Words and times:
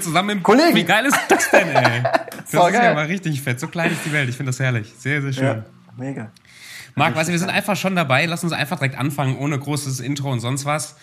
Zusammen 0.00 0.30
im 0.30 0.42
Kollegen. 0.42 0.74
Wie 0.74 0.84
geil 0.84 1.06
ist 1.06 1.18
das 1.28 1.50
denn, 1.50 1.68
ey? 1.68 2.02
Das 2.44 2.52
ist 2.52 2.72
geil. 2.72 2.84
ja 2.84 2.94
mal 2.94 3.06
richtig 3.06 3.40
fett. 3.40 3.58
So 3.58 3.68
klein 3.68 3.90
ist 3.90 4.04
die 4.04 4.12
Welt. 4.12 4.28
Ich 4.28 4.36
finde 4.36 4.50
das 4.50 4.60
herrlich. 4.60 4.92
Sehr, 4.98 5.22
sehr 5.22 5.32
schön. 5.32 5.44
Ja, 5.44 5.64
mega. 5.96 6.30
Marc, 6.94 7.16
weißt 7.16 7.28
du, 7.28 7.32
wir 7.32 7.38
sind 7.38 7.48
einfach 7.50 7.74
schon 7.74 7.96
dabei. 7.96 8.26
Lass 8.26 8.44
uns 8.44 8.52
einfach 8.52 8.78
direkt 8.78 8.98
anfangen, 8.98 9.38
ohne 9.38 9.58
großes 9.58 10.00
Intro 10.00 10.30
und 10.30 10.40
sonst 10.40 10.64
was. 10.66 10.96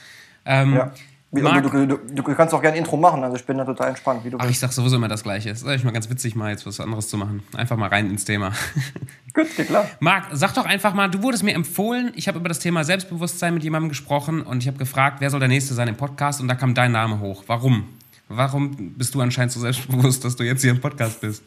Ähm, 0.45 0.75
ja. 0.75 0.91
Marc, 1.33 1.71
du, 1.71 1.87
du, 1.87 1.97
du, 1.97 2.23
kannst 2.23 2.53
auch 2.53 2.61
gerne 2.61 2.77
Intro 2.77 2.97
machen, 2.97 3.23
also 3.23 3.37
ich 3.37 3.45
bin 3.45 3.57
da 3.57 3.63
total 3.63 3.89
entspannt. 3.89 4.25
Wie 4.25 4.29
du 4.29 4.37
Ach, 4.37 4.49
ich 4.49 4.59
sag 4.59 4.73
sowieso 4.73 4.97
immer 4.97 5.07
das 5.07 5.23
Gleiche. 5.23 5.49
Das 5.49 5.61
ist 5.61 5.67
eigentlich 5.67 5.85
mal 5.85 5.91
ganz 5.91 6.09
witzig, 6.09 6.35
mal 6.35 6.51
jetzt 6.51 6.65
was 6.65 6.81
anderes 6.81 7.07
zu 7.07 7.17
machen. 7.17 7.41
Einfach 7.55 7.77
mal 7.77 7.87
rein 7.87 8.09
ins 8.09 8.25
Thema. 8.25 8.51
Gut, 9.33 9.55
geht 9.55 9.67
klar. 9.67 9.89
Marc, 10.01 10.25
sag 10.33 10.53
doch 10.55 10.65
einfach 10.65 10.93
mal, 10.93 11.07
du 11.07 11.23
wurdest 11.23 11.43
mir 11.43 11.53
empfohlen, 11.53 12.11
ich 12.15 12.27
habe 12.27 12.37
über 12.37 12.49
das 12.49 12.59
Thema 12.59 12.83
Selbstbewusstsein 12.83 13.53
mit 13.53 13.63
jemandem 13.63 13.87
gesprochen 13.87 14.41
und 14.41 14.61
ich 14.61 14.67
habe 14.67 14.77
gefragt, 14.77 15.21
wer 15.21 15.29
soll 15.29 15.39
der 15.39 15.47
Nächste 15.47 15.73
sein 15.73 15.87
im 15.87 15.95
Podcast 15.95 16.41
und 16.41 16.49
da 16.49 16.55
kam 16.55 16.73
dein 16.73 16.91
Name 16.91 17.21
hoch. 17.21 17.45
Warum? 17.47 17.87
Warum 18.27 18.93
bist 18.95 19.15
du 19.15 19.21
anscheinend 19.21 19.53
so 19.53 19.61
selbstbewusst, 19.61 20.25
dass 20.25 20.35
du 20.35 20.43
jetzt 20.43 20.61
hier 20.61 20.71
im 20.71 20.81
Podcast 20.81 21.21
bist? 21.21 21.43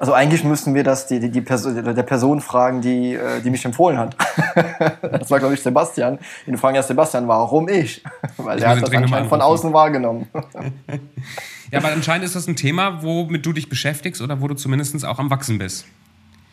Also 0.00 0.12
eigentlich 0.12 0.44
müssten 0.44 0.74
wir 0.74 0.84
das 0.84 1.08
die, 1.08 1.18
die, 1.18 1.30
die 1.30 1.40
Person, 1.40 1.74
der 1.74 2.02
Person 2.04 2.40
fragen, 2.40 2.80
die, 2.80 3.14
äh, 3.14 3.40
die 3.40 3.50
mich 3.50 3.64
empfohlen 3.64 3.98
hat. 3.98 4.16
das 5.02 5.28
war, 5.28 5.40
glaube 5.40 5.54
ich, 5.54 5.60
Sebastian. 5.60 6.20
Den 6.46 6.56
fragen 6.56 6.76
ja 6.76 6.82
Sebastian, 6.84 7.26
warum 7.26 7.68
ich? 7.68 8.04
Weil 8.36 8.62
er 8.62 8.70
hat 8.70 8.82
das 8.82 8.92
anscheinend 8.92 9.28
von 9.28 9.40
außen 9.40 9.72
wahrgenommen. 9.72 10.28
ja, 11.72 11.78
aber 11.80 11.88
anscheinend 11.92 12.24
ist 12.24 12.36
das 12.36 12.46
ein 12.46 12.54
Thema, 12.54 13.02
womit 13.02 13.44
du 13.44 13.52
dich 13.52 13.68
beschäftigst 13.68 14.22
oder 14.22 14.40
wo 14.40 14.46
du 14.46 14.54
zumindest 14.54 15.04
auch 15.04 15.18
am 15.18 15.30
Wachsen 15.30 15.58
bist. 15.58 15.84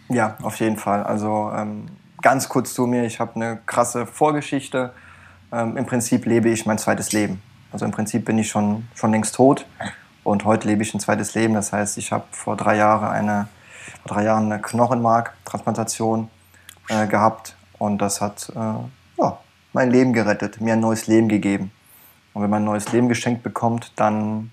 Ja, 0.09 0.37
auf 0.41 0.59
jeden 0.59 0.77
Fall. 0.77 1.03
Also 1.03 1.51
ähm, 1.55 1.85
ganz 2.23 2.49
kurz 2.49 2.73
zu 2.73 2.87
mir, 2.87 3.05
ich 3.05 3.19
habe 3.19 3.35
eine 3.35 3.59
krasse 3.67 4.07
Vorgeschichte. 4.07 4.91
Ähm, 5.53 5.77
Im 5.77 5.85
Prinzip 5.85 6.25
lebe 6.25 6.49
ich 6.49 6.65
mein 6.65 6.79
zweites 6.79 7.11
Leben. 7.11 7.41
Also 7.71 7.85
im 7.85 7.91
Prinzip 7.91 8.25
bin 8.25 8.39
ich 8.39 8.49
schon, 8.49 8.87
schon 8.95 9.11
längst 9.11 9.35
tot 9.35 9.67
und 10.25 10.43
heute 10.43 10.67
lebe 10.67 10.81
ich 10.81 10.93
ein 10.93 10.99
zweites 10.99 11.35
Leben. 11.35 11.53
Das 11.53 11.71
heißt, 11.71 11.97
ich 11.97 12.11
habe 12.11 12.25
vor 12.31 12.57
drei 12.57 12.75
Jahren 12.77 13.07
eine, 13.07 13.47
vor 14.01 14.15
drei 14.15 14.23
Jahren 14.23 14.51
eine 14.51 14.61
Knochenmarktransplantation 14.61 16.29
äh, 16.89 17.07
gehabt 17.07 17.55
und 17.77 17.99
das 17.99 18.21
hat 18.21 18.51
äh, 18.55 19.21
ja, 19.21 19.37
mein 19.71 19.91
Leben 19.91 20.13
gerettet, 20.13 20.59
mir 20.59 20.73
ein 20.73 20.79
neues 20.79 21.07
Leben 21.07 21.29
gegeben. 21.29 21.71
Und 22.33 22.41
wenn 22.41 22.49
man 22.49 22.63
ein 22.63 22.65
neues 22.65 22.91
Leben 22.91 23.07
geschenkt 23.07 23.43
bekommt, 23.43 23.93
dann, 23.95 24.51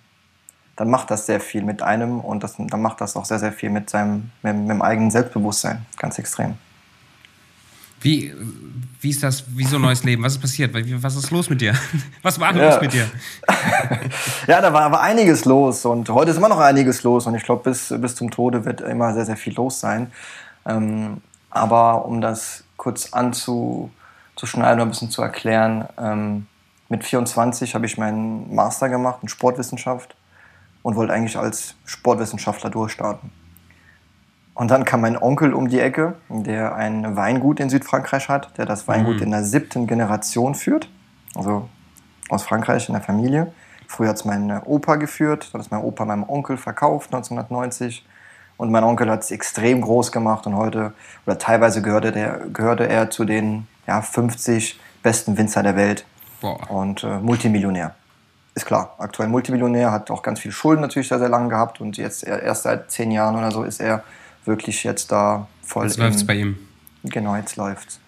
dann 0.77 0.91
macht 0.91 1.11
das 1.11 1.27
sehr 1.27 1.41
viel 1.41 1.64
mit 1.64 1.83
einem 1.83 2.20
und 2.20 2.45
das, 2.45 2.57
dann 2.59 2.83
macht 2.83 3.01
das 3.01 3.17
auch 3.17 3.25
sehr, 3.25 3.39
sehr 3.39 3.53
viel 3.53 3.70
mit 3.70 3.89
seinem 3.89 4.31
mit, 4.42 4.55
mit 4.55 4.70
dem 4.70 4.83
eigenen 4.83 5.11
Selbstbewusstsein, 5.11 5.86
ganz 5.97 6.19
extrem. 6.19 6.59
Wie, 8.03 8.34
wie 9.00 9.11
ist 9.11 9.22
das, 9.22 9.45
wie 9.56 9.64
so 9.64 9.77
ein 9.77 9.83
neues 9.83 10.05
Leben? 10.05 10.22
Was 10.22 10.34
ist 10.34 10.41
passiert? 10.41 10.72
Was 10.75 11.17
ist 11.17 11.31
los 11.31 11.50
mit 11.50 11.61
dir? 11.61 11.75
Was 12.22 12.39
war 12.39 12.55
ja. 12.55 12.70
los 12.70 12.81
mit 12.81 12.92
dir? 12.92 13.08
ja, 14.47 14.61
da 14.61 14.72
war 14.72 14.83
aber 14.83 15.00
einiges 15.00 15.45
los 15.45 15.84
und 15.84 16.08
heute 16.11 16.30
ist 16.30 16.36
immer 16.36 16.48
noch 16.48 16.61
einiges 16.61 17.03
los 17.03 17.27
und 17.27 17.34
ich 17.34 17.42
glaube, 17.42 17.64
bis, 17.64 17.95
bis 17.98 18.14
zum 18.14 18.30
Tode 18.30 18.64
wird 18.64 18.80
immer 18.80 19.12
sehr, 19.14 19.27
sehr 19.27 19.36
viel 19.36 19.55
los 19.55 19.80
sein. 19.80 20.12
Ähm, 20.67 21.20
aber 21.50 22.05
um 22.05 22.20
das 22.20 22.64
kurz 22.77 23.12
anzuschneiden 23.12 23.91
oder 24.75 24.83
ein 24.83 24.91
bisschen 24.91 25.11
zu 25.11 25.23
erklären, 25.23 25.86
ähm, 25.98 26.47
mit 26.89 27.05
24 27.05 27.75
habe 27.75 27.86
ich 27.86 27.98
meinen 27.98 28.55
Master 28.55 28.89
gemacht 28.89 29.19
in 29.23 29.28
Sportwissenschaft 29.28 30.14
und 30.83 30.97
wollte 30.97 31.12
eigentlich 31.12 31.36
als 31.36 31.75
Sportwissenschaftler 31.84 32.70
durchstarten. 32.70 33.30
Und 34.55 34.70
dann 34.70 34.84
kam 34.84 35.00
mein 35.00 35.20
Onkel 35.20 35.55
um 35.55 35.69
die 35.69 35.81
Ecke, 35.81 36.14
der 36.28 36.75
ein 36.75 37.17
Weingut 37.17 37.58
in 37.58 37.70
Südfrankreich 37.70 38.28
hat, 38.28 38.56
der 38.58 38.67
das 38.67 38.86
Weingut 38.86 39.17
mhm. 39.17 39.22
in 39.22 39.31
der 39.31 39.45
siebten 39.45 39.86
Generation 39.86 40.55
führt. 40.55 40.89
Also 41.35 41.68
aus 42.29 42.42
Frankreich 42.42 42.89
in 42.89 42.95
der 42.95 43.02
Familie. 43.02 43.52
Früher 43.89 44.08
hat 44.08 44.17
es 44.17 44.24
mein 44.24 44.51
Opa 44.64 44.96
geführt, 44.96 45.51
dann 45.52 45.61
hat 45.61 45.67
es 45.67 45.70
mein 45.70 45.83
Opa 45.83 46.05
meinem 46.05 46.29
Onkel 46.29 46.57
verkauft 46.57 47.13
1990. 47.13 48.07
Und 48.57 48.70
mein 48.70 48.85
Onkel 48.85 49.11
hat 49.11 49.23
es 49.23 49.30
extrem 49.30 49.80
groß 49.80 50.13
gemacht 50.13 50.46
und 50.46 50.57
heute, 50.57 50.92
oder 51.27 51.39
teilweise 51.39 51.83
gehörte, 51.83 52.13
der, 52.13 52.40
gehörte 52.52 52.89
er 52.89 53.11
zu 53.11 53.24
den 53.24 53.67
ja, 53.86 54.02
50 54.02 54.79
besten 55.02 55.36
Winzer 55.36 55.63
der 55.63 55.77
Welt. 55.77 56.07
Boah. 56.40 56.70
Und 56.70 57.02
äh, 57.05 57.19
Multimillionär. 57.19 57.95
Ist 58.55 58.67
klar, 58.67 58.95
aktuell 58.98 59.29
Multimillionär, 59.29 59.90
hat 59.90 60.11
auch 60.11 60.23
ganz 60.23 60.40
viel 60.40 60.52
Schulden 60.52 60.83
natürlich 60.83 61.08
sehr, 61.08 61.19
sehr 61.19 61.30
lange 61.30 61.48
gehabt 61.48 61.80
und 61.80 61.96
jetzt 61.96 62.23
erst 62.24 62.64
seit 62.64 62.90
zehn 62.90 63.11
Jahren 63.11 63.34
oder 63.34 63.51
so 63.51 63.63
ist 63.63 63.80
er 63.80 64.05
wirklich 64.45 64.85
jetzt 64.85 65.13
da 65.13 65.47
voll. 65.63 65.86
Jetzt 65.86 65.98
läuft 65.98 66.17
es 66.17 66.27
bei 66.27 66.35
ihm. 66.35 66.57
Genau, 67.05 67.36
jetzt 67.36 67.57
läuft's. 67.57 68.01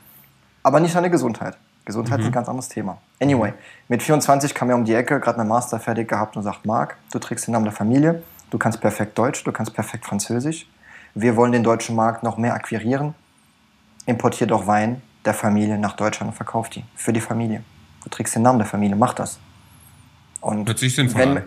Aber 0.63 0.81
nicht 0.81 0.93
seine 0.93 1.11
Gesundheit. 1.11 1.57
Gesundheit 1.85 2.19
mhm. 2.19 2.23
ist 2.23 2.29
ein 2.29 2.33
ganz 2.33 2.49
anderes 2.49 2.69
Thema. 2.69 2.99
Anyway, 3.21 3.53
mit 3.89 4.03
24 4.03 4.55
kam 4.55 4.71
er 4.71 4.77
um 4.77 4.85
die 4.85 4.95
Ecke, 4.95 5.21
gerade 5.21 5.39
mein 5.39 5.49
Master 5.49 5.79
fertig 5.79 6.09
gehabt 6.09 6.37
und 6.37 6.43
sagt, 6.43 6.65
Marc, 6.65 6.97
du 7.13 7.19
trägst 7.19 7.47
den 7.47 7.53
Namen 7.53 7.65
der 7.65 7.75
Familie, 7.75 8.23
du 8.51 8.59
kannst 8.59 8.81
perfekt 8.81 9.19
Deutsch, 9.19 9.45
du 9.45 9.53
kannst 9.53 9.75
perfekt 9.75 10.07
Französisch. 10.07 10.67
Wir 11.15 11.37
wollen 11.37 11.53
den 11.53 11.63
deutschen 11.63 11.95
Markt 11.95 12.23
noch 12.23 12.39
mehr 12.39 12.55
akquirieren. 12.55 13.15
Importier 14.07 14.47
doch 14.47 14.67
Wein 14.67 15.03
der 15.25 15.35
Familie 15.35 15.79
nach 15.79 15.95
Deutschland 15.95 16.31
und 16.31 16.37
verkauf 16.37 16.71
die. 16.71 16.85
Für 16.97 17.13
die 17.13 17.21
Familie. 17.21 17.63
Du 18.03 18.11
trägst 18.11 18.35
den 18.35 18.43
Namen 18.43 18.59
der 18.59 18.67
Familie, 18.67 18.97
mach 18.97 19.15
das. 19.15 19.39
Und 20.41 20.69
Hört 20.69 20.79
sich 20.79 20.95
sinnvoll 20.95 21.21
wenn, 21.21 21.37
an 21.39 21.43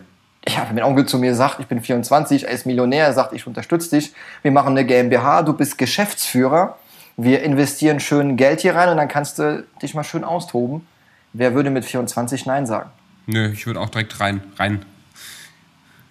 ja, 0.47 0.65
wenn 0.67 0.75
mein 0.75 0.83
Onkel 0.83 1.05
zu 1.05 1.17
mir 1.17 1.35
sagt, 1.35 1.59
ich 1.59 1.67
bin 1.67 1.81
24, 1.81 2.45
er 2.45 2.51
ist 2.51 2.65
Millionär, 2.65 3.05
er 3.05 3.13
sagt, 3.13 3.33
ich 3.33 3.45
unterstütze 3.47 3.95
dich, 3.95 4.13
wir 4.41 4.51
machen 4.51 4.71
eine 4.71 4.85
GmbH, 4.85 5.43
du 5.43 5.53
bist 5.53 5.77
Geschäftsführer, 5.77 6.77
wir 7.17 7.41
investieren 7.43 7.99
schön 7.99 8.37
Geld 8.37 8.61
hier 8.61 8.75
rein 8.75 8.89
und 8.89 8.97
dann 8.97 9.07
kannst 9.07 9.39
du 9.39 9.65
dich 9.81 9.93
mal 9.93 10.03
schön 10.03 10.23
austoben. 10.23 10.87
Wer 11.33 11.53
würde 11.53 11.69
mit 11.69 11.85
24 11.85 12.45
Nein 12.45 12.65
sagen? 12.65 12.89
Nö, 13.25 13.51
ich 13.51 13.65
würde 13.65 13.79
auch 13.79 13.89
direkt 13.89 14.19
rein, 14.19 14.41
rein. 14.57 14.85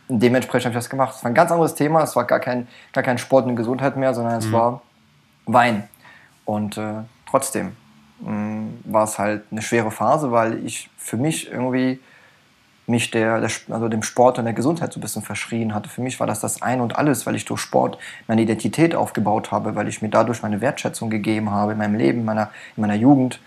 Dementsprechend 0.09 0.67
habe 0.67 0.79
ich 0.79 0.85
das 0.85 0.91
gemacht. 0.91 1.15
Es 1.17 1.25
war 1.25 1.31
ein 1.31 1.35
ganz 1.35 1.51
anderes 1.51 1.75
Thema, 1.75 2.03
es 2.03 2.15
war 2.15 2.25
gar 2.25 2.41
kein, 2.41 2.69
gar 2.93 3.03
kein 3.03 3.19
Sport 3.19 3.47
und 3.47 3.57
Gesundheit 3.57 3.97
mehr, 3.97 4.15
sondern 4.15 4.39
es 4.39 4.47
mhm. 4.47 4.53
war 4.53 4.83
Wein. 5.47 5.89
Und 6.45 6.77
äh, 6.77 7.03
trotzdem 7.29 7.77
mh, 8.21 8.31
mm, 8.31 8.79
war 8.85 9.05
es 9.05 9.19
halt 9.19 9.45
eine 9.51 9.63
schwere 9.63 9.91
Phase, 9.91 10.31
weil 10.31 10.65
ich 10.65 10.91
für 10.97 11.17
mich 11.17 11.51
irgendwie 11.51 12.01
mich 12.87 13.11
der, 13.11 13.41
der, 13.41 13.51
also 13.71 13.89
dem 13.89 14.03
Sport 14.03 14.39
und 14.39 14.45
der 14.45 14.55
Gesundheit 14.55 14.93
so 14.93 14.99
ein 14.99 15.03
bisschen 15.03 15.23
verschrien 15.23 15.75
hatte. 15.75 15.89
Für 15.89 16.01
mich 16.01 16.21
war 16.21 16.27
das 16.27 16.41
das 16.41 16.63
Ein 16.63 16.81
und 16.81 16.97
Alles, 16.97 17.27
weil 17.27 17.35
ich 17.35 17.45
durch 17.45 17.61
Sport 17.61 17.99
meine 18.29 18.43
Identität 18.43 18.95
aufgebaut 18.95 19.51
habe, 19.51 19.75
weil 19.75 19.89
ich 19.89 20.03
mir 20.03 20.09
dadurch 20.09 20.43
meine 20.43 20.61
Wertschätzung 20.61 21.11
gegeben 21.11 21.51
habe 21.51 21.73
in 21.73 21.79
meinem 21.79 21.97
Leben, 21.97 22.21
in 22.21 22.25
meiner, 22.25 22.51
in 22.77 22.81
meiner 22.81 22.95
Jugend. 22.95 23.41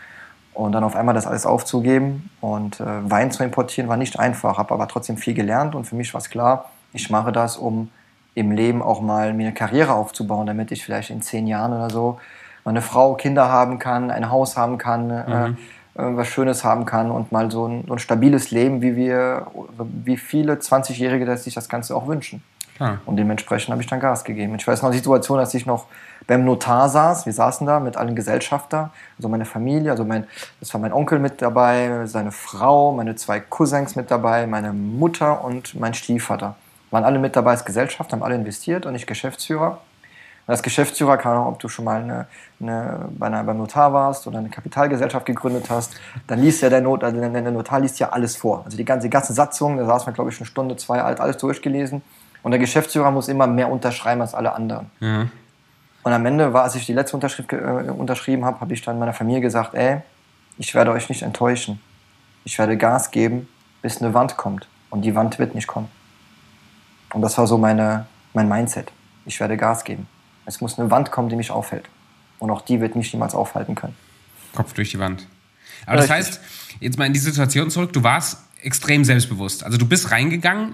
Und 0.54 0.74
dann 0.74 0.84
auf 0.84 0.96
einmal 0.96 1.16
das 1.16 1.26
alles 1.26 1.46
aufzugeben 1.46 2.30
und 2.42 2.82
äh, 2.82 3.10
Wein 3.10 3.32
zu 3.32 3.44
importieren, 3.44 3.88
war 3.90 3.96
nicht 3.96 4.20
einfach, 4.20 4.58
habe 4.58 4.74
aber 4.74 4.88
trotzdem 4.88 5.16
viel 5.16 5.34
gelernt 5.34 5.74
und 5.74 5.86
für 5.86 5.96
mich 5.96 6.14
war 6.14 6.20
es 6.20 6.30
klar, 6.30 6.72
ich 6.92 7.10
mache 7.10 7.32
das, 7.32 7.56
um 7.56 7.90
im 8.36 8.52
Leben 8.52 8.82
auch 8.82 9.00
mal 9.00 9.34
mir 9.34 9.48
eine 9.48 9.54
Karriere 9.54 9.94
aufzubauen, 9.94 10.48
damit 10.48 10.72
ich 10.72 10.84
vielleicht 10.84 11.12
in 11.12 11.22
zehn 11.22 11.48
Jahren 11.48 11.72
oder 11.72 11.90
so 11.90 12.20
eine 12.66 12.82
Frau, 12.82 13.16
Kinder 13.16 13.50
haben 13.50 13.80
kann, 13.80 14.12
ein 14.12 14.30
Haus 14.30 14.58
haben 14.58 14.78
kann, 14.78 15.10
äh, 15.10 15.48
mhm. 15.50 15.54
äh, 15.54 15.58
was 15.96 16.28
Schönes 16.28 16.64
haben 16.64 16.86
kann 16.86 17.12
und 17.12 17.32
mal 17.32 17.52
so 17.52 17.68
ein, 17.68 17.84
so 17.88 17.94
ein 17.94 18.00
stabiles 18.00 18.52
Leben, 18.52 18.82
wie 18.82 18.96
wir, 18.96 19.48
wie 19.78 20.18
viele 20.18 20.54
20-Jährige 20.54 21.36
sich 21.38 21.54
das 21.54 21.68
Ganze 21.70 21.96
auch 21.96 22.08
wünschen. 22.08 22.44
Ah. 22.80 22.98
Und 23.06 23.18
dementsprechend 23.18 23.72
habe 23.72 23.82
ich 23.82 23.90
dann 23.90 24.00
Gas 24.00 24.24
gegeben. 24.24 24.56
Ich 24.56 24.66
weiß 24.66 24.82
noch 24.82 24.92
die 24.92 24.98
Situation, 24.98 25.38
als 25.38 25.54
ich 25.54 25.66
noch 25.66 25.86
beim 26.28 26.46
Notar 26.46 26.88
saß. 26.88 27.26
Wir 27.26 27.34
saßen 27.34 27.68
da 27.68 27.80
mit 27.82 27.98
allen 27.98 28.16
Gesellschafter, 28.16 28.92
also 29.18 29.28
meine 29.28 29.46
Familie, 29.46 29.92
also 29.92 30.06
mein, 30.06 30.26
das 30.62 30.74
war 30.74 30.80
mein 30.80 30.94
Onkel 30.94 31.20
mit 31.20 31.42
dabei, 31.42 32.06
seine 32.06 32.32
Frau, 32.32 32.94
meine 32.94 33.16
zwei 33.16 33.42
Cousins 33.42 33.98
mit 33.98 34.10
dabei, 34.10 34.48
meine 34.48 34.72
Mutter 34.72 35.44
und 35.44 35.78
mein 35.78 35.94
Stiefvater. 35.94 36.56
Waren 36.92 37.04
alle 37.04 37.20
mit 37.20 37.36
dabei 37.36 37.52
als 37.52 37.66
Gesellschaft, 37.66 38.14
haben 38.14 38.24
alle 38.24 38.36
investiert 38.36 38.86
und 38.86 38.96
ich 38.96 39.06
Geschäftsführer 39.06 39.80
als 40.50 40.64
Geschäftsführer, 40.64 41.18
keine 41.18 41.36
Ahnung, 41.36 41.48
ob 41.48 41.60
du 41.60 41.70
schon 41.70 41.86
mal 41.86 42.02
eine, 42.02 42.26
eine, 42.60 43.08
bei 43.12 43.28
einer, 43.28 43.44
beim 43.44 43.58
Notar 43.58 43.94
warst 43.94 44.26
oder 44.26 44.40
eine 44.40 44.50
Kapitalgesellschaft 44.50 45.26
gegründet 45.26 45.70
hast, 45.70 45.96
dann 46.26 46.40
liest 46.40 46.62
ja 46.64 46.70
der, 46.70 46.82
Not, 46.82 47.04
also 47.04 47.20
der 47.20 47.30
Notar 47.52 47.80
liest 47.80 48.00
ja 48.00 48.10
alles 48.10 48.36
vor. 48.36 48.64
Also 48.66 48.76
die 48.76 48.84
ganze, 48.86 49.08
die 49.08 49.12
ganze 49.12 49.34
Satzung, 49.34 49.78
da 49.78 49.86
saß 49.86 50.08
man, 50.08 50.16
glaube 50.16 50.32
ich, 50.32 50.40
eine 50.40 50.48
Stunde, 50.48 50.76
zwei 50.76 51.02
alt, 51.02 51.20
alles 51.20 51.38
durchgelesen. 51.38 52.02
Und 52.42 52.52
der 52.52 52.60
Geschäftsführer 52.60 53.12
muss 53.12 53.28
immer 53.28 53.46
mehr 53.46 53.70
unterschreiben 53.70 54.22
als 54.22 54.34
alle 54.34 54.54
anderen. 54.54 54.90
Mhm. 55.00 55.30
Und 56.02 56.14
am 56.14 56.26
Ende 56.26 56.52
war, 56.52 56.64
als 56.64 56.76
ich 56.76 56.86
die 56.86 56.94
letzte 56.94 57.16
Unterschrift 57.16 57.54
äh, 57.54 57.58
unterschrieben 57.58 58.44
habe, 58.44 58.60
habe 58.60 58.74
ich 58.74 58.82
dann 58.82 58.98
meiner 58.98 59.14
Familie 59.14 59.42
gesagt, 59.42 59.76
ey, 59.76 60.02
ich 60.58 60.74
werde 60.74 60.92
euch 60.92 61.10
nicht 61.10 61.22
enttäuschen. 61.22 61.80
Ich 62.44 62.58
werde 62.58 62.76
Gas 62.76 63.12
geben, 63.12 63.48
bis 63.82 64.02
eine 64.02 64.16
Wand 64.16 64.36
kommt. 64.36 64.68
Und 64.90 65.02
die 65.02 65.14
Wand 65.14 65.38
wird 65.38 65.54
nicht 65.54 65.68
kommen. 65.68 65.90
Und 67.14 67.22
das 67.22 67.38
war 67.38 67.46
so 67.46 67.58
meine, 67.58 68.08
mein 68.34 68.50
Mindset. 68.50 68.92
Ich 69.26 69.40
werde 69.40 69.56
Gas 69.58 69.84
geben. 69.84 70.08
Es 70.50 70.62
muss 70.62 70.80
eine 70.80 70.90
Wand 70.90 71.12
kommen, 71.12 71.30
die 71.30 71.36
mich 71.36 71.52
aufhält. 71.52 71.88
Und 72.40 72.50
auch 72.50 72.62
die 72.62 72.82
wird 72.82 72.96
mich 72.96 73.14
niemals 73.14 73.36
aufhalten 73.36 73.76
können. 73.76 73.96
Kopf 74.56 74.74
durch 74.74 74.90
die 74.90 74.98
Wand. 74.98 75.28
Aber 75.86 75.98
das 75.98 76.10
heißt, 76.10 76.42
jetzt 76.80 76.98
mal 76.98 77.06
in 77.06 77.14
die 77.14 77.20
Situation 77.20 77.70
zurück, 77.70 77.94
du 77.94 78.02
warst 78.02 78.40
extrem 78.64 79.06
selbstbewusst. 79.06 79.64
Also 79.64 79.78
du 79.78 79.88
bist 79.88 80.10
reingegangen 80.10 80.74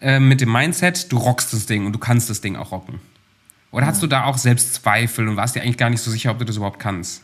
äh, 0.00 0.18
mit 0.18 0.40
dem 0.40 0.50
Mindset, 0.50 1.12
du 1.12 1.18
rockst 1.18 1.52
das 1.52 1.66
Ding 1.66 1.84
und 1.84 1.92
du 1.92 1.98
kannst 1.98 2.30
das 2.30 2.40
Ding 2.40 2.56
auch 2.56 2.72
rocken? 2.72 2.98
Oder 3.72 3.86
hast 3.86 4.02
du 4.02 4.06
da 4.06 4.24
auch 4.24 4.38
Selbstzweifel 4.38 5.28
und 5.28 5.36
warst 5.36 5.54
dir 5.54 5.60
eigentlich 5.60 5.76
gar 5.76 5.90
nicht 5.90 6.00
so 6.00 6.10
sicher, 6.10 6.30
ob 6.30 6.38
du 6.38 6.46
das 6.46 6.56
überhaupt 6.56 6.80
kannst? 6.80 7.20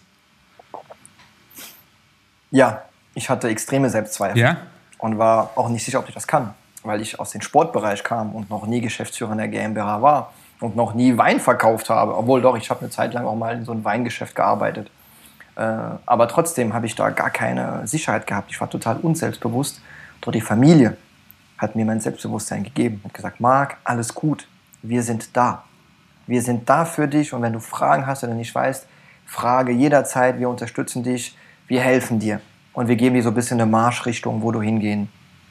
Ja, 2.50 2.82
ich 3.14 3.30
hatte 3.30 3.48
extreme 3.48 3.88
Selbstzweifel. 3.88 4.38
Ja? 4.38 4.58
Und 4.98 5.16
war 5.16 5.52
auch 5.56 5.70
nicht 5.70 5.86
sicher, 5.86 6.00
ob 6.00 6.08
ich 6.08 6.14
das 6.14 6.26
kann, 6.26 6.52
weil 6.82 7.00
ich 7.00 7.18
aus 7.18 7.30
dem 7.30 7.40
Sportbereich 7.40 8.04
kam 8.04 8.34
und 8.34 8.50
noch 8.50 8.66
nie 8.66 8.82
Geschäftsführer 8.82 9.32
in 9.32 9.38
der 9.38 9.48
GmbH 9.48 10.02
war 10.02 10.34
und 10.60 10.76
noch 10.76 10.94
nie 10.94 11.16
Wein 11.16 11.40
verkauft 11.40 11.90
habe. 11.90 12.16
Obwohl 12.16 12.42
doch, 12.42 12.56
ich 12.56 12.70
habe 12.70 12.80
eine 12.80 12.90
Zeit 12.90 13.14
lang 13.14 13.26
auch 13.26 13.36
mal 13.36 13.56
in 13.56 13.64
so 13.64 13.72
einem 13.72 13.84
Weingeschäft 13.84 14.34
gearbeitet. 14.34 14.90
Äh, 15.56 15.62
aber 16.06 16.28
trotzdem 16.28 16.74
habe 16.74 16.86
ich 16.86 16.94
da 16.94 17.10
gar 17.10 17.30
keine 17.30 17.86
Sicherheit 17.86 18.26
gehabt. 18.26 18.50
Ich 18.50 18.60
war 18.60 18.70
total 18.70 18.98
unselbstbewusst. 18.98 19.80
Doch 20.20 20.32
die 20.32 20.40
Familie 20.40 20.96
hat 21.58 21.76
mir 21.76 21.84
mein 21.84 22.00
Selbstbewusstsein 22.00 22.64
gegeben 22.64 23.00
und 23.02 23.12
gesagt, 23.12 23.40
Marc, 23.40 23.76
alles 23.84 24.14
gut, 24.14 24.48
wir 24.82 25.02
sind 25.02 25.36
da. 25.36 25.64
Wir 26.26 26.42
sind 26.42 26.68
da 26.68 26.84
für 26.84 27.08
dich 27.08 27.32
und 27.32 27.42
wenn 27.42 27.52
du 27.52 27.60
Fragen 27.60 28.06
hast 28.06 28.24
oder 28.24 28.34
nicht 28.34 28.54
weißt, 28.54 28.86
frage 29.26 29.72
jederzeit, 29.72 30.38
wir 30.38 30.48
unterstützen 30.48 31.02
dich, 31.02 31.36
wir 31.68 31.80
helfen 31.80 32.18
dir 32.18 32.40
und 32.72 32.88
wir 32.88 32.96
geben 32.96 33.14
dir 33.14 33.22
so 33.22 33.30
ein 33.30 33.34
bisschen 33.34 33.60
eine 33.60 33.70
Marschrichtung, 33.70 34.42
wo 34.42 34.52
du 34.52 34.62
hingehen 34.62 35.08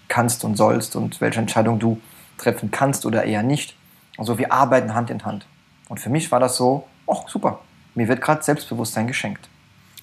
kannst 0.07 0.44
und 0.44 0.56
sollst 0.56 0.95
und 0.95 1.21
welche 1.21 1.39
Entscheidung 1.39 1.79
du 1.79 2.01
treffen 2.38 2.71
kannst 2.71 3.06
oder 3.06 3.25
eher 3.25 3.44
nicht. 3.44 3.75
Also 4.19 4.38
wir 4.38 4.51
arbeiten 4.51 4.94
Hand 4.94 5.10
in 5.10 5.24
Hand. 5.24 5.48
Und 5.88 6.00
für 6.01 6.10
mich 6.10 6.30
war 6.31 6.42
das 6.42 6.57
so, 6.57 6.86
ach 7.10 7.27
super, 7.30 7.62
mir 7.95 8.10
wird 8.10 8.21
gerade 8.21 8.44
Selbstbewusstsein 8.44 9.07
geschenkt. 9.07 9.48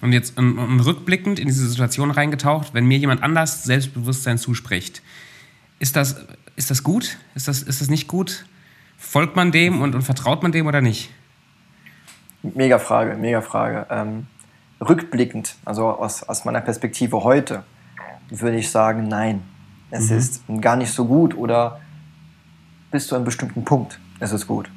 Und 0.01 0.11
jetzt 0.11 0.37
um, 0.37 0.57
um, 0.57 0.79
rückblickend 0.79 1.39
in 1.39 1.47
diese 1.47 1.67
Situation 1.67 2.09
reingetaucht, 2.09 2.73
wenn 2.73 2.85
mir 2.85 2.97
jemand 2.97 3.23
anders 3.23 3.63
Selbstbewusstsein 3.63 4.39
zuspricht, 4.39 5.03
ist 5.79 5.95
das, 5.95 6.25
ist 6.55 6.71
das 6.71 6.83
gut? 6.83 7.17
Ist 7.35 7.47
das, 7.47 7.61
ist 7.61 7.79
das 7.79 7.89
nicht 7.89 8.07
gut? 8.07 8.45
Folgt 8.97 9.35
man 9.35 9.51
dem 9.51 9.81
und, 9.81 9.93
und 9.93 10.01
vertraut 10.01 10.41
man 10.41 10.51
dem 10.51 10.65
oder 10.65 10.81
nicht? 10.81 11.11
Mega 12.41 12.79
Frage, 12.79 13.15
mega 13.15 13.41
Frage. 13.41 13.85
Ähm, 13.91 14.25
rückblickend, 14.81 15.55
also 15.63 15.89
aus, 15.89 16.23
aus 16.23 16.43
meiner 16.43 16.61
Perspektive 16.61 17.23
heute, 17.23 17.63
würde 18.29 18.57
ich 18.57 18.71
sagen, 18.71 19.07
nein. 19.07 19.43
Es 19.91 20.09
mhm. 20.09 20.17
ist 20.17 20.43
gar 20.61 20.75
nicht 20.75 20.91
so 20.91 21.05
gut 21.05 21.35
oder 21.35 21.81
bis 22.89 23.07
zu 23.07 23.15
einem 23.15 23.25
bestimmten 23.25 23.63
Punkt 23.63 23.99
ist 24.19 24.31
es 24.31 24.47
gut. 24.47 24.69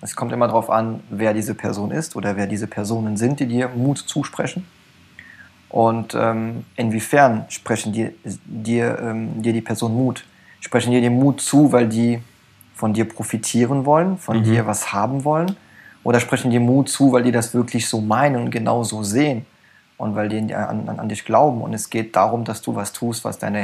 Es 0.00 0.16
kommt 0.16 0.32
immer 0.32 0.48
darauf 0.48 0.68
an, 0.68 1.00
wer 1.10 1.32
diese 1.32 1.54
Person 1.54 1.90
ist 1.92 2.16
oder 2.16 2.36
wer 2.36 2.46
diese 2.46 2.66
Personen 2.66 3.16
sind, 3.16 3.38
die 3.40 3.46
dir 3.46 3.68
Mut 3.68 3.98
zusprechen. 3.98 4.66
Und 5.68 6.14
ähm, 6.14 6.64
inwiefern 6.76 7.46
sprechen 7.48 7.92
dir, 7.92 8.12
dir, 8.44 8.98
ähm, 9.00 9.42
dir 9.42 9.52
die 9.52 9.60
Person 9.60 9.94
Mut? 9.94 10.24
Sprechen 10.60 10.90
dir 10.90 11.00
den 11.00 11.18
Mut 11.18 11.40
zu, 11.40 11.72
weil 11.72 11.88
die 11.88 12.20
von 12.74 12.92
dir 12.92 13.08
profitieren 13.08 13.86
wollen, 13.86 14.18
von 14.18 14.40
mhm. 14.40 14.44
dir 14.44 14.66
was 14.66 14.92
haben 14.92 15.24
wollen? 15.24 15.56
Oder 16.04 16.20
sprechen 16.20 16.50
dir 16.50 16.60
Mut 16.60 16.88
zu, 16.88 17.12
weil 17.12 17.22
die 17.22 17.32
das 17.32 17.54
wirklich 17.54 17.88
so 17.88 18.00
meinen 18.00 18.36
und 18.36 18.50
genau 18.50 18.82
so 18.82 19.02
sehen 19.02 19.46
und 19.96 20.16
weil 20.16 20.28
die 20.28 20.52
an, 20.52 20.88
an, 20.88 20.98
an 20.98 21.08
dich 21.08 21.24
glauben. 21.24 21.62
Und 21.62 21.74
es 21.74 21.88
geht 21.88 22.16
darum, 22.16 22.44
dass 22.44 22.60
du 22.60 22.74
was 22.74 22.92
tust, 22.92 23.24
was 23.24 23.38
deine 23.38 23.60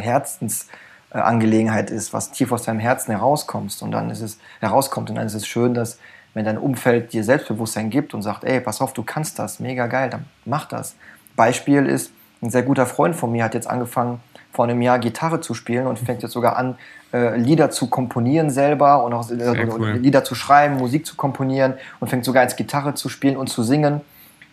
Herzensangelegenheit 1.10 1.90
ist, 1.90 2.12
was 2.12 2.30
tief 2.30 2.52
aus 2.52 2.64
deinem 2.64 2.80
Herzen 2.80 3.12
herauskommst. 3.12 3.82
Und 3.82 3.92
dann 3.92 4.10
ist 4.10 4.20
es 4.20 4.38
herauskommt. 4.60 5.10
Und 5.10 5.16
dann 5.16 5.26
ist 5.26 5.34
es 5.34 5.46
schön, 5.46 5.74
dass 5.74 5.98
wenn 6.34 6.44
dein 6.44 6.58
Umfeld 6.58 7.12
dir 7.12 7.24
Selbstbewusstsein 7.24 7.90
gibt 7.90 8.14
und 8.14 8.22
sagt, 8.22 8.44
ey, 8.44 8.60
pass 8.60 8.80
auf, 8.80 8.92
du 8.92 9.02
kannst 9.02 9.38
das, 9.38 9.60
mega 9.60 9.86
geil, 9.86 10.10
dann 10.10 10.26
mach 10.44 10.66
das. 10.66 10.94
Beispiel 11.36 11.86
ist, 11.86 12.12
ein 12.42 12.50
sehr 12.50 12.62
guter 12.62 12.86
Freund 12.86 13.16
von 13.16 13.32
mir 13.32 13.44
hat 13.44 13.54
jetzt 13.54 13.66
angefangen, 13.66 14.20
vor 14.52 14.64
einem 14.64 14.80
Jahr 14.80 14.98
Gitarre 14.98 15.40
zu 15.40 15.54
spielen 15.54 15.86
und 15.86 15.98
fängt 15.98 16.22
jetzt 16.22 16.32
sogar 16.32 16.56
an, 16.56 16.76
äh, 17.12 17.36
Lieder 17.36 17.70
zu 17.70 17.88
komponieren 17.88 18.50
selber 18.50 19.04
und 19.04 19.12
auch 19.12 19.30
äh, 19.30 19.66
cool. 19.68 19.92
Lieder 19.92 20.24
zu 20.24 20.34
schreiben, 20.34 20.76
Musik 20.76 21.06
zu 21.06 21.16
komponieren 21.16 21.74
und 22.00 22.08
fängt 22.08 22.24
sogar 22.24 22.42
als 22.42 22.56
Gitarre 22.56 22.94
zu 22.94 23.08
spielen 23.08 23.36
und 23.36 23.48
zu 23.48 23.62
singen. 23.62 24.00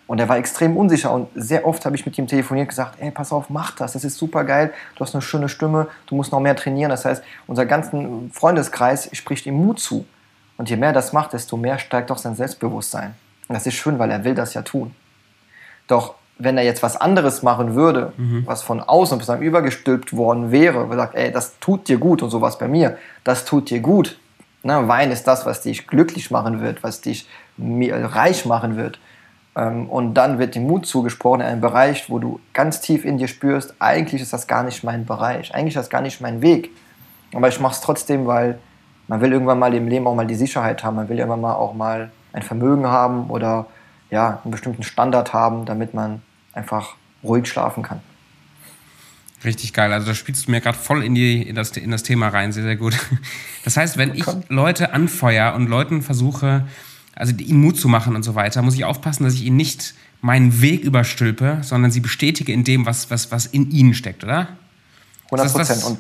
Und 0.08 0.20
er 0.20 0.30
war 0.30 0.38
extrem 0.38 0.78
unsicher 0.78 1.12
und 1.12 1.30
sehr 1.34 1.66
oft 1.66 1.84
habe 1.86 1.96
ich 1.96 2.06
mit 2.06 2.18
ihm 2.18 2.28
telefoniert 2.28 2.66
und 2.66 2.70
gesagt, 2.70 2.98
ey, 3.00 3.10
pass 3.10 3.32
auf, 3.32 3.50
mach 3.50 3.72
das, 3.72 3.94
das 3.94 4.04
ist 4.04 4.18
super 4.18 4.44
geil, 4.44 4.72
du 4.96 5.00
hast 5.04 5.16
eine 5.16 5.22
schöne 5.24 5.50
Stimme, 5.50 5.88
du 6.06 6.16
musst 6.16 6.32
noch 6.32 6.40
mehr 6.40 6.56
trainieren. 6.56 6.92
Das 6.92 7.06
heißt, 7.06 7.24
unser 7.48 7.66
ganzen 7.66 8.32
Freundeskreis 8.32 9.10
spricht 9.14 9.48
ihm 9.48 9.56
Mut 9.56 9.80
zu. 9.80 10.06
Und 10.58 10.70
je 10.70 10.78
mehr 10.78 10.94
das 10.94 11.12
macht, 11.12 11.34
desto 11.34 11.58
mehr 11.58 11.80
steigt 11.80 12.12
auch 12.12 12.18
sein 12.18 12.36
Selbstbewusstsein. 12.36 13.16
Und 13.48 13.56
das 13.56 13.66
ist 13.66 13.74
schön, 13.74 14.00
weil 14.00 14.12
er 14.12 14.24
will 14.24 14.36
das 14.36 14.54
ja 14.54 14.62
tun. 14.62 14.94
Doch 15.88 16.16
wenn 16.38 16.58
er 16.58 16.64
jetzt 16.64 16.84
was 16.84 16.98
anderes 16.98 17.44
machen 17.44 17.76
würde, 17.76 18.14
mhm. 18.18 18.44
was 18.46 18.62
von 18.62 18.82
außen 18.82 19.18
sozusagen 19.18 19.42
übergestülpt 19.42 20.16
worden 20.16 20.52
wäre, 20.52 20.88
er 20.90 20.96
sagt, 20.96 21.16
ey, 21.16 21.32
das 21.32 21.60
tut 21.60 21.88
dir 21.88 21.98
gut 21.98 22.22
und 22.22 22.30
sowas 22.30 22.58
bei 22.58 22.68
mir, 22.68 22.98
das 23.24 23.46
tut 23.46 23.70
dir 23.70 23.80
gut. 23.80 24.20
Ne, 24.64 24.88
Wein 24.88 25.12
ist 25.12 25.26
das, 25.26 25.46
was 25.46 25.62
dich 25.62 25.88
glücklich 25.88 26.32
machen 26.32 26.62
wird, 26.62 26.84
was 26.84 27.02
dich 27.02 27.28
reich 27.58 28.46
machen 28.46 28.78
wird. 28.78 29.00
Ähm, 29.56 29.90
und 29.90 30.14
dann 30.16 30.40
wird 30.40 30.56
dem 30.56 30.68
Mut 30.68 30.86
zugesprochen 30.86 31.42
in 31.42 31.48
einem 31.48 31.62
Bereich, 31.62 32.10
wo 32.10 32.20
du 32.20 32.40
ganz 32.54 32.82
tief 32.82 33.06
in 33.06 33.18
dir 33.18 33.28
spürst, 33.28 33.76
eigentlich 33.80 34.22
ist 34.22 34.34
das 34.34 34.48
gar 34.48 34.64
nicht 34.64 34.84
mein 34.84 35.06
Bereich, 35.06 35.54
eigentlich 35.54 35.76
ist 35.76 35.82
das 35.82 35.90
gar 35.90 36.02
nicht 36.02 36.22
mein 36.22 36.42
Weg. 36.42 36.72
Aber 37.34 37.48
ich 37.48 37.60
mache 37.60 37.74
es 37.74 37.82
trotzdem, 37.82 38.28
weil 38.28 38.60
man 39.08 39.22
will 39.22 39.32
irgendwann 39.32 39.60
mal 39.60 39.74
im 39.74 39.88
Leben 39.88 40.08
auch 40.08 40.16
mal 40.16 40.28
die 40.28 40.36
Sicherheit 40.36 40.84
haben, 40.84 40.96
man 40.96 41.10
will 41.10 41.18
irgendwann 41.18 41.42
mal 41.42 41.56
auch 41.56 41.74
mal 41.74 42.12
ein 42.34 42.42
Vermögen 42.42 42.88
haben 42.88 43.30
oder 43.30 43.68
ja, 44.12 44.42
einen 44.44 44.52
bestimmten 44.52 44.84
Standard 44.84 45.34
haben, 45.34 45.66
damit 45.66 45.94
man 45.94 46.22
einfach 46.54 46.96
ruhig 47.24 47.48
schlafen 47.48 47.84
kann. 47.84 48.02
Richtig 49.44 49.74
geil. 49.74 49.94
Also 49.94 50.08
da 50.08 50.14
spielst 50.16 50.48
du 50.48 50.52
mir 50.52 50.60
gerade 50.60 50.78
voll 50.78 51.04
in, 51.04 51.14
die, 51.14 51.42
in, 51.48 51.56
das, 51.56 51.72
in 51.72 51.92
das 51.92 52.04
Thema 52.04 52.30
rein. 52.30 52.52
Sehr, 52.52 52.64
sehr 52.64 52.76
gut. 52.76 52.98
Das 53.64 53.78
heißt, 53.78 53.98
wenn 53.98 54.14
ich 54.14 54.26
Leute 54.48 54.94
anfeuere 54.94 55.56
und 55.56 55.68
Leuten 55.68 56.04
versuche, 56.04 56.68
also 57.16 57.34
ihnen 57.34 57.62
Mut 57.62 57.78
zu 57.78 57.88
machen 57.88 58.16
und 58.16 58.24
so 58.24 58.36
weiter, 58.36 58.62
muss 58.62 58.76
ich 58.76 58.86
aufpassen, 58.86 59.24
dass 59.24 59.34
ich 59.34 59.46
ihnen 59.46 59.58
nicht 59.58 59.96
meinen 60.22 60.62
Weg 60.62 60.84
überstülpe, 60.84 61.60
sondern 61.62 61.92
sie 61.92 62.00
bestätige 62.00 62.52
in 62.52 62.64
dem, 62.64 62.86
was, 62.86 63.10
was, 63.10 63.32
was 63.32 63.46
in 63.46 63.72
ihnen 63.72 63.94
steckt, 63.94 64.24
oder? 64.24 64.50
100 65.32 65.54
Prozent. 65.54 65.84
Und, 65.84 66.00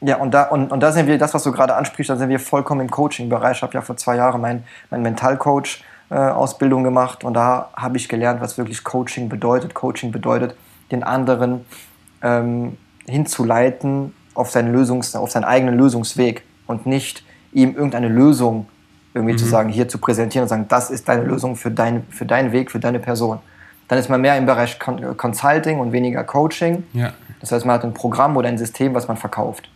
ja, 0.00 0.16
und 0.16 0.32
da, 0.32 0.44
und, 0.44 0.70
und 0.70 0.80
da 0.80 0.92
sind 0.92 1.06
wir, 1.06 1.18
das, 1.18 1.34
was 1.34 1.42
du 1.42 1.52
gerade 1.52 1.74
ansprichst, 1.74 2.10
da 2.10 2.16
sind 2.16 2.28
wir 2.28 2.40
vollkommen 2.40 2.82
im 2.82 2.90
Coaching-Bereich. 2.90 3.58
Ich 3.58 3.62
habe 3.62 3.74
ja 3.74 3.82
vor 3.82 3.96
zwei 3.96 4.16
Jahren 4.16 4.40
mein, 4.40 4.64
mein 4.90 5.02
Mentalcoach 5.02 5.82
äh, 6.10 6.14
Ausbildung 6.14 6.84
gemacht 6.84 7.24
und 7.24 7.34
da 7.34 7.70
habe 7.74 7.96
ich 7.96 8.08
gelernt, 8.08 8.40
was 8.40 8.58
wirklich 8.58 8.84
Coaching 8.84 9.28
bedeutet. 9.28 9.74
Coaching 9.74 10.12
bedeutet, 10.12 10.56
den 10.90 11.02
anderen 11.02 11.64
ähm, 12.22 12.76
hinzuleiten 13.06 14.14
auf 14.34 14.50
seinen, 14.50 14.74
Lösungs-, 14.74 15.16
auf 15.16 15.30
seinen 15.30 15.44
eigenen 15.44 15.76
Lösungsweg 15.76 16.44
und 16.66 16.86
nicht 16.86 17.24
ihm 17.52 17.74
irgendeine 17.74 18.08
Lösung 18.08 18.68
irgendwie 19.18 19.34
mhm. 19.34 19.38
zu 19.38 19.46
sagen, 19.46 19.68
hier 19.68 19.88
zu 19.88 19.98
präsentieren 19.98 20.44
und 20.44 20.48
sagen, 20.48 20.66
das 20.68 20.90
ist 20.90 21.08
deine 21.08 21.24
Lösung 21.24 21.56
für, 21.56 21.70
dein, 21.70 22.04
für 22.10 22.24
deinen 22.24 22.52
Weg, 22.52 22.70
für 22.70 22.78
deine 22.78 22.98
Person. 22.98 23.38
Dann 23.88 23.98
ist 23.98 24.08
man 24.08 24.20
mehr 24.20 24.36
im 24.36 24.46
Bereich 24.46 24.78
Consulting 24.78 25.80
und 25.80 25.92
weniger 25.92 26.22
Coaching. 26.24 26.84
Ja. 26.92 27.12
Das 27.40 27.52
heißt, 27.52 27.64
man 27.64 27.74
hat 27.74 27.84
ein 27.84 27.94
Programm 27.94 28.36
oder 28.36 28.48
ein 28.48 28.58
System, 28.58 28.94
was 28.94 29.08
man 29.08 29.16
verkauft. 29.16 29.70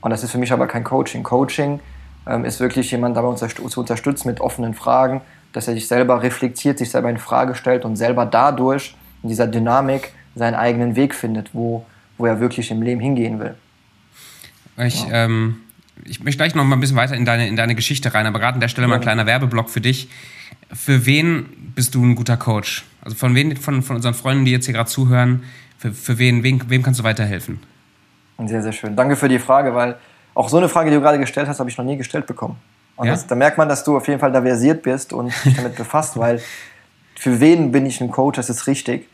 Und 0.00 0.10
das 0.10 0.22
ist 0.22 0.32
für 0.32 0.38
mich 0.38 0.52
aber 0.52 0.66
kein 0.66 0.84
Coaching. 0.84 1.22
Coaching 1.22 1.80
ähm, 2.26 2.44
ist 2.44 2.60
wirklich 2.60 2.90
jemand 2.90 3.16
dabei 3.16 3.34
zu 3.34 3.80
unterstützen 3.80 4.28
mit 4.28 4.40
offenen 4.40 4.74
Fragen, 4.74 5.22
dass 5.52 5.66
er 5.66 5.74
sich 5.74 5.88
selber 5.88 6.22
reflektiert, 6.22 6.78
sich 6.78 6.90
selber 6.90 7.10
in 7.10 7.18
Frage 7.18 7.54
stellt 7.54 7.84
und 7.84 7.96
selber 7.96 8.26
dadurch 8.26 8.94
in 9.22 9.30
dieser 9.30 9.46
Dynamik 9.46 10.12
seinen 10.34 10.54
eigenen 10.54 10.94
Weg 10.94 11.14
findet, 11.14 11.54
wo, 11.54 11.84
wo 12.16 12.26
er 12.26 12.38
wirklich 12.40 12.70
im 12.70 12.82
Leben 12.82 13.00
hingehen 13.00 13.40
will. 13.40 13.54
Ich, 14.76 15.04
ja. 15.08 15.24
ähm, 15.24 15.62
ich 16.04 16.22
möchte 16.22 16.38
gleich 16.38 16.54
noch 16.54 16.64
mal 16.64 16.76
ein 16.76 16.80
bisschen 16.80 16.96
weiter 16.96 17.14
in 17.14 17.24
deine, 17.24 17.48
in 17.48 17.56
deine 17.56 17.74
Geschichte 17.74 18.12
rein, 18.14 18.26
aber 18.26 18.38
gerade 18.38 18.54
an 18.54 18.60
der 18.60 18.68
Stelle 18.68 18.86
ja. 18.86 18.88
mal 18.88 18.96
ein 18.96 19.00
kleiner 19.00 19.26
Werbeblock 19.26 19.70
für 19.70 19.80
dich. 19.80 20.08
Für 20.72 21.06
wen 21.06 21.72
bist 21.74 21.94
du 21.94 22.04
ein 22.04 22.14
guter 22.14 22.36
Coach? 22.36 22.84
Also 23.02 23.16
von 23.16 23.34
wen 23.34 23.56
von, 23.56 23.82
von 23.82 23.96
unseren 23.96 24.14
Freunden, 24.14 24.44
die 24.44 24.50
jetzt 24.50 24.66
hier 24.66 24.74
gerade 24.74 24.90
zuhören, 24.90 25.44
für, 25.78 25.92
für 25.92 26.18
wen, 26.18 26.42
wen, 26.42 26.62
wem 26.68 26.82
kannst 26.82 27.00
du 27.00 27.04
weiterhelfen? 27.04 27.60
Sehr, 28.44 28.62
sehr 28.62 28.72
schön. 28.72 28.94
Danke 28.94 29.16
für 29.16 29.28
die 29.28 29.38
Frage, 29.38 29.74
weil 29.74 29.96
auch 30.34 30.48
so 30.48 30.58
eine 30.58 30.68
Frage, 30.68 30.90
die 30.90 30.96
du 30.96 31.02
gerade 31.02 31.18
gestellt 31.18 31.48
hast, 31.48 31.58
habe 31.58 31.70
ich 31.70 31.76
noch 31.78 31.84
nie 31.84 31.96
gestellt 31.96 32.26
bekommen. 32.26 32.56
Und 32.96 33.06
ja? 33.06 33.12
das, 33.12 33.26
da 33.26 33.34
merkt 33.34 33.58
man, 33.58 33.68
dass 33.68 33.84
du 33.84 33.96
auf 33.96 34.06
jeden 34.08 34.20
Fall 34.20 34.32
da 34.32 34.42
versiert 34.42 34.82
bist 34.82 35.12
und 35.12 35.32
dich 35.44 35.54
damit 35.54 35.76
befasst, 35.76 36.16
weil 36.18 36.40
für 37.16 37.40
wen 37.40 37.72
bin 37.72 37.86
ich 37.86 38.00
ein 38.00 38.10
Coach, 38.10 38.36
das 38.36 38.50
ist 38.50 38.66
richtig. 38.66 39.08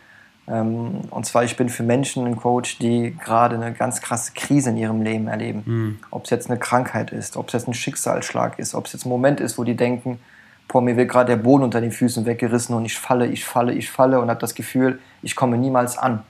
Ähm, 0.47 1.03
und 1.11 1.25
zwar, 1.25 1.45
ich 1.45 1.57
bin 1.57 1.69
für 1.69 1.83
Menschen 1.83 2.27
ein 2.27 2.37
Coach, 2.37 2.79
die 2.79 3.17
gerade 3.25 3.57
eine 3.57 3.73
ganz 3.73 4.01
krasse 4.01 4.33
Krise 4.35 4.71
in 4.71 4.77
ihrem 4.77 5.03
Leben 5.03 5.29
erleben. 5.29 5.63
Mhm. 5.65 5.99
Ob 6.11 6.25
es 6.25 6.31
jetzt 6.31 6.51
eine 6.51 6.59
Krankheit 6.59 7.13
ist, 7.13 7.37
ob 7.37 7.49
es 7.49 7.55
jetzt 7.55 7.69
ein 7.69 7.75
Schicksalsschlag 7.75 8.59
ist, 8.59 8.75
ob 8.75 8.87
es 8.87 8.93
jetzt 8.93 9.07
ein 9.07 9.09
Moment 9.09 9.41
ist, 9.41 9.59
wo 9.59 9.65
die 9.65 9.77
denken, 9.77 10.21
boah, 10.69 10.83
mir 10.83 10.97
wird 10.97 11.11
gerade 11.11 11.37
der 11.37 11.43
Boden 11.43 11.65
unter 11.65 11.81
den 11.81 11.93
Füßen 11.93 12.27
weggerissen 12.27 12.75
und 12.75 12.85
ich 12.85 12.99
falle, 12.99 13.27
ich 13.27 13.45
falle, 13.45 13.73
ich 13.73 13.91
falle 13.91 14.21
und 14.21 14.29
habe 14.29 14.41
das 14.41 14.55
Gefühl, 14.55 14.99
ich 15.23 15.37
komme 15.37 15.57
niemals 15.57 15.97
an. 15.97 16.23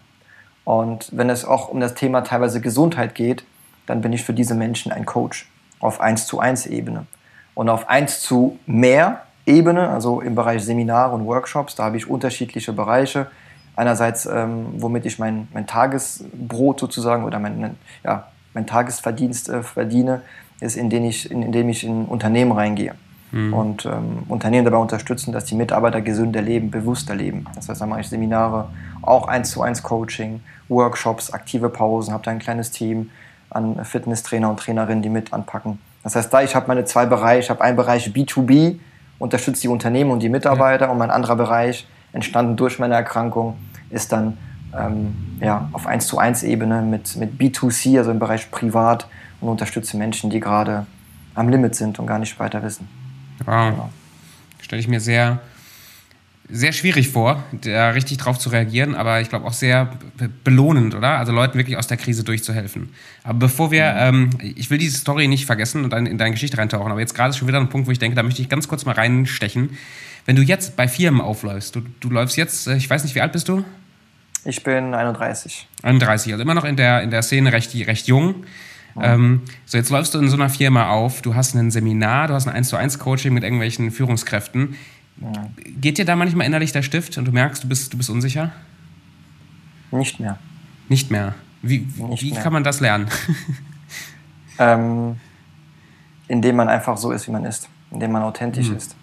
Und 0.64 1.10
wenn 1.12 1.28
es 1.28 1.44
auch 1.44 1.68
um 1.68 1.80
das 1.80 1.94
Thema 1.94 2.22
teilweise 2.22 2.60
Gesundheit 2.60 3.14
geht, 3.14 3.44
dann 3.86 4.00
bin 4.00 4.12
ich 4.12 4.24
für 4.24 4.32
diese 4.32 4.54
Menschen 4.54 4.92
ein 4.92 5.04
Coach 5.04 5.48
auf 5.78 6.00
1 6.00 6.26
zu 6.26 6.40
1 6.40 6.66
Ebene. 6.66 7.06
Und 7.54 7.68
auf 7.68 7.88
1 7.88 8.20
zu 8.20 8.58
mehr 8.66 9.22
Ebene, 9.46 9.90
also 9.90 10.20
im 10.20 10.34
Bereich 10.34 10.64
Seminare 10.64 11.14
und 11.14 11.26
Workshops, 11.26 11.74
da 11.74 11.84
habe 11.84 11.98
ich 11.98 12.08
unterschiedliche 12.08 12.72
Bereiche. 12.72 13.26
Einerseits, 13.76 14.26
ähm, 14.26 14.66
womit 14.78 15.06
ich 15.06 15.18
mein, 15.18 15.48
mein 15.52 15.66
Tagesbrot 15.66 16.80
sozusagen 16.80 17.24
oder 17.24 17.38
mein, 17.38 17.76
ja, 18.04 18.28
mein 18.52 18.66
Tagesverdienst 18.66 19.48
äh, 19.48 19.62
verdiene, 19.62 20.22
ist, 20.60 20.76
indem 20.76 21.04
ich, 21.04 21.30
indem 21.30 21.68
ich 21.68 21.84
in 21.84 22.04
Unternehmen 22.06 22.52
reingehe 22.52 22.94
mhm. 23.32 23.52
und 23.52 23.86
ähm, 23.86 24.22
Unternehmen 24.28 24.64
dabei 24.64 24.78
unterstützen, 24.78 25.32
dass 25.32 25.44
die 25.44 25.56
Mitarbeiter 25.56 26.00
gesünder 26.00 26.40
leben, 26.40 26.70
bewusster 26.70 27.14
leben. 27.14 27.46
Das 27.54 27.68
heißt, 27.68 27.80
da 27.80 27.86
mache 27.86 28.00
ich 28.00 28.08
Seminare, 28.08 28.68
auch 29.02 29.28
eins 29.28 29.50
zu 29.50 29.62
eins 29.62 29.82
Coaching, 29.82 30.40
Workshops, 30.68 31.32
aktive 31.32 31.68
Pausen, 31.68 32.14
habe 32.14 32.22
da 32.22 32.30
ein 32.30 32.38
kleines 32.38 32.70
Team 32.70 33.10
an 33.50 33.84
Fitnesstrainer 33.84 34.48
und 34.50 34.60
Trainerinnen, 34.60 35.02
die 35.02 35.08
mit 35.08 35.32
anpacken. 35.32 35.78
Das 36.02 36.16
heißt, 36.16 36.32
da 36.32 36.42
ich 36.42 36.54
habe 36.54 36.68
meine 36.68 36.84
zwei 36.84 37.06
Bereiche, 37.06 37.40
ich 37.40 37.50
habe 37.50 37.60
einen 37.62 37.76
Bereich 37.76 38.08
B2B, 38.08 38.78
unterstütze 39.18 39.62
die 39.62 39.68
Unternehmen 39.68 40.10
und 40.10 40.20
die 40.20 40.28
Mitarbeiter 40.28 40.86
ja. 40.86 40.90
und 40.92 40.98
mein 40.98 41.10
anderer 41.10 41.36
Bereich, 41.36 41.86
entstanden 42.14 42.56
durch 42.56 42.78
meine 42.78 42.94
Erkrankung, 42.94 43.56
ist 43.90 44.12
dann 44.12 44.38
ähm, 44.76 45.14
ja, 45.40 45.68
auf 45.72 45.86
1 45.86 46.06
zu 46.06 46.18
1 46.18 46.42
Ebene 46.44 46.80
mit, 46.82 47.16
mit 47.16 47.38
B2C, 47.38 47.98
also 47.98 48.10
im 48.10 48.18
Bereich 48.18 48.50
Privat 48.50 49.06
und 49.40 49.48
unterstütze 49.48 49.96
Menschen, 49.96 50.30
die 50.30 50.40
gerade 50.40 50.86
am 51.34 51.48
Limit 51.48 51.74
sind 51.74 51.98
und 51.98 52.06
gar 52.06 52.18
nicht 52.18 52.38
weiter 52.38 52.62
wissen. 52.62 52.88
Wow. 53.44 53.70
Genau. 53.70 53.90
Stelle 54.62 54.80
ich 54.80 54.88
mir 54.88 55.00
sehr, 55.00 55.40
sehr 56.48 56.72
schwierig 56.72 57.08
vor, 57.08 57.42
da 57.62 57.90
richtig 57.90 58.18
drauf 58.18 58.38
zu 58.38 58.48
reagieren, 58.48 58.94
aber 58.94 59.20
ich 59.20 59.28
glaube 59.28 59.46
auch 59.46 59.52
sehr 59.52 59.90
belohnend, 60.44 60.94
oder? 60.94 61.18
Also 61.18 61.32
Leuten 61.32 61.58
wirklich 61.58 61.76
aus 61.76 61.86
der 61.86 61.96
Krise 61.96 62.24
durchzuhelfen. 62.24 62.90
Aber 63.24 63.40
bevor 63.40 63.70
wir, 63.70 63.94
ähm, 63.96 64.30
ich 64.40 64.70
will 64.70 64.78
diese 64.78 64.98
Story 64.98 65.28
nicht 65.28 65.46
vergessen 65.46 65.84
und 65.84 65.92
dann 65.92 66.06
in 66.06 66.16
deine 66.16 66.32
Geschichte 66.32 66.58
reintauchen, 66.58 66.90
aber 66.90 67.00
jetzt 67.00 67.14
gerade 67.14 67.30
ist 67.30 67.38
schon 67.38 67.48
wieder 67.48 67.60
ein 67.60 67.68
Punkt, 67.68 67.86
wo 67.86 67.90
ich 67.90 67.98
denke, 67.98 68.14
da 68.14 68.22
möchte 68.22 68.40
ich 68.40 68.48
ganz 68.48 68.68
kurz 68.68 68.84
mal 68.84 68.94
reinstechen. 68.94 69.70
Wenn 70.26 70.36
du 70.36 70.42
jetzt 70.42 70.76
bei 70.76 70.88
Firmen 70.88 71.20
aufläufst, 71.20 71.76
du, 71.76 71.82
du 72.00 72.10
läufst 72.10 72.36
jetzt, 72.36 72.66
äh, 72.66 72.76
ich 72.76 72.88
weiß 72.88 73.04
nicht, 73.04 73.14
wie 73.14 73.20
alt 73.20 73.32
bist 73.32 73.48
du? 73.48 73.64
Ich 74.44 74.62
bin 74.62 74.94
31. 74.94 75.68
31, 75.82 76.32
also 76.32 76.42
immer 76.42 76.54
noch 76.54 76.64
in 76.64 76.76
der, 76.76 77.02
in 77.02 77.10
der 77.10 77.22
Szene 77.22 77.52
recht, 77.52 77.74
recht 77.74 78.06
jung. 78.06 78.44
Ähm, 79.00 79.42
so, 79.66 79.76
jetzt 79.76 79.90
läufst 79.90 80.14
du 80.14 80.18
in 80.18 80.28
so 80.28 80.36
einer 80.36 80.48
Firma 80.48 80.90
auf, 80.90 81.20
du 81.22 81.34
hast 81.34 81.54
ein 81.54 81.70
Seminar, 81.70 82.28
du 82.28 82.34
hast 82.34 82.46
ein 82.46 82.54
1 82.54 82.68
zu 82.68 82.76
1 82.76 82.98
Coaching 82.98 83.32
mit 83.32 83.42
irgendwelchen 83.42 83.90
Führungskräften. 83.90 84.76
Ja. 85.20 85.50
Geht 85.80 85.98
dir 85.98 86.04
da 86.04 86.14
manchmal 86.16 86.46
innerlich 86.46 86.72
der 86.72 86.82
Stift 86.82 87.18
und 87.18 87.24
du 87.24 87.32
merkst, 87.32 87.64
du 87.64 87.68
bist, 87.68 87.92
du 87.92 87.96
bist 87.96 88.10
unsicher? 88.10 88.52
Nicht 89.90 90.20
mehr. 90.20 90.38
Nicht 90.88 91.10
mehr. 91.10 91.34
Wie, 91.62 91.88
Nicht 92.08 92.22
wie 92.22 92.32
mehr. 92.32 92.42
kann 92.42 92.52
man 92.52 92.62
das 92.62 92.80
lernen? 92.80 93.08
ähm, 94.58 95.16
indem 96.28 96.56
man 96.56 96.68
einfach 96.68 96.96
so 96.96 97.10
ist, 97.10 97.26
wie 97.26 97.32
man 97.32 97.44
ist. 97.44 97.68
Indem 97.90 98.12
man 98.12 98.22
authentisch 98.22 98.68
mhm. 98.68 98.76
ist. 98.76 98.96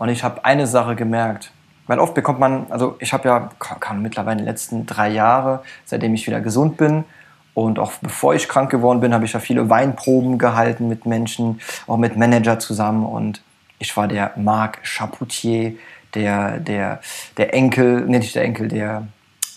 Und 0.00 0.08
ich 0.08 0.24
habe 0.24 0.46
eine 0.46 0.66
Sache 0.66 0.96
gemerkt. 0.96 1.52
Weil 1.86 1.98
oft 1.98 2.14
bekommt 2.14 2.40
man, 2.40 2.66
also 2.70 2.96
ich 3.00 3.12
habe 3.12 3.28
ja 3.28 3.50
kann 3.58 4.00
mittlerweile 4.00 4.38
in 4.38 4.46
den 4.46 4.46
letzten 4.46 4.86
drei 4.86 5.10
Jahre, 5.10 5.62
seitdem 5.84 6.14
ich 6.14 6.26
wieder 6.26 6.40
gesund 6.40 6.78
bin, 6.78 7.04
und 7.52 7.78
auch 7.78 7.92
bevor 8.00 8.34
ich 8.34 8.48
krank 8.48 8.70
geworden 8.70 9.00
bin, 9.00 9.12
habe 9.12 9.26
ich 9.26 9.34
ja 9.34 9.40
viele 9.40 9.68
Weinproben 9.68 10.38
gehalten 10.38 10.88
mit 10.88 11.04
Menschen, 11.04 11.60
auch 11.86 11.98
mit 11.98 12.16
Manager 12.16 12.58
zusammen. 12.58 13.04
Und 13.04 13.42
ich 13.78 13.94
war 13.94 14.08
der 14.08 14.32
Marc 14.36 14.78
Chapoutier, 14.84 15.74
der, 16.14 16.60
der, 16.60 17.00
der 17.36 17.52
Enkel, 17.52 18.06
nee, 18.06 18.20
nicht 18.20 18.34
der 18.34 18.44
Enkel, 18.44 18.68
der, 18.68 19.06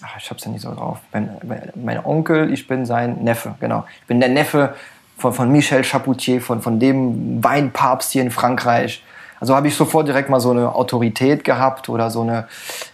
ach, 0.01 0.17
ich 0.17 0.29
hab's 0.29 0.43
ja 0.43 0.51
nicht 0.51 0.63
so 0.63 0.75
drauf. 0.75 0.97
Mein, 1.13 1.29
mein, 1.75 2.03
Onkel, 2.03 2.51
ich 2.51 2.67
bin 2.67 2.85
sein 2.85 3.23
Neffe, 3.23 3.55
genau. 3.61 3.85
Ich 4.01 4.07
bin 4.07 4.19
der 4.19 4.27
Neffe 4.27 4.75
von, 5.17 5.31
von 5.31 5.49
Michel 5.49 5.85
Chapoutier, 5.85 6.41
von, 6.41 6.61
von 6.61 6.81
dem 6.81 7.41
Weinpapst 7.41 8.11
hier 8.11 8.23
in 8.23 8.31
Frankreich. 8.31 9.01
Also 9.43 9.57
habe 9.57 9.67
ich 9.67 9.75
sofort 9.75 10.07
direkt 10.07 10.29
mal 10.29 10.39
so 10.39 10.51
eine 10.51 10.73
Autorität 10.73 11.43
gehabt 11.43 11.89
oder 11.89 12.09
so 12.09 12.21
eine, 12.21 12.47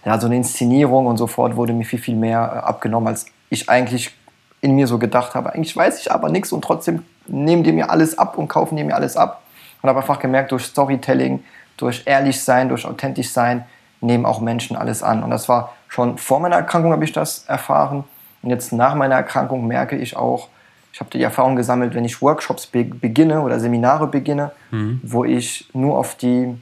ja, 0.04 0.18
so 0.18 0.26
eine 0.26 0.34
Inszenierung 0.34 1.06
und 1.06 1.16
sofort 1.16 1.54
wurde 1.54 1.72
mir 1.72 1.84
viel, 1.84 2.00
viel 2.00 2.16
mehr 2.16 2.40
äh, 2.40 2.58
abgenommen, 2.66 3.06
als 3.06 3.26
ich 3.50 3.70
eigentlich 3.70 4.16
in 4.60 4.74
mir 4.74 4.88
so 4.88 4.98
gedacht 4.98 5.36
habe. 5.36 5.54
Eigentlich 5.54 5.76
weiß 5.76 6.00
ich 6.00 6.10
aber 6.10 6.28
nichts 6.28 6.50
und 6.50 6.62
trotzdem 6.62 7.04
nehmen 7.28 7.62
die 7.62 7.70
mir 7.70 7.88
alles 7.88 8.18
ab 8.18 8.36
und 8.36 8.48
kaufen 8.48 8.74
die 8.74 8.82
mir 8.82 8.96
alles 8.96 9.16
ab. 9.16 9.42
Und 9.80 9.90
habe 9.90 10.00
einfach 10.00 10.18
gemerkt, 10.18 10.50
durch 10.50 10.64
Storytelling, 10.64 11.44
durch 11.76 12.02
ehrlich 12.06 12.42
sein, 12.42 12.68
durch 12.68 12.84
authentisch 12.84 13.30
sein, 13.30 13.64
nehmen 14.00 14.26
auch 14.26 14.40
Menschen 14.40 14.74
alles 14.74 15.04
an. 15.04 15.22
Und 15.22 15.30
das 15.30 15.48
war 15.48 15.76
schon 15.86 16.18
vor 16.18 16.40
meiner 16.40 16.56
Erkrankung 16.56 16.90
habe 16.90 17.04
ich 17.04 17.12
das 17.12 17.44
erfahren. 17.46 18.02
Und 18.42 18.50
jetzt 18.50 18.72
nach 18.72 18.96
meiner 18.96 19.14
Erkrankung 19.14 19.68
merke 19.68 19.94
ich 19.94 20.16
auch, 20.16 20.48
ich 20.92 21.00
habe 21.00 21.10
die 21.10 21.22
Erfahrung 21.22 21.56
gesammelt, 21.56 21.94
wenn 21.94 22.04
ich 22.04 22.20
Workshops 22.20 22.66
be 22.66 22.84
beginne 22.84 23.40
oder 23.42 23.60
Seminare 23.60 24.06
beginne, 24.06 24.52
mhm. 24.70 25.00
wo 25.02 25.24
ich 25.24 25.68
nur 25.72 25.98
auf 25.98 26.16
die, 26.16 26.54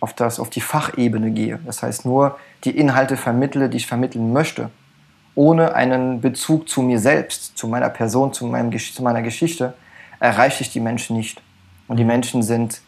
auf, 0.00 0.12
das, 0.12 0.38
auf 0.38 0.50
die 0.50 0.60
Fachebene 0.60 1.30
gehe. 1.30 1.58
Das 1.64 1.82
heißt, 1.82 2.04
nur 2.04 2.38
die 2.64 2.76
Inhalte 2.76 3.16
vermittle, 3.16 3.68
die 3.68 3.78
ich 3.78 3.86
vermitteln 3.86 4.32
möchte 4.32 4.70
ohne 5.34 5.74
einen 5.74 6.20
Bezug 6.20 6.68
zu 6.68 6.82
mir 6.82 6.98
selbst, 6.98 7.56
zu 7.58 7.66
meiner 7.66 7.88
Person, 7.88 8.32
zu, 8.32 8.46
meinem, 8.46 8.76
zu 8.78 9.02
meiner 9.02 9.22
Geschichte, 9.22 9.74
erreiche 10.20 10.62
ich 10.62 10.70
die 10.70 10.80
Menschen 10.80 11.16
nicht. 11.16 11.42
Und 11.88 11.98
die 11.98 12.04
Menschen 12.04 12.42
sind, 12.42 12.80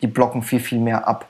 die 0.00 0.06
blocken 0.06 0.42
viel, 0.42 0.60
viel 0.60 0.78
mehr 0.78 1.08
ab. 1.08 1.26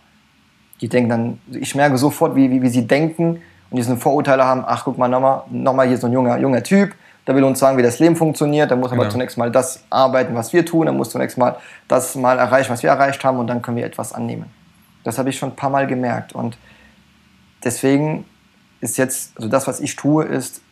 Die 0.80 0.88
denken 0.88 1.08
dann, 1.08 1.40
ich 1.50 1.74
merke 1.74 1.98
sofort, 1.98 2.36
wie, 2.36 2.50
wie, 2.50 2.62
wie 2.62 2.68
sie 2.68 2.86
denken 2.86 3.40
und 3.70 3.76
diese 3.76 3.96
Vorurteile 3.96 4.44
haben, 4.44 4.62
ach 4.66 4.84
guck 4.84 4.98
mal, 4.98 5.08
nochmal 5.08 5.42
noch 5.50 5.74
mal 5.74 5.88
hier 5.88 5.98
so 5.98 6.06
ein 6.06 6.12
junger, 6.12 6.38
junger 6.38 6.62
Typ, 6.62 6.94
der 7.28 7.37
will 7.37 7.44
uns 7.44 7.58
sagen, 7.58 7.76
wie 7.76 7.82
das 7.82 7.99
Leben 7.99 8.16
funktioniert, 8.16 8.70
der 8.70 8.78
muss 8.78 8.90
genau. 8.90 9.02
aber 9.02 9.11
zunächst 9.11 9.37
mal 9.37 9.52
das 9.52 9.85
arbeiten, 9.90 10.35
was 10.35 10.54
wir 10.54 10.64
tun, 10.64 10.87
der 10.87 10.94
muss 10.94 11.11
zunächst 11.11 11.37
mal 11.37 11.56
das 11.87 12.14
mal 12.14 12.38
erreichen, 12.38 12.70
was 12.70 12.82
wir 12.82 12.88
erreicht 12.88 13.23
haben 13.23 13.38
und 13.38 13.47
dann 13.47 13.61
können 13.61 13.76
wir 13.76 13.85
etwas 13.85 14.14
annehmen. 14.14 14.47
Das 15.04 15.18
habe 15.18 15.28
ich 15.28 15.37
schon 15.37 15.50
ein 15.50 15.56
paar 15.56 15.68
Mal 15.68 15.87
gemerkt 15.87 16.32
und 16.32 16.56
deswegen 17.62 18.25
ist 18.80 18.97
jetzt, 18.97 19.37
also 19.37 19.47
das, 19.47 19.66
was 19.66 19.78
ich 19.80 19.94
tue, 19.94 20.25
ist, 20.25 20.62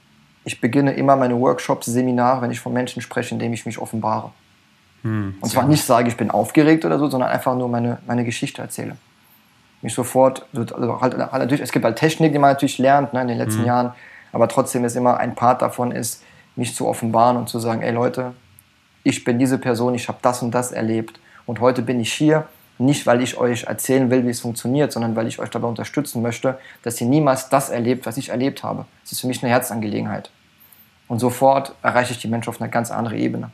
ich 0.44 0.58
beginne 0.58 0.94
immer 0.94 1.14
meine 1.16 1.38
Workshops, 1.38 1.86
Seminare, 1.86 2.40
wenn 2.40 2.50
ich 2.50 2.60
von 2.60 2.72
Menschen 2.72 3.02
spreche, 3.02 3.34
indem 3.34 3.52
ich 3.52 3.66
mich 3.66 3.78
offenbare. 3.78 4.30
Hm, 5.02 5.34
und 5.38 5.50
zwar 5.50 5.64
nicht 5.64 5.84
sage, 5.84 6.08
ich 6.08 6.16
bin 6.16 6.30
aufgeregt 6.30 6.86
oder 6.86 6.98
so, 6.98 7.10
sondern 7.10 7.28
einfach 7.28 7.54
nur 7.54 7.68
meine, 7.68 7.98
meine 8.06 8.24
Geschichte 8.24 8.62
erzähle. 8.62 8.96
Mich 9.82 9.92
sofort, 9.92 10.46
also 10.54 11.00
halt, 11.02 11.18
halt 11.18 11.52
es 11.52 11.70
gibt 11.70 11.84
halt 11.84 11.98
Technik, 11.98 12.32
die 12.32 12.38
man 12.38 12.52
natürlich 12.52 12.78
lernt 12.78 13.12
ne, 13.12 13.20
in 13.20 13.28
den 13.28 13.36
letzten 13.36 13.60
hm. 13.60 13.66
Jahren, 13.66 13.92
aber 14.32 14.48
trotzdem 14.48 14.86
ist 14.86 14.96
immer 14.96 15.18
ein 15.18 15.34
Part 15.34 15.60
davon 15.60 15.92
ist, 15.92 16.22
mich 16.56 16.74
zu 16.74 16.86
offenbaren 16.86 17.36
und 17.36 17.48
zu 17.48 17.58
sagen, 17.58 17.82
ey 17.82 17.92
Leute, 17.92 18.32
ich 19.02 19.24
bin 19.24 19.38
diese 19.38 19.58
Person, 19.58 19.94
ich 19.94 20.08
habe 20.08 20.18
das 20.22 20.42
und 20.42 20.50
das 20.50 20.72
erlebt 20.72 21.20
und 21.46 21.60
heute 21.60 21.82
bin 21.82 22.00
ich 22.00 22.12
hier 22.12 22.48
nicht, 22.78 23.06
weil 23.06 23.22
ich 23.22 23.38
euch 23.38 23.64
erzählen 23.64 24.10
will, 24.10 24.26
wie 24.26 24.30
es 24.30 24.40
funktioniert, 24.40 24.92
sondern 24.92 25.16
weil 25.16 25.26
ich 25.26 25.38
euch 25.38 25.48
dabei 25.48 25.68
unterstützen 25.68 26.20
möchte, 26.20 26.58
dass 26.82 27.00
ihr 27.00 27.06
niemals 27.06 27.48
das 27.48 27.70
erlebt, 27.70 28.04
was 28.04 28.16
ich 28.18 28.28
erlebt 28.28 28.62
habe. 28.62 28.84
Das 29.02 29.12
ist 29.12 29.20
für 29.20 29.26
mich 29.26 29.42
eine 29.42 29.50
Herzangelegenheit. 29.50 30.30
Und 31.08 31.20
sofort 31.20 31.74
erreiche 31.82 32.12
ich 32.12 32.18
die 32.18 32.28
Menschen 32.28 32.50
auf 32.50 32.60
eine 32.60 32.70
ganz 32.70 32.90
andere 32.90 33.16
Ebene. 33.16 33.50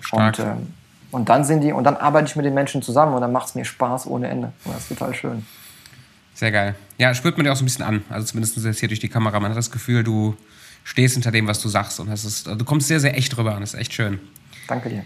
Stark. 0.00 0.38
Und, 0.38 0.44
ähm, 0.44 0.74
und 1.10 1.28
dann 1.28 1.44
sind 1.44 1.62
die, 1.62 1.72
und 1.72 1.84
dann 1.84 1.96
arbeite 1.96 2.28
ich 2.28 2.36
mit 2.36 2.44
den 2.44 2.54
Menschen 2.54 2.82
zusammen 2.82 3.14
und 3.14 3.20
dann 3.20 3.32
macht 3.32 3.48
es 3.48 3.54
mir 3.54 3.64
Spaß 3.64 4.06
ohne 4.06 4.28
Ende. 4.28 4.52
Und 4.64 4.74
das 4.74 4.82
ist 4.82 4.88
total 4.88 5.14
schön. 5.14 5.46
Sehr 6.34 6.50
geil. 6.50 6.74
Ja, 6.98 7.14
spürt 7.14 7.36
man 7.36 7.44
dir 7.44 7.52
auch 7.52 7.56
so 7.56 7.62
ein 7.62 7.66
bisschen 7.66 7.84
an. 7.84 8.04
Also 8.08 8.26
zumindest 8.26 8.56
jetzt 8.56 8.80
hier 8.80 8.88
durch 8.88 9.00
die 9.00 9.08
Kamera. 9.08 9.38
Man 9.40 9.50
hat 9.50 9.58
das 9.58 9.70
Gefühl, 9.70 10.04
du 10.04 10.36
stehst 10.84 11.14
hinter 11.14 11.30
dem, 11.30 11.46
was 11.46 11.60
du 11.60 11.68
sagst. 11.68 12.00
Und 12.00 12.08
das 12.08 12.24
ist, 12.24 12.46
du 12.46 12.64
kommst 12.64 12.88
sehr, 12.88 13.00
sehr 13.00 13.16
echt 13.16 13.36
drüber 13.36 13.54
an. 13.54 13.60
Das 13.60 13.74
ist 13.74 13.80
echt 13.80 13.92
schön. 13.94 14.18
Danke 14.68 14.88
dir. 14.88 15.04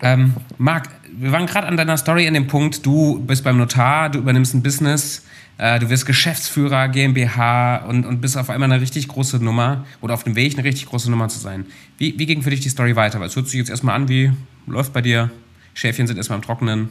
Ähm, 0.00 0.34
Marc, 0.56 0.88
wir 1.12 1.32
waren 1.32 1.46
gerade 1.46 1.66
an 1.66 1.76
deiner 1.76 1.96
Story 1.96 2.26
an 2.26 2.34
dem 2.34 2.46
Punkt, 2.46 2.86
du 2.86 3.20
bist 3.20 3.44
beim 3.44 3.58
Notar, 3.58 4.08
du 4.08 4.18
übernimmst 4.18 4.54
ein 4.54 4.62
Business, 4.62 5.26
äh, 5.58 5.78
du 5.78 5.90
wirst 5.90 6.06
Geschäftsführer, 6.06 6.88
GmbH 6.88 7.84
und, 7.86 8.06
und 8.06 8.20
bist 8.20 8.38
auf 8.38 8.48
einmal 8.48 8.72
eine 8.72 8.80
richtig 8.80 9.08
große 9.08 9.42
Nummer 9.44 9.84
oder 10.00 10.14
auf 10.14 10.24
dem 10.24 10.36
Weg, 10.36 10.54
eine 10.54 10.64
richtig 10.64 10.86
große 10.86 11.10
Nummer 11.10 11.28
zu 11.28 11.38
sein. 11.38 11.66
Wie, 11.98 12.18
wie 12.18 12.26
ging 12.26 12.42
für 12.42 12.50
dich 12.50 12.60
die 12.60 12.70
Story 12.70 12.96
weiter? 12.96 13.20
Weil 13.20 13.28
es 13.28 13.36
hört 13.36 13.46
sich 13.46 13.58
jetzt 13.58 13.70
erstmal 13.70 13.94
an, 13.94 14.08
wie 14.08 14.32
läuft 14.66 14.92
bei 14.92 15.02
dir? 15.02 15.30
Schäfchen 15.74 16.06
sind 16.06 16.16
erstmal 16.16 16.38
im 16.38 16.44
Trockenen. 16.44 16.90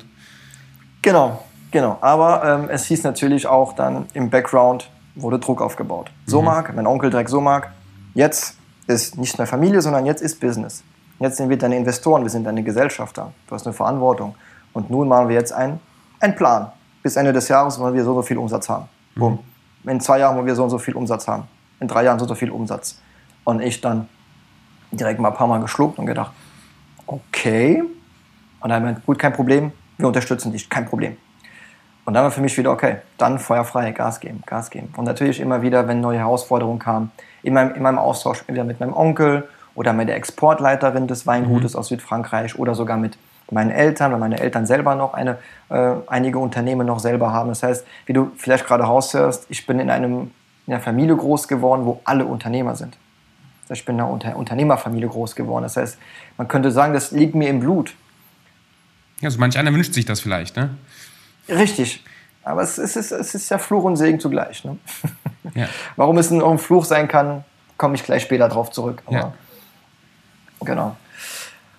Genau, 1.01 1.43
genau. 1.72 1.98
Aber 2.01 2.43
ähm, 2.63 2.69
es 2.69 2.86
hieß 2.86 3.03
natürlich 3.03 3.48
auch 3.48 3.74
dann 3.74 4.05
im 4.13 4.29
Background 4.29 4.89
wurde 5.15 5.39
Druck 5.39 5.62
aufgebaut. 5.62 6.12
So 6.25 6.41
mhm. 6.41 6.46
mag, 6.46 6.75
mein 6.75 6.86
Onkel 6.88 7.10
direkt 7.10 7.29
so 7.29 7.41
mag, 7.41 7.72
jetzt 8.17 8.57
ist 8.88 9.17
nicht 9.17 9.38
mehr 9.38 9.47
Familie, 9.47 9.81
sondern 9.81 10.05
jetzt 10.05 10.21
ist 10.21 10.39
Business. 10.39 10.83
Jetzt 11.19 11.38
sind 11.38 11.50
wir 11.50 11.57
deine 11.57 11.77
Investoren, 11.77 12.24
wir 12.24 12.29
sind 12.29 12.43
deine 12.43 12.63
Gesellschafter. 12.63 13.31
Du 13.47 13.55
hast 13.55 13.65
eine 13.65 13.74
Verantwortung. 13.74 14.36
Und 14.74 14.89
nun 14.89 15.07
machen 15.07 15.29
wir 15.29 15.36
jetzt 15.36 15.53
einen, 15.53 15.79
einen 16.19 16.36
Plan. 16.36 16.71
Bis 17.03 17.15
Ende 17.15 17.31
des 17.31 17.47
Jahres 17.47 17.79
wollen 17.79 17.93
wir 17.93 18.03
so 18.03 18.12
und 18.12 18.17
so 18.17 18.21
viel 18.24 18.38
Umsatz 18.38 18.69
haben. 18.69 18.86
Mhm. 19.15 19.19
Boom. 19.19 19.39
In 19.83 20.01
zwei 20.01 20.19
Jahren 20.19 20.36
wollen 20.36 20.47
wir 20.47 20.55
so 20.55 20.63
und 20.63 20.69
so 20.69 20.79
viel 20.79 20.95
Umsatz 20.95 21.27
haben. 21.27 21.43
In 21.79 21.88
drei 21.88 22.03
Jahren 22.03 22.17
so 22.17 22.24
und 22.24 22.29
so 22.29 22.36
viel 22.36 22.50
Umsatz. 22.50 23.00
Und 23.43 23.62
ich 23.62 23.81
dann 23.81 24.09
direkt 24.91 25.19
mal 25.19 25.29
ein 25.29 25.36
paar 25.36 25.47
Mal 25.47 25.59
geschluckt 25.59 26.00
und 26.00 26.07
gedacht, 26.07 26.31
okay. 27.05 27.83
Und 28.59 28.69
dann 28.69 28.83
meint, 28.83 29.05
gut, 29.05 29.19
kein 29.19 29.33
Problem, 29.33 29.71
wir 29.97 30.07
unterstützen 30.07 30.51
dich, 30.51 30.69
kein 30.69 30.86
Problem. 30.88 31.17
Und 32.08 32.14
dann 32.14 32.24
war 32.24 32.32
für 32.32 32.40
mich 32.40 32.58
wieder, 32.58 32.72
okay, 32.72 33.00
dann 33.18 33.38
feuerfrei, 33.38 33.92
Gas 33.92 34.22
geben, 34.22 34.42
Gas 34.46 34.70
geben. 34.70 34.94
Und 34.96 35.04
natürlich 35.04 35.42
immer 35.42 35.62
wieder, 35.62 35.90
wenn 35.90 36.00
neue 36.00 36.20
Herausforderungen 36.20 36.80
kamen, 36.80 37.12
in 37.44 37.54
meinem, 37.54 37.76
in 37.76 37.82
meinem 37.82 37.98
Austausch 37.98 38.48
wieder 38.48 38.64
mit 38.64 38.80
meinem 38.80 38.94
Onkel 38.94 39.46
oder 39.76 39.92
mit 39.92 40.08
der 40.08 40.16
Exportleiterin 40.16 41.08
des 41.08 41.28
Weingutes 41.28 41.74
mhm. 41.74 41.80
aus 41.80 41.90
Südfrankreich 41.90 42.58
oder 42.58 42.76
sogar 42.76 42.96
mit 42.96 43.18
meinen 43.52 43.72
Eltern, 43.72 44.14
weil 44.14 44.20
meine 44.20 44.40
Eltern 44.40 44.66
selber 44.66 44.96
noch 44.96 45.16
eine, 45.16 45.38
äh, 45.68 45.96
einige 46.08 46.40
Unternehmen 46.40 46.88
noch 46.88 47.00
selber 47.00 47.34
haben. 47.34 47.50
Das 47.50 47.62
heißt, 47.62 47.86
wie 48.06 48.14
du 48.14 48.32
vielleicht 48.38 48.66
gerade 48.66 48.86
raushörst, 48.86 49.46
ich 49.50 49.68
bin 49.68 49.82
in, 49.82 49.90
einem, 49.90 50.32
in 50.66 50.74
einer 50.74 50.82
Familie 50.82 51.18
groß 51.18 51.50
geworden, 51.50 51.86
wo 51.86 52.00
alle 52.06 52.26
Unternehmer 52.26 52.76
sind. 52.76 52.98
Ich 53.70 53.84
bin 53.84 53.96
in 53.96 54.02
einer 54.02 54.10
Unter 54.10 54.38
Unternehmerfamilie 54.38 55.10
groß 55.10 55.36
geworden. 55.36 55.64
Das 55.64 55.76
heißt, 55.76 55.98
man 56.38 56.48
könnte 56.48 56.72
sagen, 56.72 56.94
das 56.94 57.12
liegt 57.12 57.36
mir 57.36 57.50
im 57.50 57.60
Blut. 57.60 57.96
Ja, 59.20 59.30
so 59.30 59.40
manch 59.42 59.58
einer 59.58 59.74
wünscht 59.74 59.94
sich 59.94 60.06
das 60.06 60.22
vielleicht, 60.22 60.56
ne? 60.56 60.70
Richtig. 61.50 62.04
Aber 62.44 62.62
es 62.62 62.77
ist, 62.77 62.96
es 62.96 63.12
ist 63.12 63.50
ja 63.50 63.58
Fluch 63.58 63.84
und 63.84 63.98
Segen 63.98 64.20
zugleich. 64.20 64.63
Ne? 64.63 64.77
Ja. 65.54 65.68
Warum 65.98 66.18
es 66.18 66.32
ein 66.32 66.58
Fluch 66.58 66.86
sein 66.86 67.08
kann, 67.08 67.44
komme 67.77 67.96
ich 67.96 68.04
gleich 68.04 68.24
später 68.24 68.48
drauf 68.48 68.72
zurück. 68.72 69.04
Aber 69.06 69.16
ja. 69.16 69.34
Genau. 70.62 70.96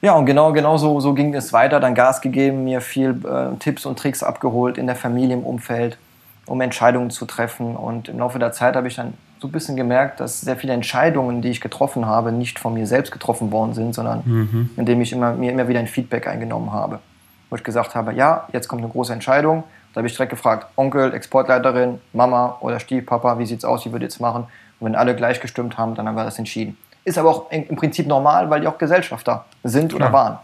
Ja, 0.00 0.12
und 0.14 0.26
genau, 0.26 0.52
genau 0.52 0.76
so, 0.76 1.00
so 1.00 1.14
ging 1.14 1.34
es 1.34 1.52
weiter. 1.52 1.80
Dann 1.80 1.94
Gas 1.94 2.20
gegeben, 2.20 2.64
mir 2.64 2.80
viel 2.80 3.20
äh, 3.26 3.56
Tipps 3.58 3.84
und 3.84 3.98
Tricks 3.98 4.22
abgeholt 4.22 4.78
in 4.78 4.86
der 4.86 4.94
Familie, 4.94 5.34
im 5.34 5.42
Umfeld, 5.42 5.98
um 6.46 6.60
Entscheidungen 6.60 7.10
zu 7.10 7.24
treffen. 7.24 7.74
Und 7.74 8.08
im 8.08 8.18
Laufe 8.18 8.38
der 8.38 8.52
Zeit 8.52 8.76
habe 8.76 8.86
ich 8.86 8.94
dann 8.94 9.14
so 9.40 9.48
ein 9.48 9.52
bisschen 9.52 9.76
gemerkt, 9.76 10.20
dass 10.20 10.40
sehr 10.40 10.56
viele 10.56 10.72
Entscheidungen, 10.72 11.42
die 11.42 11.48
ich 11.48 11.60
getroffen 11.60 12.06
habe, 12.06 12.30
nicht 12.30 12.58
von 12.58 12.74
mir 12.74 12.86
selbst 12.86 13.10
getroffen 13.10 13.50
worden 13.50 13.74
sind, 13.74 13.94
sondern 13.94 14.22
mhm. 14.24 14.70
indem 14.76 15.00
ich 15.00 15.12
immer, 15.12 15.32
mir 15.32 15.52
immer 15.52 15.66
wieder 15.66 15.80
ein 15.80 15.86
Feedback 15.86 16.26
eingenommen 16.26 16.72
habe. 16.72 17.00
Wo 17.50 17.56
ich 17.56 17.64
gesagt 17.64 17.94
habe, 17.94 18.12
ja, 18.12 18.46
jetzt 18.52 18.68
kommt 18.68 18.82
eine 18.82 18.90
große 18.90 19.12
Entscheidung. 19.12 19.64
Da 19.92 19.98
habe 19.98 20.06
ich 20.06 20.14
direkt 20.14 20.30
gefragt, 20.30 20.66
Onkel, 20.76 21.14
Exportleiterin, 21.14 22.00
Mama 22.12 22.58
oder 22.60 22.78
Stiefpapa, 22.78 23.38
wie 23.38 23.46
sieht 23.46 23.58
es 23.58 23.64
aus, 23.64 23.84
wie 23.86 23.92
würdet 23.92 24.10
ihr 24.10 24.14
es 24.14 24.20
machen? 24.20 24.44
Und 24.80 24.86
wenn 24.86 24.94
alle 24.94 25.16
gleich 25.16 25.40
gestimmt 25.40 25.78
haben, 25.78 25.94
dann 25.94 26.06
haben 26.06 26.14
wir 26.14 26.24
das 26.24 26.38
entschieden. 26.38 26.76
Ist 27.04 27.16
aber 27.16 27.30
auch 27.30 27.50
im 27.50 27.74
Prinzip 27.74 28.06
normal, 28.06 28.50
weil 28.50 28.60
die 28.60 28.66
auch 28.66 28.76
Gesellschafter 28.78 29.46
sind 29.64 29.94
oder 29.94 30.12
waren. 30.12 30.38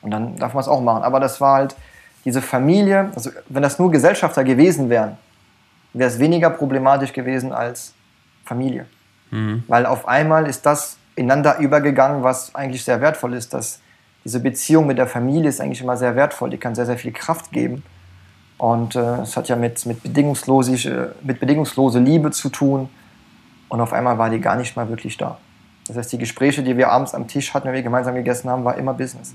Und 0.00 0.10
dann 0.10 0.36
darf 0.36 0.54
man 0.54 0.62
es 0.62 0.68
auch 0.68 0.80
machen. 0.80 1.02
Aber 1.02 1.20
das 1.20 1.40
war 1.40 1.56
halt 1.56 1.76
diese 2.24 2.42
Familie, 2.42 3.10
also 3.14 3.30
wenn 3.48 3.62
das 3.62 3.78
nur 3.78 3.90
Gesellschafter 3.90 4.42
gewesen 4.42 4.88
wären, 4.88 5.18
wäre 5.92 6.10
es 6.10 6.18
weniger 6.18 6.50
problematisch 6.50 7.12
gewesen 7.12 7.52
als 7.52 7.94
Familie. 8.44 8.86
Mhm. 9.30 9.64
Weil 9.68 9.86
auf 9.86 10.08
einmal 10.08 10.46
ist 10.48 10.66
das 10.66 10.96
ineinander 11.14 11.58
übergegangen, 11.58 12.22
was 12.22 12.54
eigentlich 12.54 12.84
sehr 12.84 13.00
wertvoll 13.00 13.34
ist. 13.34 13.54
Dass 13.54 13.80
diese 14.26 14.40
Beziehung 14.40 14.88
mit 14.88 14.98
der 14.98 15.06
Familie 15.06 15.48
ist 15.48 15.60
eigentlich 15.60 15.80
immer 15.80 15.96
sehr 15.96 16.16
wertvoll. 16.16 16.50
Die 16.50 16.56
kann 16.56 16.74
sehr, 16.74 16.84
sehr 16.84 16.98
viel 16.98 17.12
Kraft 17.12 17.52
geben. 17.52 17.84
Und 18.58 18.96
äh, 18.96 19.20
es 19.20 19.36
hat 19.36 19.48
ja 19.48 19.54
mit, 19.54 19.86
mit, 19.86 20.02
bedingungslose, 20.02 21.14
mit 21.22 21.38
bedingungslose 21.38 22.00
Liebe 22.00 22.32
zu 22.32 22.48
tun. 22.48 22.88
Und 23.68 23.80
auf 23.80 23.92
einmal 23.92 24.18
war 24.18 24.28
die 24.28 24.40
gar 24.40 24.56
nicht 24.56 24.74
mal 24.74 24.88
wirklich 24.88 25.16
da. 25.16 25.38
Das 25.86 25.96
heißt, 25.96 26.12
die 26.12 26.18
Gespräche, 26.18 26.64
die 26.64 26.76
wir 26.76 26.90
abends 26.90 27.14
am 27.14 27.28
Tisch 27.28 27.54
hatten, 27.54 27.68
wenn 27.68 27.74
wir 27.74 27.84
gemeinsam 27.84 28.16
gegessen 28.16 28.50
haben, 28.50 28.64
war 28.64 28.76
immer 28.76 28.94
Business. 28.94 29.32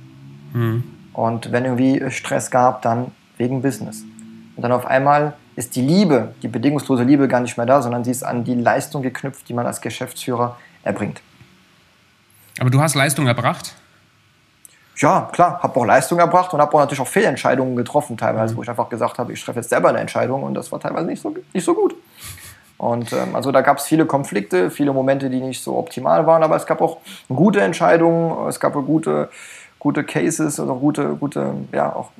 Mhm. 0.51 0.83
Und 1.13 1.53
wenn 1.53 1.63
irgendwie 1.63 2.11
Stress 2.11 2.51
gab, 2.51 2.81
dann 2.81 3.11
wegen 3.37 3.61
Business. 3.61 4.03
Und 4.57 4.61
dann 4.61 4.73
auf 4.73 4.85
einmal 4.85 5.35
ist 5.55 5.77
die 5.77 5.81
Liebe, 5.81 6.35
die 6.43 6.49
bedingungslose 6.49 7.03
Liebe 7.03 7.29
gar 7.29 7.39
nicht 7.39 7.55
mehr 7.55 7.65
da, 7.65 7.81
sondern 7.81 8.03
sie 8.03 8.11
ist 8.11 8.23
an 8.23 8.43
die 8.43 8.55
Leistung 8.55 9.03
geknüpft, 9.03 9.47
die 9.47 9.53
man 9.53 9.65
als 9.65 9.79
Geschäftsführer 9.79 10.57
erbringt. 10.83 11.21
Aber 12.59 12.69
du 12.69 12.81
hast 12.81 12.95
Leistung 12.95 13.27
erbracht? 13.27 13.75
Ja, 15.01 15.29
klar, 15.31 15.59
habe 15.63 15.79
auch 15.79 15.85
Leistung 15.85 16.19
erbracht 16.19 16.53
und 16.53 16.61
habe 16.61 16.73
auch 16.75 16.79
natürlich 16.79 17.01
auch 17.01 17.07
Fehlentscheidungen 17.07 17.75
getroffen, 17.75 18.17
teilweise, 18.17 18.53
mhm. 18.53 18.57
wo 18.57 18.63
ich 18.63 18.69
einfach 18.69 18.87
gesagt 18.87 19.17
habe, 19.17 19.33
ich 19.33 19.43
treffe 19.43 19.59
jetzt 19.59 19.69
selber 19.69 19.89
eine 19.89 19.99
Entscheidung 19.99 20.43
und 20.43 20.53
das 20.53 20.71
war 20.71 20.79
teilweise 20.79 21.07
nicht 21.07 21.21
so, 21.21 21.33
nicht 21.53 21.65
so 21.65 21.73
gut. 21.73 21.95
Und 22.77 23.11
ähm, 23.11 23.35
also 23.35 23.51
da 23.51 23.61
gab 23.61 23.77
es 23.77 23.85
viele 23.85 24.05
Konflikte, 24.05 24.69
viele 24.69 24.93
Momente, 24.93 25.29
die 25.29 25.39
nicht 25.39 25.63
so 25.63 25.77
optimal 25.77 26.27
waren, 26.27 26.43
aber 26.43 26.55
es 26.55 26.65
gab 26.65 26.81
auch 26.81 26.97
gute 27.29 27.61
Entscheidungen, 27.61 28.47
es 28.47 28.59
gab 28.59 28.73
gute, 28.73 29.29
gute 29.79 30.03
Cases 30.03 30.59
oder 30.59 30.75
gute, 30.75 31.15
gute, 31.15 31.53
ja, 31.71 31.95
auch 31.95 32.11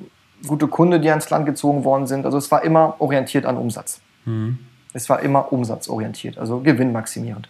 gute 0.46 0.66
Kunde, 0.66 0.98
die 0.98 1.10
ans 1.10 1.30
Land 1.30 1.46
gezogen 1.46 1.84
worden 1.84 2.08
sind. 2.08 2.24
Also 2.26 2.38
es 2.38 2.50
war 2.50 2.64
immer 2.64 2.96
orientiert 2.98 3.46
an 3.46 3.56
Umsatz. 3.56 4.00
Mhm. 4.24 4.58
Es 4.92 5.08
war 5.08 5.20
immer 5.20 5.52
umsatzorientiert, 5.52 6.36
also 6.38 6.60
gewinnmaximierend. 6.60 7.48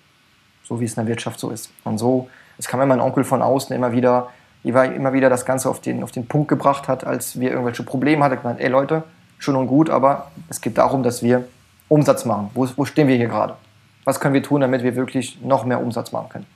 So 0.65 0.81
wie 0.81 0.85
es 0.85 0.93
in 0.93 1.05
der 1.05 1.07
Wirtschaft 1.09 1.41
so 1.41 1.51
ist. 1.51 1.71
Und 1.85 1.99
so, 1.99 2.29
es 2.59 2.69
kam 2.69 2.81
immer 2.81 2.97
mein 2.97 3.01
Onkel 3.01 3.25
von 3.25 3.43
außen 3.43 3.75
immer 3.75 3.93
wieder, 3.93 4.29
immer 4.65 5.13
wieder 5.13 5.29
das 5.29 5.45
Ganze 5.45 5.69
auf 5.69 5.81
den, 5.81 6.03
auf 6.03 6.13
den 6.13 6.27
Punkt 6.27 6.49
gebracht 6.49 6.89
hat, 6.89 7.05
als 7.05 7.39
wir 7.39 7.51
irgendwelche 7.51 7.83
Probleme 7.83 8.25
hatten, 8.25 8.37
gesagt, 8.37 8.61
ey 8.61 8.69
Leute, 8.69 9.03
schön 9.39 9.57
und 9.57 9.67
gut, 9.67 9.91
aber 9.91 10.31
es 10.49 10.61
geht 10.61 10.79
darum, 10.79 11.03
dass 11.03 11.23
wir 11.23 11.45
Umsatz 11.89 12.25
machen. 12.25 12.51
Wo, 12.55 12.67
wo 12.77 12.85
stehen 12.85 13.09
wir 13.09 13.17
hier 13.17 13.29
gerade? 13.29 13.57
Was 14.05 14.21
können 14.21 14.35
wir 14.35 14.43
tun, 14.43 14.61
damit 14.61 14.83
wir 14.83 14.97
wirklich 14.97 15.41
noch 15.43 15.65
mehr 15.65 15.81
Umsatz 15.81 16.13
machen 16.13 16.29
können? 16.29 16.47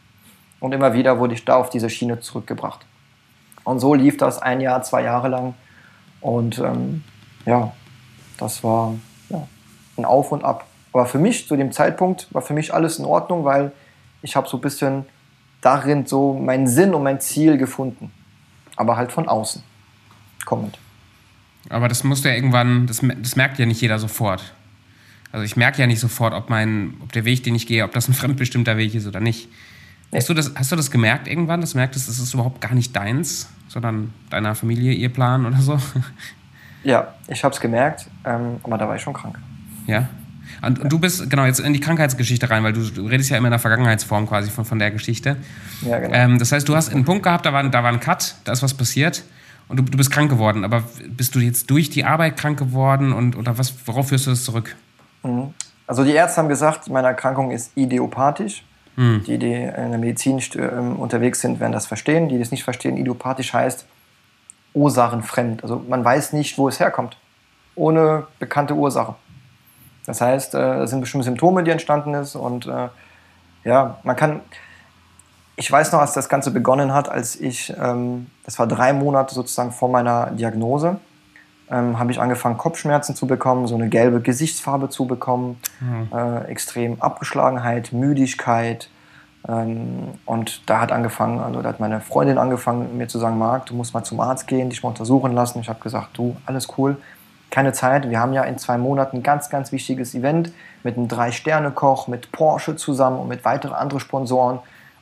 Und 0.61 0.73
immer 0.73 0.95
wieder 0.95 1.19
wurde 1.19 1.35
ich 1.35 1.45
da 1.45 1.57
auf 1.57 1.71
diese 1.71 1.91
Schiene 1.91 2.21
zurückgebracht. 2.21 2.87
Und 3.65 3.81
so 3.81 3.95
lief 3.95 4.17
das 4.17 4.41
ein 4.41 4.61
Jahr, 4.61 4.83
zwei 4.83 5.03
Jahre 5.03 5.29
lang. 5.29 5.55
Und 6.21 6.59
ähm, 6.59 7.03
ja, 7.45 7.73
das 8.39 8.63
war 8.65 8.95
ja, 9.29 9.47
ein 9.97 10.05
Auf 10.05 10.33
und 10.33 10.45
Ab. 10.45 10.65
Aber 10.93 11.07
für 11.07 11.19
mich 11.19 11.47
zu 11.47 11.57
dem 11.57 11.73
Zeitpunkt 11.73 12.33
war 12.33 12.43
für 12.43 12.55
mich 12.55 12.73
alles 12.73 12.99
in 12.99 13.05
Ordnung, 13.05 13.45
weil 13.45 13.73
ich 14.23 14.35
habe 14.37 14.49
so 14.49 14.57
ein 14.57 14.61
bisschen 14.61 15.05
darin 15.67 16.07
so 16.07 16.33
meinen 16.33 16.69
Sinn 16.69 16.95
und 16.95 17.03
mein 17.03 17.21
Ziel 17.21 17.59
gefunden. 17.59 18.13
Aber 18.77 18.97
halt 18.97 19.11
von 19.11 19.29
außen 19.29 19.63
kommend. 20.45 20.79
Aber 21.69 21.89
das 21.89 22.05
musste 22.05 22.29
ja 22.29 22.37
irgendwann, 22.37 22.87
das, 22.87 23.03
das 23.21 23.35
merkt 23.35 23.59
ja 23.59 23.67
nicht 23.67 23.81
jeder 23.81 23.99
sofort. 23.99 24.55
Also 25.33 25.45
ich 25.45 25.57
merke 25.57 25.81
ja 25.81 25.89
nicht 25.89 25.99
sofort, 25.99 26.35
ob, 26.35 26.51
mein, 26.51 26.95
ob 27.03 27.11
der 27.11 27.25
Weg, 27.25 27.43
den 27.43 27.57
ich 27.57 27.67
gehe, 27.67 27.83
ob 27.83 27.93
das 27.93 28.09
ein 28.09 28.15
fremdbestimmter 28.23 28.77
Weg 28.77 28.95
ist 28.95 29.09
oder 29.09 29.19
nicht. 29.19 29.49
Hast 30.15 30.29
du 30.29 30.35
das, 30.35 30.53
hast 30.55 30.71
du 30.71 30.77
das 30.77 30.93
gemerkt 30.93 31.27
irgendwann, 31.27 31.61
dass 31.61 31.73
du 31.73 31.79
merktest, 31.79 32.09
das 32.09 32.21
ist 32.21 32.33
überhaupt 32.33 32.61
gar 32.61 32.73
nicht 32.73 32.95
deins, 32.95 33.51
sondern 33.67 34.15
deiner 34.31 34.55
Familie, 34.55 34.93
ihr 34.93 35.09
Plan 35.09 35.45
oder 35.45 35.59
so? 35.59 35.79
Ja, 36.85 37.15
ich 37.27 37.43
habe 37.43 37.53
es 37.53 37.61
gemerkt, 37.61 38.07
ähm, 38.25 38.61
aber 38.63 38.79
da 38.79 38.87
war 38.87 38.95
ich 38.95 39.03
schon 39.03 39.13
krank. 39.13 39.41
Ja? 39.89 40.09
Und, 40.63 40.79
ja. 40.79 40.85
du 40.85 40.99
bist, 40.99 41.29
genau, 41.31 41.45
jetzt 41.45 41.61
in 41.61 41.73
die 41.73 41.81
Krankheitsgeschichte 41.81 42.49
rein, 42.51 42.65
weil 42.65 42.73
du, 42.73 42.83
du, 42.83 43.07
redest 43.07 43.31
ja 43.31 43.37
immer 43.37 43.49
in 43.49 43.53
der 43.53 43.59
Vergangenheitsform 43.59 44.27
quasi 44.27 44.51
von, 44.51 44.65
von 44.65 44.79
der 44.79 44.91
Geschichte. 44.91 45.37
Ja, 45.83 45.99
genau. 45.99 46.15
Ähm, 46.15 46.39
das 46.39 46.53
heißt, 46.53 46.69
du 46.69 46.75
hast 46.75 46.93
einen 46.93 47.05
Punkt 47.05 47.23
gehabt, 47.23 47.47
da 47.47 47.53
war, 47.53 47.69
da 47.69 47.83
war 47.83 47.93
ein 47.93 48.01
Cut, 48.01 48.37
da 48.45 48.53
ist 48.53 48.63
was 48.63 48.75
passiert 48.75 49.25
und 49.69 49.79
du, 49.79 49.83
du 49.83 49.97
bist 49.97 50.11
krank 50.11 50.31
geworden. 50.31 50.65
Aber 50.65 50.85
bist 51.09 51.35
du 51.35 51.41
jetzt 51.41 51.71
durch 51.71 51.91
die 51.91 52.05
Arbeit 52.05 52.37
krank 52.37 52.59
geworden 52.59 53.13
und 53.13 53.37
oder 53.37 53.59
was, 53.59 53.75
worauf 53.87 54.09
führst 54.09 54.27
du 54.27 54.31
das 54.31 54.45
zurück? 54.45 54.77
Mhm. 55.23 55.55
Also 55.87 56.05
die 56.05 56.13
Ärzte 56.13 56.41
haben 56.41 56.49
gesagt, 56.49 56.89
meine 56.89 57.09
Erkrankung 57.09 57.51
ist 57.51 57.77
idiopathisch. 57.77 58.65
Mhm. 58.97 59.25
Die, 59.27 59.39
die 59.39 59.53
in 59.53 59.91
der 59.91 59.99
Medizin 59.99 60.43
ähm, 60.57 60.97
unterwegs 60.97 61.41
sind, 61.41 61.61
werden 61.61 61.73
das 61.73 61.87
verstehen. 61.87 62.29
Die 62.29 62.39
das 62.39 62.51
nicht 62.51 62.65
verstehen, 62.65 62.97
idiopathisch 62.97 63.53
heißt 63.53 63.87
ursachenfremd. 64.75 65.63
Also 65.63 65.85
man 65.89 66.05
weiß 66.05 66.33
nicht, 66.33 66.59
wo 66.59 66.69
es 66.69 66.81
herkommt. 66.81 67.17
Ohne 67.75 68.27
bekannte 68.39 68.75
Ursache. 68.75 69.15
Das 70.07 70.21
heißt, 70.21 70.55
äh, 70.55 70.83
es 70.83 70.91
sind 70.91 71.01
bestimmte 71.01 71.25
Symptome, 71.25 71.65
die 71.65 71.71
entstanden 71.71 72.25
sind. 72.25 72.41
Und 72.41 72.67
äh, 72.67 72.89
ja, 73.65 73.99
man 74.03 74.17
kann. 74.17 74.41
Ich 75.59 75.73
weiß 75.73 75.93
noch, 75.93 76.01
als 76.01 76.13
das 76.13 76.29
Ganze 76.29 76.51
begonnen 76.51 76.93
hat, 76.93 77.09
als 77.09 77.35
ich, 77.41 77.73
ähm, 77.83 78.27
das 78.45 78.59
war 78.59 78.67
drei 78.67 78.93
Monate 78.93 79.35
sozusagen 79.35 79.73
vor 79.73 79.89
meiner 79.89 80.27
Diagnose, 80.33 80.99
ähm, 81.71 81.99
habe 81.99 82.13
ich 82.13 82.21
angefangen, 82.21 82.59
Kopfschmerzen 82.59 83.15
zu 83.15 83.27
bekommen, 83.27 83.67
so 83.67 83.75
eine 83.75 83.89
gelbe 83.89 84.21
Gesichtsfarbe 84.21 84.91
zu 84.91 85.07
bekommen, 85.07 85.59
mhm. 85.81 86.09
äh, 86.15 86.45
extrem 86.45 87.01
Abgeschlagenheit, 87.01 87.93
Müdigkeit. 87.93 88.91
Ähm, 89.49 90.19
und 90.27 90.69
da 90.69 90.81
hat 90.81 90.93
angefangen, 90.93 91.41
also 91.41 91.63
da 91.63 91.71
hat 91.71 91.81
meine 91.81 92.03
Freundin 92.03 92.37
angefangen, 92.37 92.99
mir 92.99 93.09
zu 93.09 93.19
sagen, 93.19 93.39
Marc, 93.39 93.65
du 93.67 93.75
musst 93.75 93.95
mal 93.95 94.05
zum 94.05 94.21
Arzt 94.21 94.47
gehen, 94.47 94.69
dich 94.69 94.83
mal 94.83 94.91
untersuchen 94.91 95.33
lassen. 95.33 95.61
Ich 95.61 95.71
habe 95.71 95.81
gesagt, 95.81 96.11
du, 96.19 96.37
alles 96.45 96.69
cool, 96.77 96.99
keine 97.57 97.73
Zeit. 97.73 98.11
Wir 98.11 98.21
haben 98.21 98.35
ja 98.35 98.43
in 98.43 98.59
zwei 98.59 98.77
Monaten 98.77 99.17
ein 99.17 99.23
ganz, 99.23 99.49
ganz 99.49 99.73
wichtiges 99.73 100.15
Event 100.15 100.53
mit 100.83 100.99
einem 100.99 101.09
Drei-Sterne-Koch, 101.09 102.07
mit 102.07 102.31
Porsche 102.31 102.77
zusammen 102.77 103.19
und 103.19 103.29
mit 103.29 103.47
weiteren 103.47 103.73
anderen 103.73 103.99
Sponsoren. 103.99 104.59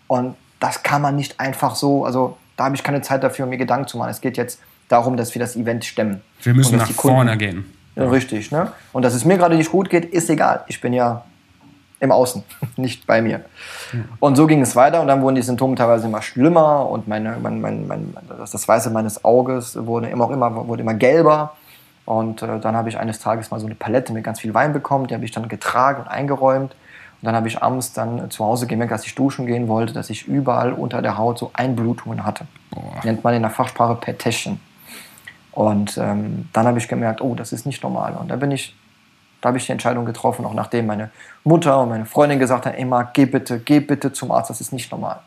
Und 0.06 0.36
das 0.60 0.84
kann 0.84 1.02
man 1.02 1.16
nicht 1.16 1.40
einfach 1.40 1.74
so, 1.74 2.04
also 2.04 2.38
da 2.56 2.66
habe 2.66 2.76
ich 2.76 2.84
keine 2.84 3.02
Zeit 3.02 3.24
dafür, 3.24 3.46
mir 3.46 3.56
Gedanken 3.56 3.88
zu 3.88 3.98
machen. 3.98 4.10
Es 4.10 4.20
geht 4.20 4.36
jetzt 4.36 4.60
darum, 4.86 5.16
dass 5.16 5.34
wir 5.34 5.40
das 5.40 5.56
Event 5.56 5.84
stemmen. 5.84 6.22
Wir 6.44 6.54
müssen 6.54 6.78
nach 6.78 6.88
vorne 6.92 7.36
gehen. 7.36 7.64
Ja. 7.96 8.08
Richtig, 8.08 8.52
ne? 8.52 8.70
Und 8.92 9.02
dass 9.02 9.14
es 9.14 9.24
mir 9.24 9.36
gerade 9.36 9.56
nicht 9.56 9.72
gut 9.72 9.90
geht, 9.90 10.04
ist 10.04 10.30
egal. 10.30 10.62
Ich 10.68 10.80
bin 10.80 10.92
ja 10.92 11.24
im 11.98 12.12
Außen, 12.12 12.44
nicht 12.76 13.04
bei 13.04 13.20
mir. 13.20 13.40
Ja. 13.92 13.98
Und 14.20 14.36
so 14.36 14.46
ging 14.46 14.60
es 14.60 14.76
weiter 14.76 15.00
und 15.00 15.08
dann 15.08 15.22
wurden 15.22 15.34
die 15.34 15.42
Symptome 15.42 15.74
teilweise 15.74 16.06
immer 16.06 16.22
schlimmer 16.22 16.88
und 16.88 17.08
meine, 17.08 17.36
mein, 17.42 17.60
mein, 17.60 17.88
mein, 17.88 18.14
das 18.38 18.68
Weiße 18.68 18.90
meines 18.90 19.24
Auges 19.24 19.76
wurde 19.84 20.06
immer, 20.06 20.30
immer, 20.30 20.68
wurde 20.68 20.82
immer 20.82 20.94
gelber. 20.94 21.56
Und 22.04 22.42
äh, 22.42 22.60
dann 22.60 22.76
habe 22.76 22.88
ich 22.88 22.98
eines 22.98 23.18
Tages 23.18 23.50
mal 23.50 23.60
so 23.60 23.66
eine 23.66 23.74
Palette 23.74 24.12
mit 24.12 24.24
ganz 24.24 24.40
viel 24.40 24.54
Wein 24.54 24.72
bekommen, 24.72 25.06
die 25.06 25.14
habe 25.14 25.24
ich 25.24 25.30
dann 25.30 25.48
getragen 25.48 26.02
und 26.02 26.08
eingeräumt. 26.08 26.72
Und 26.72 27.26
dann 27.26 27.34
habe 27.34 27.48
ich 27.48 27.62
abends 27.62 27.92
dann 27.92 28.30
zu 28.30 28.44
Hause 28.44 28.66
gemerkt, 28.66 28.92
dass 28.92 29.06
ich 29.06 29.14
duschen 29.14 29.46
gehen 29.46 29.68
wollte, 29.68 29.94
dass 29.94 30.10
ich 30.10 30.28
überall 30.28 30.72
unter 30.72 31.00
der 31.00 31.16
Haut 31.16 31.38
so 31.38 31.50
Einblutungen 31.54 32.24
hatte. 32.24 32.46
Boah. 32.70 33.00
Nennt 33.02 33.24
man 33.24 33.34
in 33.34 33.42
der 33.42 33.50
Fachsprache 33.50 33.94
Petechen. 33.94 34.60
Und 35.52 35.96
ähm, 35.96 36.48
dann 36.52 36.66
habe 36.66 36.78
ich 36.78 36.88
gemerkt, 36.88 37.20
oh, 37.20 37.34
das 37.34 37.52
ist 37.52 37.64
nicht 37.64 37.82
normal. 37.82 38.16
Und 38.16 38.28
da 38.28 38.36
bin 38.36 38.50
ich, 38.50 38.76
da 39.40 39.48
habe 39.48 39.58
ich 39.58 39.66
die 39.66 39.72
Entscheidung 39.72 40.04
getroffen, 40.04 40.44
auch 40.44 40.52
nachdem 40.52 40.86
meine 40.86 41.10
Mutter 41.44 41.80
und 41.80 41.90
meine 41.90 42.06
Freundin 42.06 42.38
gesagt 42.38 42.66
haben, 42.66 42.88
Marc, 42.88 43.14
geh 43.14 43.24
bitte, 43.24 43.60
geh 43.60 43.80
bitte 43.80 44.12
zum 44.12 44.32
Arzt, 44.32 44.50
das 44.50 44.60
ist 44.60 44.72
nicht 44.72 44.90
normal. 44.90 45.20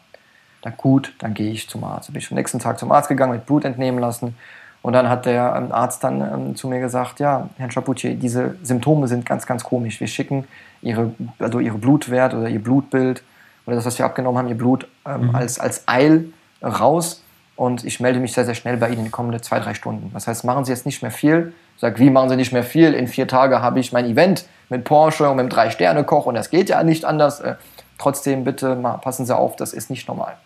Dann 0.61 0.75
gut, 0.75 1.13
dann 1.19 1.33
gehe 1.33 1.51
ich 1.51 1.69
zum 1.69 1.83
Arzt. 1.83 2.09
Dann 2.09 2.13
bin 2.13 2.21
ich 2.21 2.29
am 2.29 2.35
nächsten 2.35 2.59
Tag 2.59 2.77
zum 2.77 2.91
Arzt 2.91 3.07
gegangen, 3.07 3.31
mit 3.31 3.45
Blut 3.45 3.63
entnehmen 3.63 3.99
lassen. 3.99 4.35
Und 4.81 4.93
dann 4.93 5.09
hat 5.09 5.25
der 5.25 5.55
ähm, 5.57 5.71
Arzt 5.71 6.03
dann 6.03 6.21
ähm, 6.21 6.55
zu 6.55 6.67
mir 6.67 6.79
gesagt, 6.79 7.19
ja, 7.19 7.49
Herr 7.57 7.69
Chapucci, 7.69 8.15
diese 8.15 8.55
Symptome 8.63 9.07
sind 9.07 9.25
ganz, 9.25 9.45
ganz 9.45 9.63
komisch. 9.63 9.99
Wir 9.99 10.07
schicken 10.07 10.47
ihre, 10.81 11.11
also 11.39 11.59
ihre 11.59 11.77
Blutwert 11.77 12.33
oder 12.33 12.47
ihr 12.47 12.61
Blutbild 12.61 13.23
oder 13.65 13.75
das, 13.75 13.85
was 13.85 13.97
wir 13.97 14.05
abgenommen 14.05 14.37
haben, 14.37 14.47
ihr 14.47 14.57
Blut 14.57 14.87
ähm, 15.05 15.27
mhm. 15.27 15.35
als, 15.35 15.59
als 15.59 15.87
Eil 15.87 16.25
raus 16.63 17.23
und 17.57 17.83
ich 17.83 17.99
melde 17.99 18.19
mich 18.19 18.33
sehr, 18.33 18.45
sehr 18.45 18.53
schnell 18.53 18.77
bei 18.77 18.87
Ihnen 18.87 18.99
in 18.99 19.05
den 19.05 19.11
kommenden 19.11 19.41
zwei, 19.41 19.59
drei 19.59 19.73
Stunden. 19.73 20.11
Das 20.13 20.27
heißt, 20.27 20.45
machen 20.45 20.63
Sie 20.63 20.71
jetzt 20.71 20.85
nicht 20.85 21.01
mehr 21.01 21.11
viel. 21.11 21.53
Ich 21.75 21.81
sage, 21.81 21.97
wie 21.99 22.09
machen 22.09 22.29
Sie 22.29 22.35
nicht 22.35 22.53
mehr 22.53 22.63
viel? 22.63 22.93
In 22.93 23.07
vier 23.07 23.27
Tagen 23.27 23.61
habe 23.61 23.79
ich 23.79 23.91
mein 23.91 24.05
Event 24.05 24.45
mit 24.69 24.83
Porsche 24.83 25.27
und 25.27 25.37
mit 25.37 25.43
einem 25.43 25.49
Drei-Sterne-Koch 25.49 26.27
und 26.27 26.35
das 26.35 26.49
geht 26.49 26.69
ja 26.69 26.83
nicht 26.83 27.03
anders. 27.03 27.39
Äh, 27.39 27.55
trotzdem 27.97 28.43
bitte 28.43 28.75
mal 28.75 28.97
passen 28.99 29.25
Sie 29.25 29.35
auf, 29.35 29.55
das 29.55 29.73
ist 29.73 29.89
nicht 29.89 30.07
normal. 30.07 30.37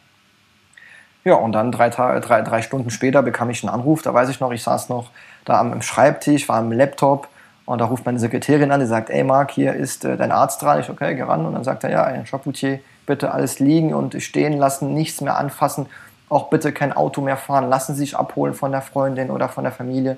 Ja, 1.23 1.35
und 1.35 1.51
dann 1.51 1.71
drei, 1.71 1.89
drei, 1.89 2.41
drei 2.41 2.61
Stunden 2.61 2.89
später 2.89 3.21
bekam 3.21 3.49
ich 3.49 3.63
einen 3.63 3.73
Anruf. 3.73 4.01
Da 4.01 4.13
weiß 4.13 4.29
ich 4.29 4.39
noch, 4.39 4.51
ich 4.51 4.63
saß 4.63 4.89
noch 4.89 5.09
da 5.45 5.59
am 5.59 5.81
Schreibtisch, 5.81 6.49
war 6.49 6.57
am 6.57 6.71
Laptop 6.71 7.27
und 7.65 7.79
da 7.79 7.85
ruft 7.85 8.05
meine 8.05 8.19
Sekretärin 8.19 8.71
an, 8.71 8.79
die 8.79 8.85
sagt, 8.85 9.09
ey 9.09 9.23
Marc, 9.23 9.51
hier 9.51 9.73
ist 9.73 10.03
äh, 10.03 10.17
dein 10.17 10.31
Arzt 10.31 10.61
dran. 10.61 10.79
Ich, 10.79 10.89
okay, 10.89 11.15
geh 11.15 11.21
ran. 11.21 11.45
Und 11.45 11.53
dann 11.53 11.63
sagt 11.63 11.83
er, 11.83 11.91
ja, 11.91 12.07
Herr 12.07 12.25
Chapoutier, 12.25 12.79
bitte 13.05 13.31
alles 13.31 13.59
liegen 13.59 13.93
und 13.93 14.21
stehen 14.21 14.57
lassen, 14.57 14.93
nichts 14.93 15.21
mehr 15.21 15.37
anfassen 15.37 15.87
auch 16.31 16.49
bitte 16.49 16.71
kein 16.71 16.93
Auto 16.93 17.19
mehr 17.19 17.35
fahren, 17.35 17.69
lassen 17.69 17.93
Sie 17.93 17.99
sich 17.99 18.15
abholen 18.15 18.53
von 18.53 18.71
der 18.71 18.81
Freundin 18.81 19.29
oder 19.29 19.49
von 19.49 19.65
der 19.65 19.73
Familie. 19.73 20.17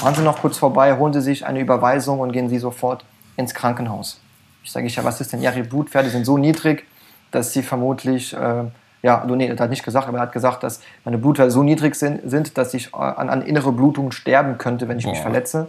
Fahren 0.00 0.14
Sie 0.14 0.22
noch 0.22 0.40
kurz 0.40 0.58
vorbei, 0.58 0.96
holen 0.98 1.12
Sie 1.12 1.20
sich 1.20 1.46
eine 1.46 1.60
Überweisung 1.60 2.18
und 2.18 2.32
gehen 2.32 2.48
Sie 2.48 2.58
sofort 2.58 3.04
ins 3.36 3.54
Krankenhaus. 3.54 4.20
Ich 4.64 4.72
sage 4.72 4.86
ich 4.86 4.96
ja, 4.96 5.04
was 5.04 5.20
ist 5.20 5.32
denn? 5.32 5.40
Ja, 5.40 5.52
Blutwerte 5.52 6.10
sind 6.10 6.24
so 6.24 6.36
niedrig, 6.36 6.84
dass 7.30 7.52
Sie 7.52 7.62
vermutlich, 7.62 8.34
äh, 8.34 8.64
ja, 9.02 9.24
nee, 9.24 9.46
er 9.46 9.58
hat 9.58 9.70
nicht 9.70 9.84
gesagt, 9.84 10.08
aber 10.08 10.18
er 10.18 10.22
hat 10.22 10.32
gesagt, 10.32 10.62
dass 10.62 10.80
meine 11.04 11.18
Blutwerte 11.18 11.50
so 11.50 11.62
niedrig 11.62 11.94
sind, 11.94 12.20
sind 12.28 12.56
dass 12.56 12.72
ich 12.74 12.92
äh, 12.92 12.96
an, 12.96 13.28
an 13.28 13.42
innere 13.42 13.72
Blutungen 13.72 14.12
sterben 14.12 14.58
könnte, 14.58 14.88
wenn 14.88 14.98
ich 14.98 15.04
Boah. 15.04 15.10
mich 15.10 15.20
verletze. 15.20 15.68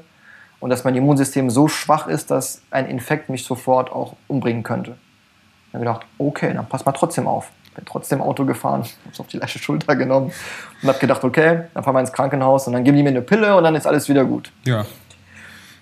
Und 0.60 0.70
dass 0.70 0.84
mein 0.84 0.96
Immunsystem 0.96 1.50
so 1.50 1.68
schwach 1.68 2.08
ist, 2.08 2.32
dass 2.32 2.62
ein 2.72 2.88
Infekt 2.88 3.30
mich 3.30 3.44
sofort 3.44 3.92
auch 3.92 4.16
umbringen 4.28 4.64
könnte. 4.64 4.96
Ich 5.68 5.74
habe 5.74 5.86
gedacht, 5.86 6.06
okay, 6.18 6.54
dann 6.54 6.68
pass 6.68 6.86
mal 6.86 6.94
trotzdem 6.94 7.28
auf 7.28 7.50
bin 7.74 7.86
trotzdem 7.86 8.22
Auto 8.22 8.46
gefahren, 8.46 8.82
habe 9.04 9.12
es 9.12 9.20
auf 9.20 9.28
die 9.28 9.38
leichte 9.38 9.60
Schulter 9.60 9.96
genommen 9.96 10.32
und 10.82 10.90
habe 10.90 11.00
gedacht, 11.00 11.24
okay, 11.24 11.64
dann 11.74 11.84
fahren 11.84 11.96
wir 11.96 12.00
ins 12.02 12.14
Krankenhaus 12.14 12.68
und 12.68 12.74
dann 12.74 12.84
geben 12.84 12.98
die 12.98 13.04
mir 13.04 13.10
eine 13.10 13.22
Pille 13.22 13.56
und 13.56 13.64
dann 13.64 13.76
ist 13.76 13.88
alles 13.88 14.10
wieder 14.10 14.26
gut. 14.26 14.52
Ja. 14.66 14.86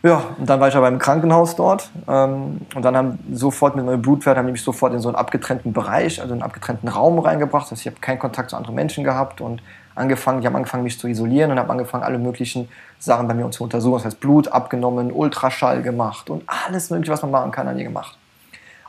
Ja, 0.04 0.24
und 0.40 0.50
dann 0.50 0.60
war 0.60 0.68
ich 0.68 0.76
aber 0.76 0.88
im 0.88 0.98
Krankenhaus 0.98 1.56
dort 1.56 1.92
ähm, 2.08 2.62
und 2.74 2.84
dann 2.84 2.98
haben 2.98 3.20
sofort 3.32 3.76
mit 3.76 3.86
meinem 3.86 4.02
Blutwert 4.02 4.36
haben 4.36 4.48
die 4.48 4.54
mich 4.54 4.64
sofort 4.64 4.94
in 4.94 5.00
so 5.00 5.10
einen 5.10 5.16
abgetrennten 5.16 5.74
Bereich, 5.74 6.20
also 6.20 6.34
einen 6.34 6.42
abgetrennten 6.42 6.90
Raum 6.90 7.20
reingebracht. 7.20 7.66
Das 7.66 7.74
heißt, 7.74 7.82
ich 7.82 7.88
habe 7.88 8.02
keinen 8.02 8.18
Kontakt 8.18 8.50
zu 8.50 8.58
anderen 8.58 8.76
Menschen 8.76 9.04
gehabt 9.04 9.42
und 9.42 9.62
angefangen, 9.94 10.42
die 10.42 10.48
haben 10.48 10.56
angefangen, 10.56 10.84
mich 10.84 10.98
zu 10.98 11.08
isolieren 11.08 11.52
und 11.52 11.60
habe 11.60 11.70
angefangen, 11.70 12.04
alle 12.04 12.18
möglichen 12.18 12.68
Sachen 12.98 13.28
bei 13.28 13.36
mir 13.36 13.50
zu 13.52 13.64
untersuchen. 13.64 13.98
Das 13.98 14.06
heißt, 14.06 14.20
Blut 14.20 14.48
abgenommen, 14.48 15.12
Ultraschall 15.12 15.84
gemacht 15.84 16.32
und 16.32 16.44
alles 16.48 16.90
mögliche, 16.90 17.12
was 17.12 17.22
man 17.22 17.32
machen 17.32 17.52
kann, 17.52 17.68
an 17.68 17.76
mir 17.76 17.84
gemacht. 17.84 18.18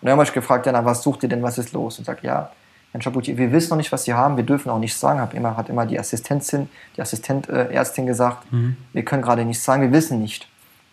Und 0.00 0.06
dann 0.06 0.12
habe 0.12 0.24
ich 0.24 0.32
gefragt, 0.32 0.64
ja, 0.64 0.72
na, 0.72 0.84
was 0.84 1.02
sucht 1.02 1.22
ihr 1.24 1.28
denn, 1.28 1.42
was 1.42 1.58
ist 1.58 1.72
los? 1.72 1.98
Und 1.98 2.06
sagt, 2.06 2.24
ja, 2.24 2.50
Herrn 2.92 3.02
Chapoutier, 3.02 3.36
wir 3.36 3.52
wissen 3.52 3.70
noch 3.70 3.76
nicht, 3.76 3.92
was 3.92 4.04
Sie 4.04 4.14
haben, 4.14 4.36
wir 4.36 4.44
dürfen 4.44 4.70
auch 4.70 4.78
nicht 4.78 4.96
sagen, 4.96 5.20
hat 5.20 5.34
immer, 5.34 5.56
hat 5.56 5.68
immer 5.68 5.86
die 5.86 5.98
Assistentin, 5.98 6.68
die 6.96 7.02
Assistentärztin 7.02 8.04
äh, 8.04 8.06
gesagt, 8.06 8.50
mhm. 8.52 8.76
wir 8.92 9.04
können 9.04 9.22
gerade 9.22 9.44
nicht 9.44 9.62
sagen, 9.62 9.82
wir 9.82 9.92
wissen 9.92 10.20
nicht. 10.20 10.48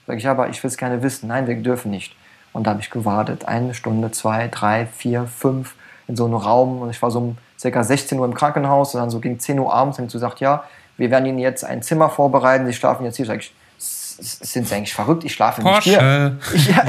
Sag 0.09 0.17
ich, 0.17 0.27
aber 0.27 0.49
ich 0.49 0.63
will 0.63 0.69
es 0.69 0.77
gerne 0.77 1.03
wissen. 1.03 1.27
Nein, 1.27 1.45
wir 1.45 1.55
dürfen 1.55 1.91
nicht. 1.91 2.15
Und 2.51 2.65
da 2.65 2.71
habe 2.71 2.81
ich 2.81 2.89
gewartet, 2.89 3.45
eine 3.45 3.75
Stunde, 3.75 4.09
zwei, 4.09 4.47
drei, 4.47 4.87
vier, 4.87 5.27
fünf 5.27 5.75
in 6.07 6.15
so 6.15 6.25
einem 6.25 6.33
Raum 6.33 6.81
und 6.81 6.89
ich 6.89 6.99
war 6.99 7.11
so 7.11 7.19
um 7.19 7.37
ca. 7.61 7.83
16 7.83 8.17
Uhr 8.17 8.25
im 8.25 8.33
Krankenhaus 8.33 8.95
und 8.95 9.01
dann 9.01 9.11
so 9.11 9.19
gegen 9.19 9.39
10 9.39 9.59
Uhr 9.59 9.71
abends 9.71 9.99
haben 9.99 10.09
sie 10.09 10.13
gesagt, 10.13 10.39
ja, 10.39 10.63
wir 10.97 11.11
werden 11.11 11.27
Ihnen 11.27 11.37
jetzt 11.37 11.63
ein 11.63 11.83
Zimmer 11.83 12.09
vorbereiten, 12.09 12.65
Sie 12.65 12.73
schlafen 12.73 13.05
jetzt 13.05 13.17
hier. 13.17 13.27
Sag 13.27 13.37
ich, 13.37 13.53
sind 13.77 14.67
Sie 14.67 14.73
eigentlich 14.73 14.95
verrückt? 14.95 15.23
Ich 15.25 15.33
schlafe 15.33 15.61
Porsche. 15.61 15.89
nicht 15.89 15.99
hier. 15.99 16.37
Ich, 16.55 16.67
ja, 16.67 16.83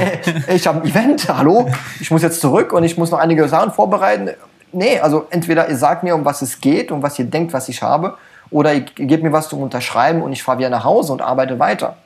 ich 0.47 0.65
habe 0.65 0.81
ein 0.81 0.87
Event, 0.87 1.29
hallo? 1.29 1.69
Ich 1.99 2.09
muss 2.09 2.23
jetzt 2.23 2.41
zurück 2.41 2.73
und 2.73 2.83
ich 2.83 2.97
muss 2.97 3.11
noch 3.11 3.19
einige 3.19 3.47
Sachen 3.47 3.71
vorbereiten 3.71 4.31
nee, 4.73 4.99
also 4.99 5.27
entweder 5.29 5.69
ihr 5.69 5.77
sagt 5.77 6.03
mir, 6.03 6.15
um 6.15 6.25
was 6.25 6.41
es 6.41 6.59
geht, 6.61 6.91
um 6.91 7.03
was 7.03 7.17
ihr 7.19 7.25
denkt, 7.25 7.53
was 7.53 7.69
ich 7.69 7.81
habe, 7.81 8.17
oder 8.49 8.73
ihr 8.73 8.81
gebt 8.81 9.23
mir 9.23 9.31
was 9.31 9.49
zum 9.49 9.61
Unterschreiben 9.61 10.21
und 10.21 10.31
ich 10.33 10.43
fahre 10.43 10.59
wieder 10.59 10.69
nach 10.69 10.83
Hause 10.83 11.13
und 11.13 11.21
arbeite 11.21 11.59
weiter. 11.59 11.97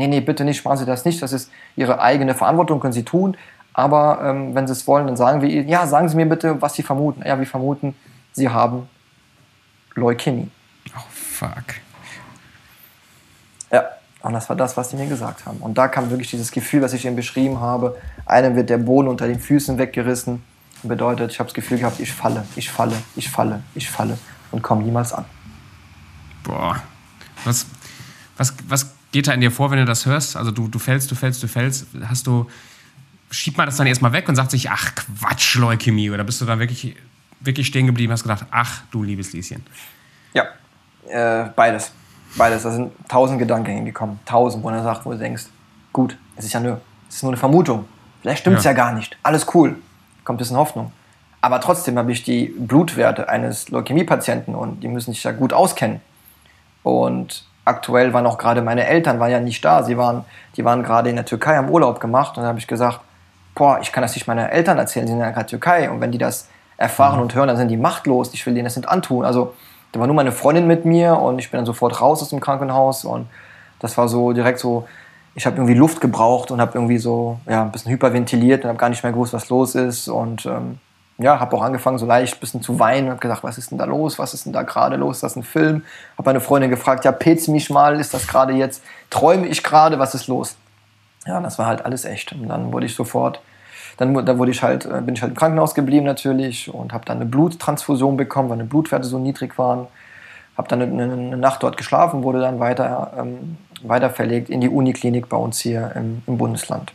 Nee, 0.00 0.08
nee, 0.08 0.20
bitte 0.20 0.44
nicht, 0.44 0.64
machen 0.64 0.78
Sie 0.78 0.86
das 0.86 1.04
nicht, 1.04 1.20
das 1.20 1.34
ist 1.34 1.50
Ihre 1.76 2.00
eigene 2.00 2.34
Verantwortung, 2.34 2.80
können 2.80 2.94
Sie 2.94 3.04
tun. 3.04 3.36
Aber 3.74 4.20
ähm, 4.24 4.54
wenn 4.54 4.66
Sie 4.66 4.72
es 4.72 4.86
wollen, 4.86 5.06
dann 5.06 5.18
sagen 5.18 5.42
wir 5.42 5.50
Ihnen, 5.50 5.68
ja, 5.68 5.86
sagen 5.86 6.08
Sie 6.08 6.16
mir 6.16 6.24
bitte, 6.24 6.62
was 6.62 6.72
Sie 6.72 6.82
vermuten. 6.82 7.22
Ja, 7.22 7.38
wir 7.38 7.46
vermuten, 7.46 7.94
Sie 8.32 8.48
haben 8.48 8.88
Leukämie. 9.94 10.48
Oh, 10.96 11.02
fuck. 11.10 11.74
Ja, 13.70 13.90
und 14.22 14.32
das 14.32 14.48
war 14.48 14.56
das, 14.56 14.74
was 14.78 14.88
sie 14.88 14.96
mir 14.96 15.06
gesagt 15.06 15.44
haben. 15.44 15.58
Und 15.58 15.76
da 15.76 15.86
kam 15.86 16.08
wirklich 16.08 16.30
dieses 16.30 16.50
Gefühl, 16.50 16.80
was 16.80 16.94
ich 16.94 17.04
Ihnen 17.04 17.14
beschrieben 17.14 17.60
habe. 17.60 17.98
Einem 18.24 18.56
wird 18.56 18.70
der 18.70 18.78
Boden 18.78 19.06
unter 19.06 19.28
den 19.28 19.38
Füßen 19.38 19.76
weggerissen 19.76 20.42
bedeutet, 20.82 21.30
ich 21.32 21.38
habe 21.38 21.48
das 21.48 21.54
Gefühl 21.54 21.76
gehabt, 21.76 22.00
ich 22.00 22.10
falle, 22.10 22.46
ich 22.56 22.70
falle, 22.70 22.96
ich 23.16 23.28
falle, 23.28 23.62
ich 23.74 23.90
falle 23.90 24.16
und 24.50 24.62
komme 24.62 24.82
niemals 24.82 25.12
an. 25.12 25.26
Boah. 26.42 26.82
Was, 27.44 27.66
was, 28.38 28.54
was 28.66 28.90
geht 29.12 29.28
da 29.28 29.32
in 29.32 29.40
dir 29.40 29.50
vor, 29.50 29.70
wenn 29.70 29.78
du 29.78 29.84
das 29.84 30.06
hörst? 30.06 30.36
Also 30.36 30.50
du, 30.50 30.68
du 30.68 30.78
fällst, 30.78 31.10
du 31.10 31.14
fällst, 31.14 31.42
du 31.42 31.48
fällst. 31.48 31.86
Hast 32.04 32.26
du, 32.26 32.48
schiebt 33.30 33.56
man 33.56 33.66
das 33.66 33.76
dann 33.76 33.86
erstmal 33.86 34.12
weg 34.12 34.28
und 34.28 34.36
sagt 34.36 34.50
sich, 34.50 34.70
ach 34.70 34.94
Quatsch, 34.94 35.56
Leukämie? 35.56 36.10
Oder 36.10 36.24
bist 36.24 36.40
du 36.40 36.44
dann 36.44 36.58
wirklich, 36.58 36.96
wirklich 37.40 37.66
stehen 37.66 37.86
geblieben 37.86 38.10
und 38.10 38.14
hast 38.14 38.22
gedacht, 38.22 38.46
ach 38.50 38.82
du 38.90 39.02
liebes 39.02 39.32
Lieschen? 39.32 39.64
Ja, 40.34 40.44
äh, 41.08 41.50
beides. 41.54 41.92
Beides. 42.36 42.62
Da 42.62 42.70
sind 42.70 42.92
tausend 43.08 43.38
Gedanken 43.38 43.72
hingekommen. 43.72 44.20
Tausend, 44.24 44.62
wo 44.62 44.70
du 44.70 44.82
sagst, 44.82 45.04
wo 45.04 45.12
du 45.12 45.18
denkst, 45.18 45.44
gut, 45.92 46.16
es 46.36 46.44
ist 46.44 46.52
ja 46.52 46.60
nur, 46.60 46.80
es 47.08 47.16
ist 47.16 47.22
nur 47.22 47.32
eine 47.32 47.38
Vermutung. 47.38 47.86
Vielleicht 48.22 48.40
stimmt 48.40 48.58
es 48.58 48.64
ja. 48.64 48.70
ja 48.70 48.76
gar 48.76 48.92
nicht. 48.92 49.18
Alles 49.22 49.46
cool 49.54 49.76
kommt 50.24 50.36
ein 50.36 50.38
bisschen 50.38 50.56
Hoffnung. 50.56 50.92
Aber 51.40 51.60
trotzdem 51.60 51.98
habe 51.98 52.12
ich 52.12 52.22
die 52.22 52.54
Blutwerte 52.56 53.28
eines 53.28 53.70
Leukämiepatienten 53.70 54.54
und 54.54 54.80
die 54.80 54.88
müssen 54.88 55.12
sich 55.12 55.24
ja 55.24 55.32
gut 55.32 55.52
auskennen. 55.52 56.00
Und 56.82 57.44
aktuell 57.70 58.12
waren 58.12 58.26
auch 58.26 58.38
gerade 58.38 58.62
meine 58.62 58.86
Eltern 58.86 59.18
waren 59.18 59.30
ja 59.30 59.40
nicht 59.40 59.64
da. 59.64 59.82
Sie 59.82 59.96
waren, 59.96 60.24
die 60.56 60.64
waren 60.64 60.82
gerade 60.82 61.08
in 61.08 61.16
der 61.16 61.24
Türkei 61.24 61.56
am 61.56 61.70
Urlaub 61.70 62.00
gemacht 62.00 62.36
und 62.36 62.42
dann 62.42 62.48
habe 62.48 62.58
ich 62.58 62.66
gesagt, 62.66 63.00
boah, 63.54 63.78
ich 63.80 63.92
kann 63.92 64.02
das 64.02 64.14
nicht 64.14 64.26
meinen 64.26 64.48
Eltern 64.48 64.78
erzählen, 64.78 65.06
sie 65.06 65.12
sind 65.12 65.20
ja 65.20 65.30
gerade 65.30 65.40
in 65.40 65.46
der 65.46 65.58
Türkei 65.58 65.90
und 65.90 66.00
wenn 66.00 66.12
die 66.12 66.18
das 66.18 66.48
erfahren 66.76 67.16
mhm. 67.16 67.22
und 67.22 67.34
hören, 67.34 67.48
dann 67.48 67.56
sind 67.56 67.68
die 67.68 67.76
machtlos. 67.76 68.32
Ich 68.34 68.44
will 68.46 68.54
denen 68.54 68.64
das 68.64 68.76
nicht 68.76 68.88
antun. 68.88 69.24
Also 69.24 69.54
da 69.92 70.00
war 70.00 70.06
nur 70.06 70.16
meine 70.16 70.32
Freundin 70.32 70.66
mit 70.66 70.84
mir 70.84 71.18
und 71.18 71.38
ich 71.38 71.50
bin 71.50 71.58
dann 71.58 71.66
sofort 71.66 72.00
raus 72.00 72.22
aus 72.22 72.30
dem 72.30 72.40
Krankenhaus 72.40 73.04
und 73.04 73.26
das 73.80 73.96
war 73.98 74.08
so 74.08 74.32
direkt 74.32 74.58
so, 74.58 74.86
ich 75.34 75.46
habe 75.46 75.56
irgendwie 75.56 75.74
Luft 75.74 76.00
gebraucht 76.00 76.50
und 76.50 76.60
habe 76.60 76.72
irgendwie 76.74 76.98
so 76.98 77.38
ja, 77.48 77.62
ein 77.62 77.72
bisschen 77.72 77.92
hyperventiliert 77.92 78.64
und 78.64 78.68
habe 78.68 78.78
gar 78.78 78.88
nicht 78.88 79.02
mehr 79.02 79.12
gewusst, 79.12 79.32
was 79.32 79.48
los 79.48 79.74
ist. 79.74 80.08
Und 80.08 80.46
ähm, 80.46 80.78
ja, 81.22 81.38
habe 81.38 81.56
auch 81.56 81.62
angefangen, 81.62 81.98
so 81.98 82.06
leicht 82.06 82.36
ein 82.36 82.40
bisschen 82.40 82.62
zu 82.62 82.78
weinen 82.78 83.10
habe 83.10 83.20
gedacht, 83.20 83.42
was 83.44 83.58
ist 83.58 83.70
denn 83.70 83.78
da 83.78 83.84
los? 83.84 84.18
Was 84.18 84.34
ist 84.34 84.46
denn 84.46 84.52
da 84.52 84.62
gerade 84.62 84.96
los? 84.96 85.16
Ist 85.16 85.22
das 85.22 85.36
ein 85.36 85.42
Film? 85.42 85.84
Habe 86.16 86.28
meine 86.30 86.40
Freundin 86.40 86.70
gefragt, 86.70 87.04
ja, 87.04 87.12
petz 87.12 87.48
mich 87.48 87.70
mal, 87.70 88.00
ist 88.00 88.14
das 88.14 88.26
gerade 88.26 88.52
jetzt, 88.54 88.82
träume 89.10 89.46
ich 89.46 89.62
gerade, 89.62 89.98
was 89.98 90.14
ist 90.14 90.28
los? 90.28 90.56
Ja, 91.26 91.40
das 91.40 91.58
war 91.58 91.66
halt 91.66 91.84
alles 91.84 92.04
echt. 92.04 92.32
Und 92.32 92.48
dann 92.48 92.72
wurde 92.72 92.86
ich 92.86 92.94
sofort, 92.94 93.40
dann, 93.98 94.24
dann 94.24 94.38
wurde 94.38 94.50
ich 94.50 94.62
halt, 94.62 94.86
äh, 94.86 95.00
bin 95.02 95.14
ich 95.14 95.22
halt 95.22 95.32
im 95.32 95.36
Krankenhaus 95.36 95.74
geblieben 95.74 96.06
natürlich 96.06 96.72
und 96.72 96.92
habe 96.92 97.04
dann 97.04 97.18
eine 97.18 97.26
Bluttransfusion 97.26 98.16
bekommen, 98.16 98.48
weil 98.48 98.56
meine 98.56 98.68
Blutwerte 98.68 99.06
so 99.06 99.18
niedrig 99.18 99.58
waren. 99.58 99.86
Habe 100.56 100.68
dann 100.68 100.82
eine, 100.82 101.02
eine, 101.02 101.36
Nacht 101.36 101.62
dort 101.62 101.76
geschlafen, 101.76 102.22
wurde 102.22 102.40
dann 102.40 102.60
weiter 102.60 103.12
ähm, 103.18 103.58
weiter 103.82 104.10
verlegt 104.10 104.50
in 104.50 104.60
die 104.60 104.68
Uniklinik 104.68 105.28
bei 105.28 105.36
uns 105.36 105.60
hier 105.60 105.92
im, 105.94 106.22
im 106.26 106.38
Bundesland. 106.38 106.92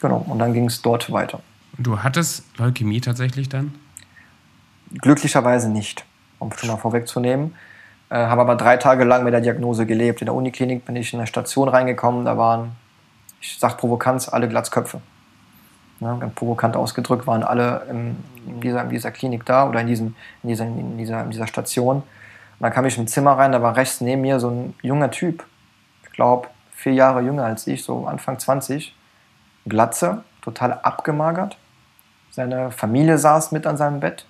Genau, 0.00 0.24
und 0.28 0.38
dann 0.38 0.52
ging 0.52 0.66
es 0.66 0.82
dort 0.82 1.10
weiter. 1.12 1.40
Du 1.78 2.02
hattest 2.02 2.44
Leukämie 2.58 3.00
tatsächlich 3.00 3.48
dann? 3.48 3.74
Glücklicherweise 5.00 5.70
nicht, 5.70 6.04
um 6.38 6.52
schon 6.52 6.70
mal 6.70 6.76
vorwegzunehmen. 6.76 7.54
Äh, 8.10 8.16
habe 8.16 8.40
aber 8.40 8.56
drei 8.56 8.76
Tage 8.78 9.04
lang 9.04 9.22
mit 9.22 9.32
der 9.32 9.40
Diagnose 9.40 9.86
gelebt. 9.86 10.20
In 10.20 10.26
der 10.26 10.34
Uniklinik 10.34 10.84
bin 10.84 10.96
ich 10.96 11.12
in 11.12 11.20
eine 11.20 11.26
Station 11.26 11.68
reingekommen, 11.68 12.24
da 12.24 12.36
waren, 12.36 12.72
ich 13.40 13.58
sag 13.58 13.78
provokant, 13.78 14.32
alle 14.32 14.48
Glatzköpfe. 14.48 15.00
Ja, 16.00 16.14
ganz 16.16 16.34
provokant 16.34 16.76
ausgedrückt 16.76 17.26
waren 17.26 17.42
alle 17.42 17.86
in, 17.90 18.16
in, 18.46 18.60
dieser, 18.60 18.82
in 18.82 18.90
dieser 18.90 19.10
Klinik 19.10 19.44
da 19.44 19.68
oder 19.68 19.80
in, 19.80 19.86
diesem, 19.86 20.14
in, 20.42 20.48
dieser, 20.48 20.64
in, 20.64 20.98
dieser, 20.98 21.22
in 21.22 21.30
dieser 21.30 21.46
Station. 21.46 21.96
Und 21.98 22.04
dann 22.60 22.72
kam 22.72 22.86
ich 22.86 22.96
in 22.96 23.04
ein 23.04 23.08
Zimmer 23.08 23.32
rein, 23.32 23.52
da 23.52 23.62
war 23.62 23.76
rechts 23.76 24.00
neben 24.00 24.22
mir 24.22 24.40
so 24.40 24.50
ein 24.50 24.74
junger 24.82 25.10
Typ, 25.10 25.44
glaube, 26.18 26.48
vier 26.72 26.94
Jahre 26.94 27.22
jünger 27.22 27.44
als 27.44 27.66
ich, 27.68 27.84
so 27.84 28.06
Anfang 28.06 28.40
20. 28.40 28.92
Glatze, 29.66 30.24
total 30.42 30.72
abgemagert. 30.82 31.56
Seine 32.38 32.70
Familie 32.70 33.18
saß 33.18 33.50
mit 33.50 33.66
an 33.66 33.76
seinem 33.76 33.98
Bett. 33.98 34.24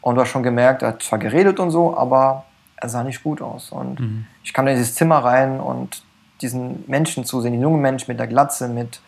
Und 0.00 0.16
du 0.16 0.22
hast 0.22 0.30
schon 0.30 0.42
gemerkt, 0.42 0.82
er 0.82 0.88
hat 0.88 1.02
zwar 1.02 1.20
geredet 1.20 1.60
und 1.60 1.70
so, 1.70 1.96
aber 1.96 2.44
er 2.76 2.88
sah 2.88 3.04
nicht 3.04 3.22
gut 3.22 3.40
aus. 3.40 3.70
Und 3.70 4.00
mhm. 4.00 4.26
ich 4.42 4.52
kam 4.52 4.66
in 4.66 4.74
dieses 4.74 4.96
Zimmer 4.96 5.18
rein 5.18 5.60
und 5.60 6.02
diesen 6.40 6.82
Menschen 6.88 7.24
zu 7.24 7.40
sehen, 7.40 7.52
den 7.52 7.62
jungen 7.62 7.80
Menschen 7.80 8.10
mit 8.10 8.18
der 8.18 8.26
Glatze, 8.26 8.68
mit 8.68 9.00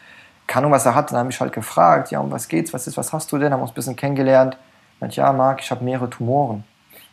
keine 0.47 0.66
Ahnung, 0.66 0.77
was 0.77 0.87
er 0.87 0.95
hat. 0.95 1.11
Dann 1.11 1.19
habe 1.19 1.31
ich 1.31 1.40
halt 1.40 1.53
gefragt, 1.53 2.12
ja, 2.12 2.21
um 2.21 2.31
was 2.31 2.47
geht's, 2.47 2.73
was 2.73 2.87
ist, 2.87 2.97
was 2.97 3.12
hast 3.12 3.33
du 3.33 3.38
denn? 3.38 3.53
Haben 3.53 3.62
uns 3.62 3.73
ein 3.73 3.75
bisschen 3.75 3.97
kennengelernt. 3.97 4.57
Und 5.01 5.16
ja, 5.16 5.33
Marc, 5.33 5.61
ich 5.61 5.73
habe 5.73 5.85
mehrere 5.85 6.09
Tumoren. 6.09 6.62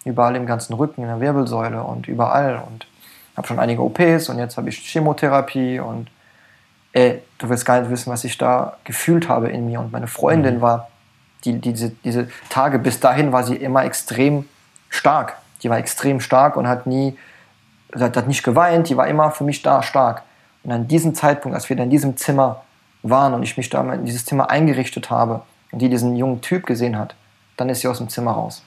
Überall 0.06 0.36
im 0.36 0.46
ganzen 0.46 0.74
Rücken, 0.74 1.02
in 1.02 1.08
der 1.08 1.20
Wirbelsäule 1.20 1.82
und 1.82 2.08
überall. 2.08 2.62
Und 2.68 2.86
habe 3.36 3.48
schon 3.48 3.58
einige 3.58 3.82
OPs 3.82 4.30
und 4.30 4.38
jetzt 4.38 4.58
habe 4.58 4.70
ich 4.70 4.78
Chemotherapie 4.78 5.80
und 5.80 6.10
ey, 6.94 7.24
du 7.40 7.50
willst 7.50 7.66
gar 7.66 7.80
nicht 7.80 7.90
wissen, 7.90 8.12
was 8.12 8.24
ich 8.24 8.38
da 8.38 8.78
gefühlt 8.84 9.30
habe 9.30 9.50
in 9.50 9.66
mir. 9.66 9.80
Und 9.80 9.92
meine 9.92 10.08
Freundin 10.08 10.58
mhm. 10.58 10.62
war, 10.62 10.90
die, 11.46 11.60
diese, 11.60 11.90
diese 11.90 12.30
Tage 12.50 12.80
bis 12.80 13.00
dahin 13.00 13.32
war 13.32 13.44
sie 13.44 13.56
immer 13.56 13.84
extrem 13.86 14.46
stark. 14.90 15.38
Die 15.64 15.70
war 15.70 15.78
extrem 15.78 16.20
stark 16.20 16.56
und 16.56 16.68
hat 16.68 16.88
nie, 16.88 17.18
hat, 17.94 18.18
hat 18.18 18.28
nicht 18.28 18.44
geweint, 18.44 18.90
die 18.90 18.98
war 18.98 19.08
immer 19.08 19.32
für 19.32 19.44
mich 19.44 19.62
da 19.62 19.84
stark. 19.84 20.24
Und 20.64 20.72
an 20.72 20.88
diesem 20.88 21.16
Zeitpunkt, 21.16 21.56
als 21.56 21.70
wir 21.70 21.76
dann 21.76 21.86
in 21.86 21.92
diesem 21.92 22.18
Zimmer 22.18 22.64
waren 23.04 23.34
und 23.34 23.44
ich 23.44 23.58
mich 23.58 23.70
da 23.70 23.82
in 23.94 24.06
dieses 24.06 24.26
Zimmer 24.26 24.50
eingerichtet 24.50 25.10
habe 25.10 25.44
und 25.72 25.80
die 25.80 25.90
diesen 25.90 26.16
jungen 26.16 26.42
Typ 26.42 26.66
gesehen 26.66 26.98
hat, 26.98 27.16
dann 27.56 27.70
ist 27.70 27.82
sie 27.82 27.88
aus 27.88 27.98
dem 27.98 28.10
Zimmer 28.10 28.32
raus. 28.32 28.64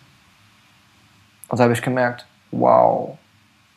Und 1.48 1.58
da 1.58 1.64
habe 1.64 1.72
ich 1.72 1.82
gemerkt, 1.82 2.26
wow, 2.50 3.18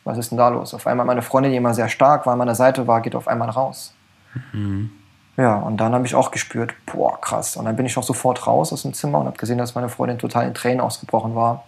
was 0.04 0.18
ist 0.18 0.30
denn 0.30 0.38
da 0.38 0.48
los? 0.48 0.74
Auf 0.74 0.86
einmal 0.86 1.06
meine 1.06 1.22
Freundin, 1.22 1.52
die 1.52 1.58
immer 1.58 1.74
sehr 1.74 1.88
stark 1.88 2.26
war, 2.26 2.34
an 2.34 2.38
meiner 2.38 2.54
Seite 2.54 2.86
war, 2.86 3.00
geht 3.00 3.14
auf 3.14 3.28
einmal 3.28 3.50
raus. 3.50 3.94
Mhm. 4.52 4.90
Ja, 5.36 5.56
und 5.56 5.78
dann 5.78 5.92
habe 5.94 6.06
ich 6.06 6.14
auch 6.14 6.30
gespürt, 6.30 6.74
boah, 6.86 7.20
krass. 7.20 7.56
Und 7.56 7.64
dann 7.64 7.74
bin 7.74 7.86
ich 7.86 7.98
auch 7.98 8.04
sofort 8.04 8.46
raus 8.46 8.72
aus 8.72 8.82
dem 8.82 8.94
Zimmer 8.94 9.18
und 9.18 9.26
habe 9.26 9.36
gesehen, 9.36 9.58
dass 9.58 9.74
meine 9.74 9.88
Freundin 9.88 10.18
total 10.18 10.46
in 10.46 10.54
Tränen 10.54 10.80
ausgebrochen 10.80 11.34
war. 11.34 11.64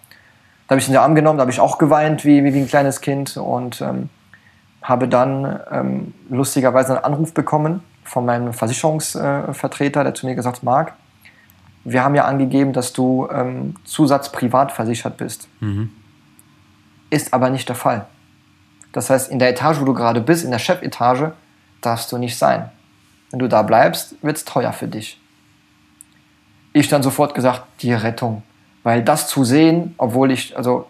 Da 0.66 0.72
habe 0.72 0.78
ich 0.78 0.86
sie 0.86 0.90
in 0.90 0.94
den 0.94 1.02
Arm 1.02 1.14
genommen, 1.14 1.38
da 1.38 1.42
habe 1.42 1.50
ich 1.50 1.60
auch 1.60 1.78
geweint 1.78 2.24
wie, 2.24 2.44
wie 2.44 2.58
ein 2.58 2.68
kleines 2.68 3.00
Kind 3.00 3.36
und 3.36 3.80
ähm, 3.80 4.08
habe 4.82 5.08
dann 5.08 5.60
ähm, 5.70 6.14
lustigerweise 6.28 6.94
einen 6.94 7.04
Anruf 7.04 7.34
bekommen 7.34 7.82
von 8.04 8.24
meinem 8.24 8.52
Versicherungsvertreter, 8.52 10.04
der 10.04 10.14
zu 10.14 10.26
mir 10.26 10.36
gesagt 10.36 10.58
hat, 10.58 10.62
Marc, 10.62 10.92
wir 11.84 12.04
haben 12.04 12.14
ja 12.14 12.24
angegeben, 12.24 12.72
dass 12.72 12.92
du 12.92 13.28
ähm, 13.32 13.74
Zusatz 13.84 14.30
privat 14.30 14.72
versichert 14.72 15.16
bist. 15.16 15.48
Mhm. 15.60 15.90
Ist 17.10 17.32
aber 17.32 17.50
nicht 17.50 17.68
der 17.68 17.76
Fall. 17.76 18.06
Das 18.92 19.10
heißt, 19.10 19.30
in 19.30 19.38
der 19.38 19.50
Etage, 19.50 19.80
wo 19.80 19.84
du 19.84 19.94
gerade 19.94 20.20
bist, 20.20 20.44
in 20.44 20.50
der 20.50 20.58
Chefetage, 20.58 21.32
darfst 21.80 22.10
du 22.10 22.18
nicht 22.18 22.38
sein. 22.38 22.70
Wenn 23.30 23.38
du 23.38 23.48
da 23.48 23.62
bleibst, 23.62 24.14
wird 24.22 24.36
es 24.36 24.44
teuer 24.44 24.72
für 24.72 24.88
dich. 24.88 25.20
Ich 26.72 26.88
dann 26.88 27.02
sofort 27.02 27.34
gesagt, 27.34 27.62
die 27.80 27.92
Rettung. 27.92 28.42
Weil 28.82 29.02
das 29.02 29.28
zu 29.28 29.44
sehen, 29.44 29.94
obwohl 29.98 30.30
ich, 30.30 30.56
also 30.56 30.86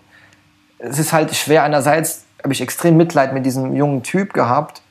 es 0.79 0.99
ist 0.99 1.13
halt 1.13 1.35
schwer. 1.35 1.63
Einerseits 1.63 2.25
habe 2.43 2.53
ich 2.53 2.61
extrem 2.61 2.97
Mitleid 2.97 3.33
mit 3.33 3.47
diesem 3.47 3.75
jungen 3.75 4.03
Typ 4.03 4.33
gehabt, 4.35 4.83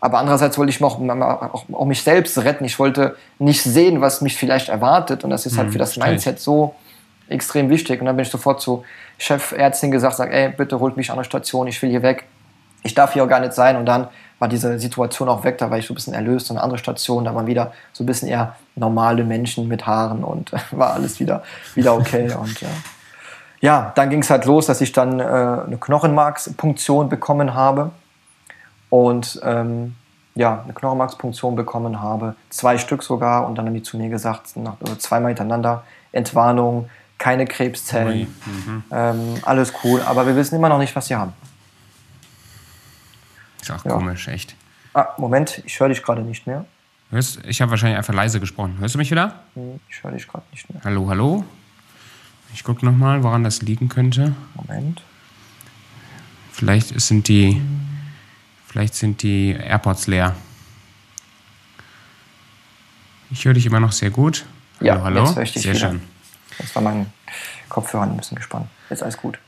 aber 0.00 0.18
andererseits 0.18 0.58
wollte 0.58 0.70
ich 0.70 0.82
auch, 0.82 1.00
auch, 1.00 1.64
auch, 1.72 1.84
mich 1.86 2.02
selbst 2.02 2.36
retten. 2.38 2.64
Ich 2.64 2.78
wollte 2.78 3.16
nicht 3.38 3.62
sehen, 3.62 4.00
was 4.00 4.20
mich 4.20 4.36
vielleicht 4.36 4.68
erwartet. 4.68 5.22
Und 5.22 5.30
das 5.30 5.46
ist 5.46 5.56
halt 5.56 5.68
mhm, 5.68 5.72
für 5.72 5.78
das 5.78 5.96
Mindset 5.96 6.40
so 6.40 6.74
extrem 7.28 7.70
wichtig. 7.70 8.00
Und 8.00 8.06
dann 8.06 8.16
bin 8.16 8.24
ich 8.24 8.30
sofort 8.30 8.60
zu 8.60 8.84
Chefärztin 9.18 9.92
gesagt, 9.92 10.16
sag, 10.16 10.32
ey, 10.32 10.48
bitte 10.48 10.80
holt 10.80 10.96
mich 10.96 11.10
an 11.10 11.18
der 11.18 11.24
Station, 11.24 11.68
ich 11.68 11.80
will 11.80 11.90
hier 11.90 12.02
weg. 12.02 12.24
Ich 12.82 12.94
darf 12.94 13.12
hier 13.12 13.24
auch 13.24 13.28
gar 13.28 13.40
nicht 13.40 13.52
sein. 13.52 13.76
Und 13.76 13.86
dann 13.86 14.08
war 14.38 14.48
diese 14.48 14.76
Situation 14.78 15.28
auch 15.28 15.44
weg, 15.44 15.58
da 15.58 15.70
war 15.70 15.78
ich 15.78 15.86
so 15.86 15.92
ein 15.92 15.94
bisschen 15.94 16.14
erlöst. 16.14 16.50
Und 16.50 16.56
eine 16.56 16.64
andere 16.64 16.78
Station, 16.78 17.24
da 17.24 17.34
waren 17.34 17.46
wieder 17.46 17.72
so 17.92 18.02
ein 18.02 18.06
bisschen 18.06 18.28
eher 18.28 18.56
normale 18.74 19.22
Menschen 19.22 19.68
mit 19.68 19.86
Haaren 19.86 20.24
und 20.24 20.50
war 20.72 20.94
alles 20.94 21.20
wieder, 21.20 21.44
wieder 21.74 21.94
okay. 21.94 22.32
und 22.40 22.60
ja. 22.60 22.68
ja, 23.60 23.92
dann 23.94 24.10
ging 24.10 24.20
es 24.20 24.30
halt 24.30 24.44
los, 24.44 24.66
dass 24.66 24.80
ich 24.80 24.90
dann 24.92 25.20
äh, 25.20 25.22
eine 25.22 25.76
Knochenmarkspunktion 25.78 27.08
bekommen 27.08 27.54
habe 27.54 27.92
und 28.90 29.40
ähm, 29.44 29.94
ja, 30.34 30.62
eine 30.64 30.72
Knochenmarkspunktion 30.72 31.54
bekommen 31.54 32.00
habe, 32.00 32.34
zwei 32.50 32.78
Stück 32.78 33.02
sogar, 33.02 33.46
und 33.46 33.56
dann 33.56 33.66
haben 33.66 33.74
die 33.74 33.82
zu 33.82 33.96
mir 33.96 34.08
gesagt, 34.08 34.56
nach, 34.56 34.74
also 34.80 34.96
zweimal 34.96 35.28
hintereinander, 35.28 35.84
Entwarnung, 36.10 36.88
keine 37.18 37.46
Krebszellen, 37.46 38.34
mhm. 38.44 38.84
ähm, 38.90 39.34
alles 39.42 39.72
cool, 39.84 40.02
aber 40.02 40.26
wir 40.26 40.34
wissen 40.34 40.56
immer 40.56 40.68
noch 40.68 40.78
nicht, 40.78 40.96
was 40.96 41.06
sie 41.06 41.14
haben. 41.14 41.32
Ist 43.62 43.70
auch 43.70 43.84
ja. 43.84 43.92
komisch, 43.92 44.28
echt. 44.28 44.56
Ah, 44.92 45.08
Moment, 45.16 45.62
ich 45.64 45.78
höre 45.80 45.88
dich 45.88 46.02
gerade 46.02 46.22
nicht 46.22 46.46
mehr. 46.46 46.66
Hörst, 47.10 47.40
ich 47.46 47.62
habe 47.62 47.70
wahrscheinlich 47.70 47.96
einfach 47.96 48.12
leise 48.12 48.40
gesprochen. 48.40 48.76
Hörst 48.80 48.94
du 48.94 48.98
mich 48.98 49.10
wieder? 49.10 49.40
Hm, 49.54 49.80
ich 49.88 50.02
höre 50.02 50.10
dich 50.10 50.26
gerade 50.26 50.44
nicht 50.50 50.68
mehr. 50.68 50.82
Hallo, 50.84 51.08
hallo. 51.08 51.44
Ich 52.52 52.64
gucke 52.64 52.84
nochmal, 52.84 53.22
woran 53.22 53.44
das 53.44 53.62
liegen 53.62 53.88
könnte. 53.88 54.34
Moment. 54.54 55.02
Vielleicht 56.50 57.00
sind 57.00 57.28
die, 57.28 57.62
vielleicht 58.66 58.94
sind 58.94 59.22
die 59.22 59.52
AirPods 59.52 60.06
leer. 60.06 60.34
Ich 63.30 63.44
höre 63.44 63.54
dich 63.54 63.64
immer 63.64 63.80
noch 63.80 63.92
sehr 63.92 64.10
gut. 64.10 64.44
Hallo, 64.80 64.86
ja, 64.88 65.02
hallo. 65.02 65.24
Jetzt 65.24 65.36
höre 65.36 65.42
ich 65.44 65.52
dich 65.52 65.62
sehr 65.62 65.74
wieder. 65.74 65.90
schön. 65.90 66.02
Jetzt 66.58 66.74
war 66.74 66.82
mein 66.82 67.12
Kopfhörer 67.68 68.02
ein 68.02 68.16
bisschen 68.16 68.36
gespannt. 68.36 68.68
Jetzt 68.90 69.02
alles 69.02 69.16
gut. 69.16 69.38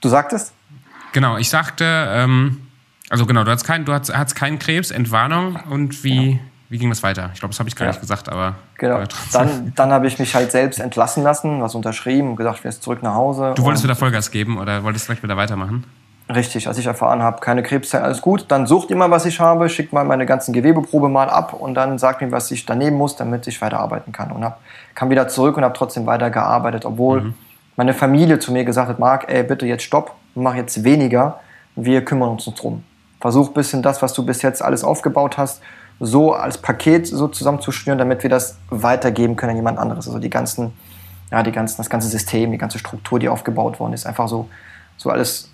Du 0.00 0.08
sagtest? 0.08 0.52
Genau, 1.12 1.36
ich 1.36 1.48
sagte, 1.48 1.84
ähm, 2.10 2.65
also 3.08 3.26
genau, 3.26 3.44
du 3.44 3.50
hattest, 3.50 3.66
kein, 3.66 3.84
du 3.84 3.92
hattest, 3.92 4.34
keinen 4.34 4.58
Krebs, 4.58 4.90
Entwarnung 4.90 5.58
und 5.70 6.02
wie, 6.02 6.32
ja. 6.32 6.38
wie 6.68 6.78
ging 6.78 6.88
das 6.88 7.02
weiter? 7.02 7.30
Ich 7.34 7.40
glaube, 7.40 7.52
das 7.52 7.60
habe 7.60 7.68
ich 7.68 7.76
gar 7.76 7.86
ja. 7.86 7.92
nicht 7.92 8.00
gesagt, 8.00 8.28
aber. 8.28 8.56
Genau. 8.78 9.02
Dann, 9.32 9.72
dann 9.74 9.90
habe 9.90 10.06
ich 10.06 10.18
mich 10.18 10.34
halt 10.34 10.50
selbst 10.50 10.80
entlassen 10.80 11.22
lassen, 11.22 11.62
was 11.62 11.74
unterschrieben 11.74 12.30
und 12.30 12.36
gesagt, 12.36 12.58
ich 12.58 12.64
jetzt 12.64 12.82
zurück 12.82 13.02
nach 13.02 13.14
Hause. 13.14 13.54
Du 13.56 13.62
wolltest 13.62 13.84
wieder 13.84 13.96
Vollgas 13.96 14.30
geben 14.30 14.58
oder 14.58 14.82
wolltest 14.82 15.06
gleich 15.06 15.22
wieder 15.22 15.36
weitermachen? 15.36 15.84
Richtig, 16.28 16.66
als 16.66 16.76
ich 16.76 16.86
erfahren 16.86 17.22
habe, 17.22 17.40
keine 17.40 17.62
Krebszellen, 17.62 18.04
alles 18.04 18.20
gut, 18.20 18.46
dann 18.48 18.66
sucht 18.66 18.90
immer, 18.90 19.08
was 19.12 19.26
ich 19.26 19.38
habe, 19.38 19.68
schickt 19.68 19.92
mal 19.92 20.04
meine 20.04 20.26
ganzen 20.26 20.52
Gewebeprobe 20.52 21.08
mal 21.08 21.30
ab 21.30 21.52
und 21.52 21.74
dann 21.74 21.98
sagt 21.98 22.20
mir, 22.20 22.32
was 22.32 22.50
ich 22.50 22.66
daneben 22.66 22.96
muss, 22.96 23.14
damit 23.14 23.46
ich 23.46 23.62
weiterarbeiten 23.62 24.10
kann. 24.10 24.32
Und 24.32 24.42
hab, 24.42 24.60
kam 24.96 25.08
wieder 25.08 25.28
zurück 25.28 25.56
und 25.56 25.62
habe 25.62 25.74
trotzdem 25.74 26.04
weitergearbeitet, 26.06 26.84
obwohl 26.84 27.20
mhm. 27.20 27.34
meine 27.76 27.94
Familie 27.94 28.40
zu 28.40 28.52
mir 28.52 28.64
gesagt 28.64 28.88
hat, 28.88 28.98
Marc, 28.98 29.30
ey, 29.32 29.44
bitte 29.44 29.66
jetzt 29.66 29.84
stopp, 29.84 30.16
mach 30.34 30.56
jetzt 30.56 30.82
weniger, 30.82 31.38
wir 31.76 32.04
kümmern 32.04 32.30
uns 32.30 32.44
drum. 32.46 32.82
Versuch 33.20 33.48
ein 33.48 33.54
bisschen 33.54 33.82
das, 33.82 34.02
was 34.02 34.12
du 34.12 34.24
bis 34.24 34.42
jetzt 34.42 34.62
alles 34.62 34.84
aufgebaut 34.84 35.38
hast, 35.38 35.62
so 36.00 36.34
als 36.34 36.58
Paket 36.58 37.06
so 37.06 37.28
zusammenzuschnüren, 37.28 37.98
damit 37.98 38.22
wir 38.22 38.30
das 38.30 38.58
weitergeben 38.68 39.36
können 39.36 39.50
an 39.50 39.56
jemand 39.56 39.78
anderes. 39.78 40.06
Also 40.06 40.18
die 40.18 40.30
ganzen, 40.30 40.72
ja, 41.30 41.42
die 41.42 41.52
ganzen, 41.52 41.78
das 41.78 41.88
ganze 41.88 42.08
System, 42.08 42.52
die 42.52 42.58
ganze 42.58 42.78
Struktur, 42.78 43.18
die 43.18 43.28
aufgebaut 43.28 43.80
worden 43.80 43.94
ist, 43.94 44.06
einfach 44.06 44.28
so, 44.28 44.48
so 44.96 45.10
alles 45.10 45.50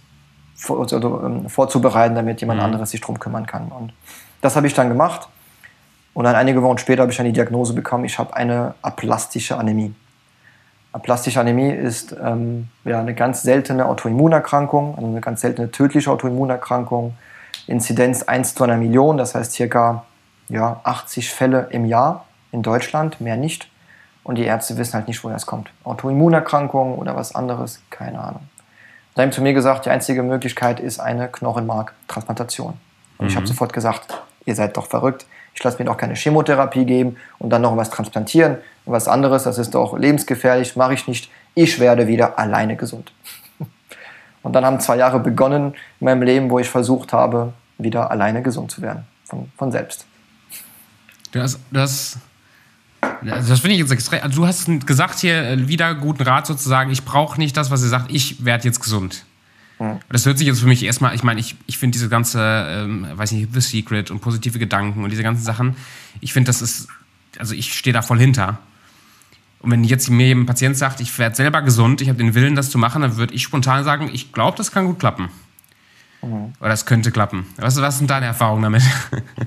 vor, 0.56 0.80
also, 0.80 0.96
ähm, 1.24 1.48
vorzubereiten, 1.48 2.14
damit 2.14 2.40
jemand 2.40 2.60
mhm. 2.60 2.66
anderes 2.66 2.90
sich 2.90 3.00
drum 3.00 3.18
kümmern 3.18 3.46
kann. 3.46 3.68
Und 3.68 3.92
das 4.40 4.56
habe 4.56 4.66
ich 4.66 4.74
dann 4.74 4.88
gemacht. 4.88 5.28
Und 6.14 6.24
dann 6.24 6.34
einige 6.34 6.62
Wochen 6.62 6.78
später 6.78 7.02
habe 7.02 7.12
ich 7.12 7.16
dann 7.16 7.26
die 7.26 7.32
Diagnose 7.32 7.72
bekommen, 7.72 8.04
ich 8.04 8.18
habe 8.18 8.34
eine 8.36 8.74
aplastische 8.82 9.56
Anämie. 9.56 9.94
Aplastische 10.92 11.40
Anämie 11.40 11.70
ist 11.70 12.14
ähm, 12.22 12.68
ja, 12.84 13.00
eine 13.00 13.14
ganz 13.14 13.42
seltene 13.42 13.86
Autoimmunerkrankung, 13.86 14.94
also 14.96 15.06
eine 15.06 15.22
ganz 15.22 15.40
seltene 15.40 15.70
tödliche 15.70 16.10
Autoimmunerkrankung 16.10 17.14
Inzidenz 17.66 18.22
1 18.22 18.54
zu 18.54 18.64
einer 18.64 18.76
Million, 18.76 19.16
das 19.16 19.34
heißt 19.34 19.52
circa 19.52 20.04
ja, 20.48 20.80
80 20.84 21.30
Fälle 21.30 21.68
im 21.70 21.84
Jahr 21.84 22.26
in 22.50 22.62
Deutschland, 22.62 23.20
mehr 23.20 23.36
nicht. 23.36 23.68
Und 24.24 24.36
die 24.36 24.44
Ärzte 24.44 24.76
wissen 24.76 24.94
halt 24.94 25.08
nicht, 25.08 25.22
woher 25.24 25.36
es 25.36 25.46
kommt. 25.46 25.70
Autoimmunerkrankung 25.84 26.96
oder 26.96 27.16
was 27.16 27.34
anderes, 27.34 27.82
keine 27.90 28.20
Ahnung. 28.20 28.42
Sie 29.14 29.22
haben 29.22 29.32
zu 29.32 29.42
mir 29.42 29.52
gesagt, 29.52 29.86
die 29.86 29.90
einzige 29.90 30.22
Möglichkeit 30.22 30.80
ist 30.80 31.00
eine 31.00 31.28
Knochenmarktransplantation. 31.28 32.74
Und 33.18 33.24
mhm. 33.24 33.28
ich 33.28 33.36
habe 33.36 33.46
sofort 33.46 33.72
gesagt, 33.72 34.22
ihr 34.46 34.54
seid 34.54 34.76
doch 34.76 34.86
verrückt. 34.86 35.26
Ich 35.54 35.62
lasse 35.62 35.78
mir 35.78 35.84
doch 35.84 35.96
keine 35.96 36.14
Chemotherapie 36.14 36.86
geben 36.86 37.16
und 37.38 37.50
dann 37.50 37.62
noch 37.62 37.76
was 37.76 37.90
transplantieren. 37.90 38.58
Und 38.84 38.92
was 38.92 39.08
anderes, 39.08 39.42
das 39.42 39.58
ist 39.58 39.74
doch 39.74 39.98
lebensgefährlich, 39.98 40.76
mache 40.76 40.94
ich 40.94 41.08
nicht. 41.08 41.30
Ich 41.54 41.78
werde 41.78 42.06
wieder 42.06 42.38
alleine 42.38 42.76
gesund. 42.76 43.12
Und 44.42 44.54
dann 44.54 44.64
haben 44.64 44.80
zwei 44.80 44.96
Jahre 44.96 45.20
begonnen 45.20 45.74
in 46.00 46.04
meinem 46.04 46.22
Leben, 46.22 46.50
wo 46.50 46.58
ich 46.58 46.68
versucht 46.68 47.12
habe, 47.12 47.52
wieder 47.78 48.10
alleine 48.10 48.42
gesund 48.42 48.70
zu 48.70 48.82
werden. 48.82 49.04
Von, 49.24 49.50
von 49.56 49.72
selbst. 49.72 50.04
Das, 51.32 51.58
das, 51.70 52.18
das 53.22 53.60
finde 53.60 53.74
ich 53.74 53.78
jetzt 53.78 53.92
extrem. 53.92 54.22
Also 54.22 54.42
du 54.42 54.46
hast 54.46 54.68
gesagt 54.86 55.18
hier 55.20 55.42
äh, 55.42 55.68
wieder 55.68 55.94
guten 55.94 56.22
Rat 56.22 56.46
sozusagen, 56.46 56.90
ich 56.90 57.04
brauche 57.04 57.38
nicht 57.38 57.56
das, 57.56 57.70
was 57.70 57.82
ihr 57.82 57.88
sagt, 57.88 58.12
ich 58.12 58.44
werde 58.44 58.64
jetzt 58.64 58.80
gesund. 58.80 59.24
Hm. 59.78 59.98
Das 60.10 60.26
hört 60.26 60.38
sich 60.38 60.46
jetzt 60.46 60.60
für 60.60 60.66
mich 60.66 60.82
erstmal, 60.84 61.14
ich 61.14 61.22
meine, 61.22 61.40
ich, 61.40 61.56
ich 61.66 61.78
finde 61.78 61.94
diese 61.94 62.08
ganze, 62.08 62.40
ähm, 62.68 63.06
weiß 63.14 63.32
nicht, 63.32 63.48
The 63.52 63.60
Secret 63.60 64.10
und 64.10 64.20
positive 64.20 64.58
Gedanken 64.58 65.02
und 65.02 65.10
diese 65.10 65.22
ganzen 65.22 65.42
Sachen, 65.42 65.76
ich 66.20 66.32
finde, 66.32 66.48
das 66.48 66.60
ist, 66.60 66.88
also 67.38 67.54
ich 67.54 67.74
stehe 67.74 67.94
da 67.94 68.02
voll 68.02 68.18
hinter. 68.18 68.58
Und 69.62 69.70
wenn 69.70 69.84
jetzt 69.84 70.10
mir 70.10 70.34
ein 70.34 70.44
Patient 70.44 70.76
sagt, 70.76 71.00
ich 71.00 71.16
werde 71.18 71.36
selber 71.36 71.62
gesund, 71.62 72.00
ich 72.00 72.08
habe 72.08 72.18
den 72.18 72.34
Willen, 72.34 72.56
das 72.56 72.70
zu 72.70 72.78
machen, 72.78 73.02
dann 73.02 73.16
würde 73.16 73.34
ich 73.34 73.42
spontan 73.42 73.84
sagen, 73.84 74.10
ich 74.12 74.32
glaube, 74.32 74.56
das 74.56 74.72
kann 74.72 74.86
gut 74.86 74.98
klappen. 74.98 75.30
Mhm. 76.20 76.52
Oder 76.60 76.72
es 76.72 76.84
könnte 76.84 77.12
klappen. 77.12 77.46
Was, 77.56 77.80
was 77.80 77.98
sind 77.98 78.10
deine 78.10 78.26
Erfahrungen 78.26 78.62
damit? 78.62 78.82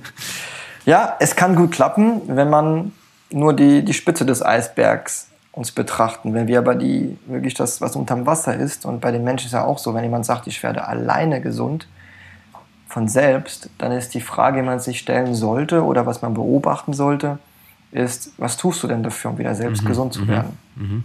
ja, 0.86 1.16
es 1.20 1.36
kann 1.36 1.56
gut 1.56 1.72
klappen, 1.72 2.22
wenn 2.28 2.50
man 2.50 2.94
nur 3.30 3.54
die, 3.54 3.84
die 3.84 3.94
Spitze 3.94 4.26
des 4.26 4.44
Eisbergs 4.44 5.28
uns 5.52 5.72
betrachten. 5.72 6.34
Wenn 6.34 6.48
wir 6.48 6.60
aber 6.60 6.76
die, 6.76 7.18
wirklich 7.28 7.54
das, 7.54 7.82
was 7.82 7.96
unterm 7.96 8.26
Wasser 8.26 8.56
ist, 8.56 8.86
und 8.86 9.02
bei 9.02 9.12
den 9.12 9.24
Menschen 9.24 9.48
ist 9.48 9.54
ja 9.54 9.64
auch 9.64 9.80
so, 9.80 9.94
wenn 9.94 10.04
jemand 10.04 10.26
sagt, 10.26 10.48
ich 10.48 10.64
werde 10.64 10.88
alleine 10.88 11.42
gesund, 11.42 11.88
von 12.88 13.10
selbst, 13.10 13.70
dann 13.78 13.92
ist 13.92 14.14
die 14.14 14.22
Frage, 14.22 14.62
die 14.62 14.66
man 14.66 14.80
sich 14.80 15.00
stellen 15.00 15.36
sollte 15.36 15.84
oder 15.84 16.06
was 16.06 16.22
man 16.22 16.34
beobachten 16.34 16.94
sollte, 16.94 17.40
ist, 17.92 18.32
was 18.38 18.58
tust 18.58 18.84
du 18.84 18.88
denn 18.88 19.04
dafür, 19.04 19.32
um 19.32 19.38
wieder 19.38 19.56
selbst 19.56 19.84
mhm. 19.84 19.88
gesund 19.88 20.14
zu 20.14 20.24
mhm. 20.24 20.28
werden? 20.28 20.58
Mhm. 20.76 21.04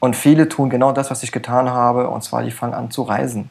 Und 0.00 0.16
viele 0.16 0.48
tun 0.48 0.70
genau 0.70 0.92
das, 0.92 1.10
was 1.10 1.22
ich 1.22 1.32
getan 1.32 1.68
habe, 1.68 2.08
und 2.08 2.22
zwar 2.22 2.42
die 2.42 2.50
fangen 2.50 2.74
an 2.74 2.90
zu 2.90 3.02
reisen. 3.02 3.50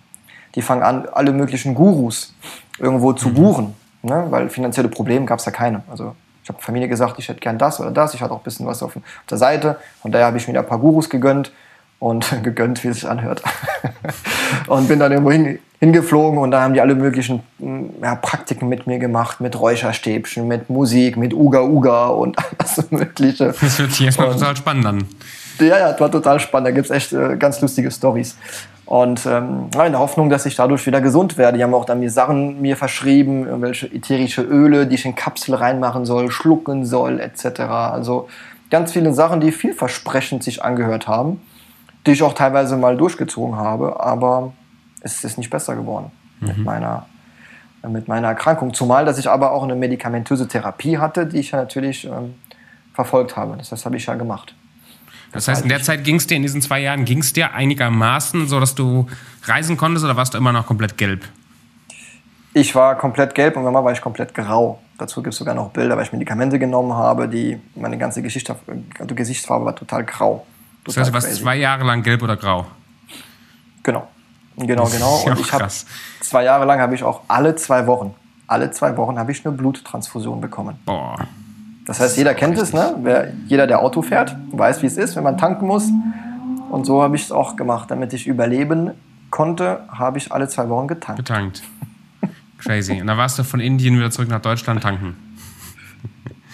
Die 0.55 0.61
fangen 0.61 0.81
an, 0.81 1.07
alle 1.11 1.33
möglichen 1.33 1.75
Gurus 1.75 2.33
irgendwo 2.79 3.13
zu 3.13 3.29
mhm. 3.29 3.33
buchen, 3.33 3.75
ne? 4.01 4.27
weil 4.29 4.49
finanzielle 4.49 4.87
Probleme 4.87 5.25
gab 5.25 5.39
es 5.39 5.45
ja 5.45 5.51
keine. 5.51 5.83
Also 5.89 6.15
ich 6.47 6.49
habe 6.49 6.61
Familie 6.61 6.87
gesagt, 6.87 7.19
ich 7.19 7.27
hätte 7.27 7.41
gern 7.41 7.57
das 7.57 7.81
oder 7.81 7.91
das. 7.91 8.13
Ich 8.13 8.21
hatte 8.21 8.33
auch 8.33 8.39
ein 8.39 8.43
bisschen 8.43 8.65
was 8.65 8.81
auf, 8.81 8.97
der 9.29 9.37
Seite. 9.37 9.77
Von 10.01 10.13
daher 10.13 10.27
habe 10.27 10.37
ich 10.37 10.47
mir 10.47 10.57
ein 10.57 10.65
paar 10.65 10.79
Gurus 10.79 11.09
gegönnt 11.09 11.51
und 11.99 12.25
gegönnt, 12.43 12.83
wie 12.85 12.87
es 12.87 13.01
sich 13.01 13.09
anhört. 13.09 13.43
und 14.67 14.87
bin 14.87 14.99
dann 14.99 15.11
irgendwo 15.11 15.31
hin, 15.31 15.59
hingeflogen 15.79 16.39
und 16.39 16.51
da 16.51 16.61
haben 16.61 16.73
die 16.73 16.81
alle 16.81 16.95
möglichen 16.95 17.43
mm, 17.59 18.03
ja, 18.03 18.15
Praktiken 18.15 18.67
mit 18.67 18.87
mir 18.87 18.99
gemacht, 18.99 19.41
mit 19.41 19.59
Räucherstäbchen, 19.59 20.47
mit 20.47 20.69
Musik, 20.69 21.17
mit 21.17 21.33
Uga 21.33 21.61
Uga 21.61 22.07
und 22.07 22.37
alles 22.57 22.91
Mögliche. 22.91 23.53
Das 23.59 23.79
hört 23.79 23.91
sich 23.91 24.05
erstmal 24.05 24.31
total 24.31 24.55
spannend 24.55 24.85
an. 24.85 25.03
Ja, 25.59 25.79
ja, 25.79 25.91
das 25.91 25.99
war 25.99 26.11
total 26.11 26.39
spannend. 26.39 26.67
Da 26.67 26.71
gibt 26.71 26.85
es 26.85 26.91
echt 26.91 27.13
äh, 27.13 27.35
ganz 27.37 27.61
lustige 27.61 27.91
Stories. 27.91 28.37
Und 28.85 29.25
ähm, 29.25 29.69
in 29.73 29.91
der 29.91 29.99
Hoffnung, 29.99 30.29
dass 30.29 30.45
ich 30.45 30.55
dadurch 30.55 30.85
wieder 30.85 31.01
gesund 31.01 31.37
werde. 31.37 31.57
Die 31.57 31.63
haben 31.63 31.73
auch 31.73 31.83
dann 31.83 31.99
mir 31.99 32.09
Sachen 32.09 32.61
mir 32.61 32.77
verschrieben, 32.77 33.45
irgendwelche 33.45 33.87
ätherische 33.87 34.41
Öle, 34.41 34.87
die 34.87 34.95
ich 34.95 35.05
in 35.05 35.13
Kapsel 35.13 35.55
reinmachen 35.55 36.05
soll, 36.05 36.31
schlucken 36.31 36.85
soll, 36.85 37.19
etc. 37.19 37.61
Also 37.61 38.29
ganz 38.71 38.93
viele 38.93 39.13
Sachen, 39.13 39.41
die 39.41 39.51
vielversprechend 39.51 40.41
sich 40.41 40.63
angehört 40.63 41.07
haben, 41.07 41.41
die 42.05 42.11
ich 42.11 42.23
auch 42.23 42.33
teilweise 42.33 42.77
mal 42.77 42.95
durchgezogen 42.95 43.57
habe, 43.57 43.99
aber 43.99 44.53
es 45.01 45.23
ist 45.23 45.37
nicht 45.37 45.49
besser 45.49 45.75
geworden 45.75 46.11
mhm. 46.39 46.47
mit, 46.47 46.57
meiner, 46.59 47.05
mit 47.87 48.07
meiner 48.07 48.29
Erkrankung. 48.29 48.73
Zumal, 48.73 49.05
dass 49.05 49.17
ich 49.17 49.29
aber 49.29 49.51
auch 49.51 49.63
eine 49.63 49.75
medikamentöse 49.75 50.47
Therapie 50.47 50.97
hatte, 50.97 51.25
die 51.25 51.39
ich 51.39 51.51
ja 51.51 51.59
natürlich 51.59 52.05
ähm, 52.05 52.35
verfolgt 52.93 53.35
habe. 53.35 53.57
Das, 53.57 53.69
das 53.69 53.85
habe 53.85 53.97
ich 53.97 54.05
ja 54.05 54.15
gemacht. 54.15 54.55
Das 55.31 55.47
heißt, 55.47 55.63
in 55.63 55.69
der 55.69 55.81
Zeit 55.83 56.03
ging 56.03 56.15
es 56.15 56.25
dir, 56.25 56.35
in 56.35 56.41
diesen 56.41 56.61
zwei 56.61 56.79
Jahren, 56.79 57.05
ging 57.05 57.19
es 57.19 57.33
dir 57.33 57.53
einigermaßen, 57.53 58.47
so 58.47 58.59
dass 58.59 58.75
du 58.75 59.07
reisen 59.43 59.77
konntest 59.77 60.05
oder 60.05 60.15
warst 60.15 60.33
du 60.33 60.37
immer 60.37 60.51
noch 60.51 60.65
komplett 60.65 60.97
gelb? 60.97 61.27
Ich 62.53 62.73
war 62.73 62.97
komplett 62.97 63.35
gelb 63.35 63.55
und 63.55 63.63
irgendwann 63.63 63.83
war 63.83 63.91
ich 63.91 64.01
komplett 64.01 64.33
grau. 64.33 64.81
Dazu 64.97 65.21
gibt 65.21 65.33
es 65.33 65.37
sogar 65.37 65.53
noch 65.53 65.69
Bilder, 65.69 65.95
weil 65.95 66.05
ich 66.05 66.11
Medikamente 66.11 66.57
genommen 66.57 66.93
habe, 66.93 67.27
die 67.27 67.59
meine 67.75 67.97
ganze 67.97 68.23
Gesicht, 68.23 68.51
die 68.67 69.15
Gesichtsfarbe 69.15 69.65
war 69.65 69.75
total 69.75 70.03
grau. 70.05 70.47
Total 70.83 70.85
das 70.85 70.97
heißt, 70.97 71.09
du 71.09 71.13
warst 71.13 71.35
zwei 71.35 71.57
Jahre 71.57 71.83
lang 71.83 72.01
gelb 72.01 72.23
oder 72.23 72.35
grau? 72.35 72.65
Genau. 73.83 74.07
Genau, 74.57 74.85
genau. 74.85 75.23
Und 75.25 75.39
ich 75.39 75.53
habe 75.53 75.67
zwei 76.19 76.43
Jahre 76.43 76.65
lang 76.65 76.79
habe 76.79 76.95
ich 76.95 77.03
auch 77.03 77.21
alle 77.27 77.55
zwei 77.55 77.85
Wochen, 77.85 78.15
alle 78.47 78.71
zwei 78.71 78.97
Wochen 78.97 79.19
habe 79.19 79.31
ich 79.31 79.45
eine 79.45 79.55
Bluttransfusion 79.55 80.41
bekommen. 80.41 80.77
Boah. 80.85 81.27
Das 81.85 81.99
heißt, 81.99 82.17
jeder 82.17 82.33
kennt 82.33 82.57
es, 82.57 82.73
ne? 82.73 82.95
Wer, 83.01 83.31
jeder, 83.47 83.65
der 83.65 83.79
Auto 83.79 84.01
fährt, 84.01 84.35
weiß, 84.51 84.81
wie 84.81 84.87
es 84.87 84.97
ist, 84.97 85.15
wenn 85.15 85.23
man 85.23 85.37
tanken 85.37 85.67
muss. 85.67 85.89
Und 86.69 86.85
so 86.85 87.01
habe 87.01 87.15
ich 87.15 87.23
es 87.23 87.31
auch 87.31 87.55
gemacht. 87.55 87.89
Damit 87.89 88.11
ich 88.11 88.27
überleben 88.27 88.91
konnte, 89.29 89.81
habe 89.89 90.17
ich 90.17 90.31
alle 90.31 90.49
zwei 90.49 90.67
Wochen 90.67 90.87
getankt. 90.87 91.19
Getankt. 91.19 91.63
Crazy. 92.57 92.99
Und 92.99 93.07
dann 93.07 93.17
warst 93.17 93.39
du 93.39 93.43
von 93.43 93.59
Indien 93.59 93.95
wieder 93.95 94.11
zurück 94.11 94.29
nach 94.29 94.41
Deutschland 94.41 94.83
tanken. 94.83 95.15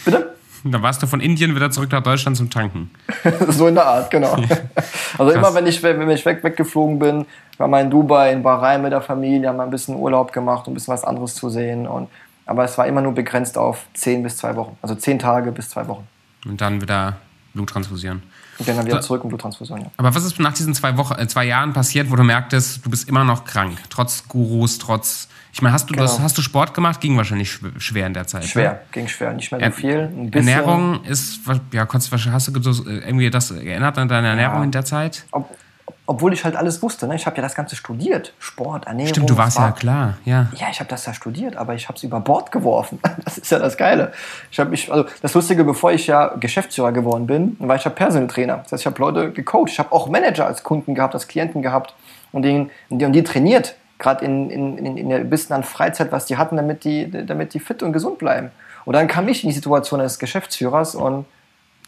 Bitte? 0.06 0.33
Da 0.66 0.82
warst 0.82 1.04
du 1.04 1.08
von 1.08 1.20
Indien 1.20 1.56
wieder 1.56 1.72
zurück 1.72 1.92
nach 1.92 2.04
Deutschland 2.04 2.38
zum 2.38 2.50
Tanken. 2.50 2.90
so 3.50 3.68
in 3.68 3.76
der 3.76 3.86
Art, 3.86 4.10
genau. 4.12 4.34
Also 5.18 5.32
Krass. 5.32 5.36
immer, 5.36 5.54
wenn 5.54 5.68
ich, 5.68 5.84
wenn 5.84 6.10
ich 6.10 6.26
weg, 6.26 6.44
weggeflogen 6.44 7.00
bin, 7.00 7.26
war 7.58 7.68
mal 7.68 7.82
in 7.82 7.90
Dubai, 7.90 8.32
in 8.32 8.44
Bahrain 8.44 8.82
mit 8.82 8.92
der 8.92 9.02
Familie, 9.02 9.50
haben 9.50 9.58
wir 9.58 9.64
ein 9.64 9.70
bisschen 9.70 9.96
Urlaub 9.96 10.32
gemacht, 10.32 10.68
um 10.68 10.72
ein 10.72 10.76
bisschen 10.76 10.94
was 10.94 11.04
anderes 11.04 11.36
zu 11.36 11.50
sehen. 11.50 11.86
Und 11.86 12.08
aber 12.46 12.64
es 12.64 12.78
war 12.78 12.88
immer 12.88 13.02
nur 13.02 13.14
begrenzt 13.14 13.58
auf 13.58 13.86
zehn 13.94 14.24
bis 14.24 14.38
zwei 14.38 14.56
Wochen. 14.56 14.78
Also 14.82 14.96
zehn 14.96 15.20
Tage 15.20 15.52
bis 15.52 15.70
zwei 15.70 15.88
Wochen. 15.88 16.08
Und 16.46 16.60
dann 16.62 16.82
wieder 16.82 17.18
Bluttransfusion. 17.54 18.24
Und 18.68 18.78
dann 18.78 18.86
wieder 18.86 19.02
zurück 19.02 19.24
und 19.24 19.30
Bluttransfusion, 19.30 19.82
ja. 19.82 19.92
Aber 19.98 20.14
was 20.14 20.24
ist 20.24 20.40
nach 20.40 20.54
diesen 20.54 20.74
zwei, 20.74 20.98
Wochen, 20.98 21.14
äh, 21.20 21.28
zwei 21.28 21.46
Jahren 21.46 21.74
passiert, 21.74 22.12
wo 22.12 22.16
du 22.16 22.24
merktest, 22.24 22.86
du 22.86 22.90
bist 22.90 23.08
immer 23.08 23.24
noch 23.24 23.46
krank? 23.46 23.78
Trotz 23.90 24.28
Gurus, 24.28 24.78
trotz. 24.78 25.28
Ich 25.52 25.62
meine, 25.62 25.74
hast 25.74 25.90
du, 25.90 25.94
genau. 25.94 26.06
das, 26.06 26.20
hast 26.20 26.38
du 26.38 26.42
Sport 26.42 26.74
gemacht? 26.74 27.00
Ging 27.00 27.16
wahrscheinlich 27.16 27.60
schwer 27.78 28.08
in 28.08 28.14
der 28.14 28.26
Zeit. 28.26 28.46
Schwer, 28.46 28.72
ne? 28.72 28.80
ging 28.92 29.08
schwer. 29.08 29.34
Nicht 29.34 29.52
mehr 29.52 29.72
so 29.72 29.78
viel. 29.78 30.30
Ernährung 30.32 31.04
ist, 31.04 31.42
ja, 31.72 31.88
hast 31.92 32.48
du 32.48 32.84
irgendwie 32.88 33.30
das 33.30 33.50
geändert 33.50 33.98
an 34.00 34.08
deine 34.08 34.30
Ernährung 34.30 34.58
ja. 34.58 34.64
in 34.64 34.72
der 34.72 34.84
Zeit? 34.84 35.26
Ob, 35.32 35.56
obwohl 36.06 36.34
ich 36.34 36.44
halt 36.44 36.56
alles 36.56 36.82
wusste. 36.82 37.08
Ne? 37.08 37.16
Ich 37.16 37.26
habe 37.26 37.38
ja 37.38 37.42
das 37.42 37.56
Ganze 37.56 37.76
studiert. 37.76 38.34
Sport, 38.40 38.88
Ernährung. 38.88 39.10
Stimmt, 39.10 39.30
du 39.30 39.38
warst 39.38 39.58
war, 39.58 39.68
ja 39.68 39.72
klar, 39.72 40.18
ja. 40.26 40.48
Ja, 40.56 40.68
ich 40.70 40.80
habe 40.80 40.90
das 40.90 41.06
ja 41.06 41.14
studiert, 41.14 41.56
aber 41.56 41.76
ich 41.76 41.88
habe 41.88 41.98
es 41.98 42.04
über 42.04 42.20
Bord 42.20 42.52
geworfen. 42.52 43.00
Das 43.24 43.38
ist 43.38 43.52
ja 43.52 43.60
das 43.60 43.78
Geile. 43.78 44.12
Ich 44.52 44.60
habe 44.60 44.70
mich, 44.70 44.92
also 44.92 45.06
das 45.22 45.34
Lustige, 45.34 45.64
bevor 45.64 45.92
ich 45.94 46.08
ja 46.08 46.36
Geschäftsführer 46.40 46.92
geworden 46.92 47.26
bin, 47.26 47.56
war 47.60 47.78
ich 47.78 47.84
ja 47.84 47.90
Personal 47.90 48.28
Trainer. 48.28 48.58
Das 48.58 48.74
heißt, 48.74 48.82
ich 48.82 48.86
habe 48.86 49.00
Leute 49.00 49.32
gecoacht. 49.32 49.70
Ich 49.70 49.80
habe 49.80 49.92
auch 49.92 50.10
Manager 50.10 50.46
als 50.46 50.64
Kunden 50.64 50.94
gehabt, 50.94 51.14
als 51.14 51.28
Klienten 51.28 51.62
gehabt 51.62 51.94
und 52.34 52.42
die, 52.44 52.70
und 52.90 53.00
die, 53.00 53.06
und 53.06 53.14
die 53.14 53.24
trainiert, 53.24 53.76
gerade 53.98 54.26
in, 54.26 54.50
in, 54.50 54.78
in, 54.78 54.98
in 54.98 55.10
der 55.10 55.20
bisschen 55.20 55.56
an 55.56 55.64
Freizeit, 55.64 56.12
was 56.12 56.26
die 56.26 56.38
hatten, 56.38 56.58
damit 56.58 56.84
die, 56.84 57.10
damit 57.26 57.54
die 57.54 57.60
fit 57.60 57.82
und 57.82 57.94
gesund 57.94 58.18
bleiben. 58.18 58.52
Und 58.86 58.94
dann 58.94 59.08
kam 59.08 59.28
ich 59.30 59.44
in 59.44 59.50
die 59.50 59.56
Situation 59.56 60.02
des 60.02 60.20
Geschäftsführers 60.20 60.96
und 60.96 61.26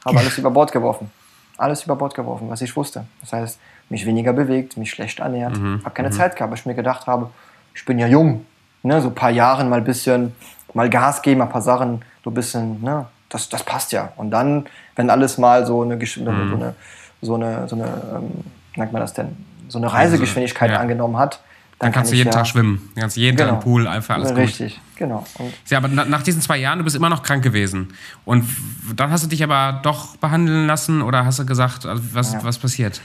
habe 0.06 0.20
alles 0.20 0.38
über 0.38 0.52
Bord 0.52 0.72
geworfen. 0.72 1.12
Alles 1.58 1.84
über 1.84 1.96
Bord 1.96 2.16
geworfen, 2.16 2.50
was 2.50 2.62
ich 2.62 2.76
wusste. 2.76 3.06
Das 3.22 3.34
heißt, 3.34 3.60
mich 3.90 4.06
weniger 4.06 4.34
bewegt, 4.34 4.78
mich 4.78 4.92
schlecht 4.92 5.20
ernährt, 5.20 5.58
mhm. 5.58 5.82
habe 5.84 5.94
keine 5.94 6.10
mhm. 6.10 6.14
Zeit 6.14 6.36
gehabt, 6.36 6.52
weil 6.52 6.60
ich 6.60 6.66
mir 6.66 6.76
gedacht 6.76 7.08
habe, 7.08 7.30
ich 7.74 7.86
bin 7.86 8.00
ja 8.00 8.08
jung, 8.08 8.46
ne, 8.84 9.02
so 9.02 9.10
ein 9.10 9.16
paar 9.16 9.30
Jahren 9.30 9.70
mal 9.70 9.78
ein 9.78 9.84
bisschen, 9.84 10.34
mal 10.74 10.90
Gas 10.90 11.22
geben, 11.22 11.42
ein 11.42 11.50
paar 11.50 11.62
Sachen, 11.62 12.04
so 12.24 12.32
ein 12.32 12.34
bisschen, 12.34 12.82
ne, 12.82 13.06
das, 13.30 13.50
das 13.50 13.64
passt 13.64 13.92
ja. 13.92 14.12
Und 14.16 14.32
dann, 14.32 14.66
wenn 14.96 15.10
alles 15.10 15.38
mal 15.38 15.66
so 15.66 15.82
eine, 15.82 15.96
mhm. 15.96 16.06
so 16.06 16.30
eine, 16.30 16.76
so 17.22 17.36
eine, 17.36 17.68
so 17.68 17.76
eine 17.76 17.86
ähm, 18.16 18.32
nennt 18.76 18.92
man 18.92 19.02
das 19.02 19.14
denn, 19.14 19.36
so 19.68 19.78
eine 19.78 19.92
Reisegeschwindigkeit 19.92 20.72
ja. 20.72 20.80
angenommen 20.80 21.18
hat, 21.18 21.40
dann, 21.78 21.88
dann 21.88 21.92
kannst 21.92 22.10
kann 22.10 22.14
du 22.14 22.18
jeden 22.18 22.28
ja, 22.30 22.34
Tag 22.34 22.48
schwimmen. 22.48 22.90
Du 22.96 23.02
kannst 23.02 23.18
jeden 23.18 23.36
genau. 23.36 23.50
Tag 23.50 23.58
im 23.58 23.64
Pool, 23.64 23.88
einfach 23.88 24.16
alles 24.16 24.36
Richtig, 24.36 24.76
gut. 24.76 24.98
genau. 24.98 25.26
Und 25.38 25.54
ja, 25.68 25.78
aber 25.78 25.90
nach 25.90 26.24
diesen 26.24 26.42
zwei 26.42 26.58
Jahren, 26.58 26.78
du 26.78 26.86
bist 26.86 26.96
immer 26.96 27.10
noch 27.10 27.22
krank 27.22 27.44
gewesen. 27.44 27.94
Und 28.24 28.46
dann 28.96 29.12
hast 29.12 29.26
du 29.26 29.28
dich 29.28 29.44
aber 29.44 29.82
doch 29.84 30.16
behandeln 30.18 30.68
lassen 30.68 31.02
oder 31.02 31.26
hast 31.26 31.40
du 31.40 31.46
gesagt, 31.46 31.86
also 31.86 32.02
was, 32.14 32.34
ja. 32.34 32.44
was 32.44 32.60
passiert? 32.60 33.02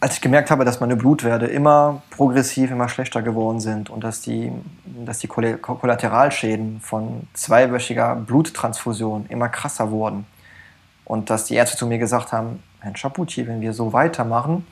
Als 0.00 0.14
ich 0.14 0.20
gemerkt 0.22 0.50
habe, 0.50 0.64
dass 0.64 0.80
meine 0.80 0.96
Blutwerte 0.96 1.46
immer 1.46 2.02
progressiv, 2.10 2.70
immer 2.70 2.88
schlechter 2.88 3.20
geworden 3.20 3.60
sind 3.60 3.90
und 3.90 4.02
dass 4.02 4.22
die, 4.22 4.50
dass 5.04 5.18
die 5.18 5.28
Kollateralschäden 5.28 6.80
von 6.80 7.28
zweiwöchiger 7.34 8.16
Bluttransfusion 8.16 9.26
immer 9.28 9.50
krasser 9.50 9.90
wurden 9.90 10.26
und 11.04 11.28
dass 11.28 11.44
die 11.44 11.54
Ärzte 11.54 11.76
zu 11.76 11.86
mir 11.86 11.98
gesagt 11.98 12.32
haben, 12.32 12.62
Herr 12.80 12.94
Chaputi, 12.94 13.46
wenn 13.46 13.60
wir 13.60 13.74
so 13.74 13.92
weitermachen, 13.92 14.66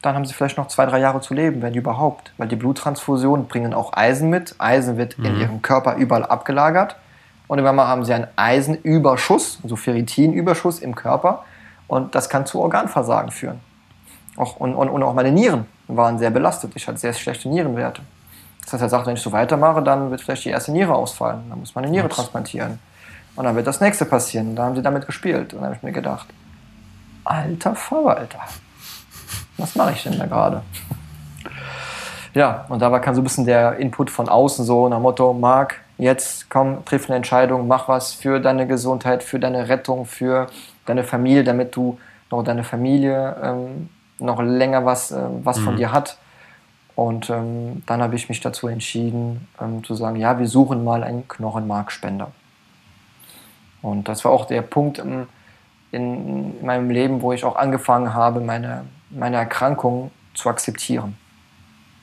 dann 0.00 0.14
haben 0.14 0.24
Sie 0.24 0.34
vielleicht 0.34 0.58
noch 0.58 0.68
zwei, 0.68 0.86
drei 0.86 1.00
Jahre 1.00 1.20
zu 1.20 1.32
leben, 1.32 1.62
wenn 1.62 1.74
überhaupt. 1.74 2.32
Weil 2.36 2.48
die 2.48 2.56
Bluttransfusionen 2.56 3.46
bringen 3.46 3.72
auch 3.72 3.94
Eisen 3.94 4.28
mit. 4.28 4.54
Eisen 4.58 4.98
wird 4.98 5.18
mhm. 5.18 5.24
in 5.24 5.40
Ihrem 5.40 5.62
Körper 5.62 5.96
überall 5.96 6.24
abgelagert. 6.26 6.96
Und 7.46 7.58
irgendwann 7.58 7.88
haben 7.88 8.04
Sie 8.04 8.12
einen 8.12 8.26
Eisenüberschuss, 8.36 9.60
also 9.62 9.76
Ferritinüberschuss 9.76 10.78
im 10.80 10.94
Körper. 10.94 11.44
Und 11.88 12.14
das 12.14 12.28
kann 12.28 12.44
zu 12.44 12.60
Organversagen 12.60 13.30
führen. 13.30 13.60
Auch, 14.36 14.56
und, 14.56 14.74
und, 14.74 14.88
und 14.88 15.02
auch 15.02 15.14
meine 15.14 15.32
Nieren 15.32 15.66
waren 15.86 16.18
sehr 16.18 16.30
belastet. 16.30 16.72
Ich 16.74 16.88
hatte 16.88 16.98
sehr 16.98 17.12
schlechte 17.12 17.48
Nierenwerte. 17.48 18.02
Das 18.64 18.72
heißt, 18.72 18.82
er 18.82 18.88
sagt, 18.88 19.06
wenn 19.06 19.14
ich 19.14 19.22
so 19.22 19.30
weitermache, 19.32 19.82
dann 19.82 20.10
wird 20.10 20.20
vielleicht 20.20 20.44
die 20.44 20.50
erste 20.50 20.72
Niere 20.72 20.94
ausfallen. 20.94 21.44
Dann 21.48 21.60
muss 21.60 21.74
man 21.74 21.84
eine 21.84 21.92
Niere 21.92 22.08
transplantieren. 22.08 22.78
Und 23.36 23.44
dann 23.44 23.54
wird 23.56 23.66
das 23.66 23.80
nächste 23.80 24.04
passieren. 24.04 24.50
Und 24.50 24.56
da 24.56 24.64
haben 24.64 24.74
sie 24.74 24.82
damit 24.82 25.06
gespielt. 25.06 25.52
Und 25.52 25.60
dann 25.60 25.66
habe 25.66 25.76
ich 25.76 25.82
mir 25.82 25.92
gedacht, 25.92 26.26
alter 27.24 27.74
Verwalter, 27.74 28.40
was 29.56 29.74
mache 29.74 29.92
ich 29.92 30.02
denn 30.02 30.18
da 30.18 30.26
gerade? 30.26 30.62
ja, 32.34 32.64
und 32.68 32.80
da 32.80 32.90
war 32.90 33.02
so 33.14 33.20
ein 33.20 33.24
bisschen 33.24 33.46
der 33.46 33.76
Input 33.76 34.10
von 34.10 34.28
außen 34.28 34.64
so 34.64 34.88
nach 34.88 35.00
Motto, 35.00 35.32
Marc, 35.32 35.80
jetzt 35.98 36.50
komm, 36.50 36.84
triff 36.84 37.08
eine 37.08 37.16
Entscheidung, 37.16 37.68
mach 37.68 37.88
was 37.88 38.12
für 38.12 38.40
deine 38.40 38.66
Gesundheit, 38.66 39.22
für 39.22 39.38
deine 39.38 39.68
Rettung, 39.68 40.06
für 40.06 40.48
deine 40.86 41.04
Familie, 41.04 41.44
damit 41.44 41.76
du 41.76 41.98
noch 42.30 42.42
deine 42.42 42.64
Familie 42.64 43.36
ähm, 43.42 43.88
noch 44.24 44.40
länger 44.42 44.84
was, 44.84 45.10
äh, 45.10 45.20
was 45.42 45.58
mhm. 45.58 45.64
von 45.64 45.76
dir 45.76 45.92
hat. 45.92 46.18
Und 46.96 47.28
ähm, 47.30 47.82
dann 47.86 48.02
habe 48.02 48.14
ich 48.14 48.28
mich 48.28 48.40
dazu 48.40 48.68
entschieden, 48.68 49.48
ähm, 49.60 49.82
zu 49.82 49.94
sagen, 49.94 50.16
ja, 50.16 50.38
wir 50.38 50.46
suchen 50.46 50.84
mal 50.84 51.02
einen 51.02 51.26
Knochenmarkspender. 51.26 52.30
Und 53.82 54.08
das 54.08 54.24
war 54.24 54.32
auch 54.32 54.46
der 54.46 54.62
Punkt 54.62 54.98
im, 54.98 55.26
in, 55.90 56.58
in 56.60 56.66
meinem 56.66 56.90
Leben, 56.90 57.20
wo 57.20 57.32
ich 57.32 57.44
auch 57.44 57.56
angefangen 57.56 58.14
habe, 58.14 58.40
meine, 58.40 58.84
meine 59.10 59.36
Erkrankung 59.36 60.10
zu 60.34 60.48
akzeptieren. 60.48 61.16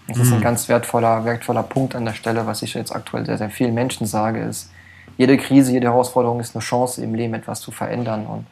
Das 0.08 0.18
mhm. 0.18 0.24
ist 0.24 0.32
ein 0.32 0.40
mhm. 0.40 0.44
ganz 0.44 0.70
wertvoller, 0.70 1.26
wertvoller 1.26 1.64
Punkt 1.64 1.96
an 1.96 2.06
der 2.06 2.14
Stelle, 2.14 2.46
was 2.46 2.62
ich 2.62 2.74
jetzt 2.74 2.94
aktuell 2.94 3.26
sehr, 3.26 3.38
sehr 3.38 3.50
vielen 3.50 3.74
Menschen 3.74 4.06
sage, 4.06 4.42
ist, 4.42 4.72
jede 5.18 5.38
Krise, 5.38 5.72
jede 5.72 5.88
Herausforderung 5.88 6.40
ist 6.40 6.56
eine 6.56 6.64
Chance 6.64 7.04
im 7.04 7.14
Leben, 7.14 7.34
etwas 7.34 7.62
zu 7.62 7.72
verändern. 7.72 8.26
Und 8.26 8.48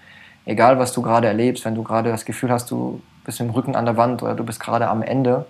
egal, 0.46 0.78
was 0.78 0.94
du 0.94 1.02
gerade 1.02 1.28
erlebst, 1.28 1.66
wenn 1.66 1.76
du 1.76 1.84
gerade 1.84 2.12
das 2.12 2.26
Gefühl 2.26 2.52
hast, 2.52 2.70
du 2.72 3.02
bist 3.30 3.40
mit 3.40 3.50
dem 3.50 3.54
Rücken 3.54 3.76
an 3.76 3.86
der 3.86 3.96
Wand 3.96 4.24
oder 4.24 4.34
du 4.34 4.44
bist 4.44 4.60
gerade 4.60 4.88
am 4.88 5.04
Ende, 5.04 5.46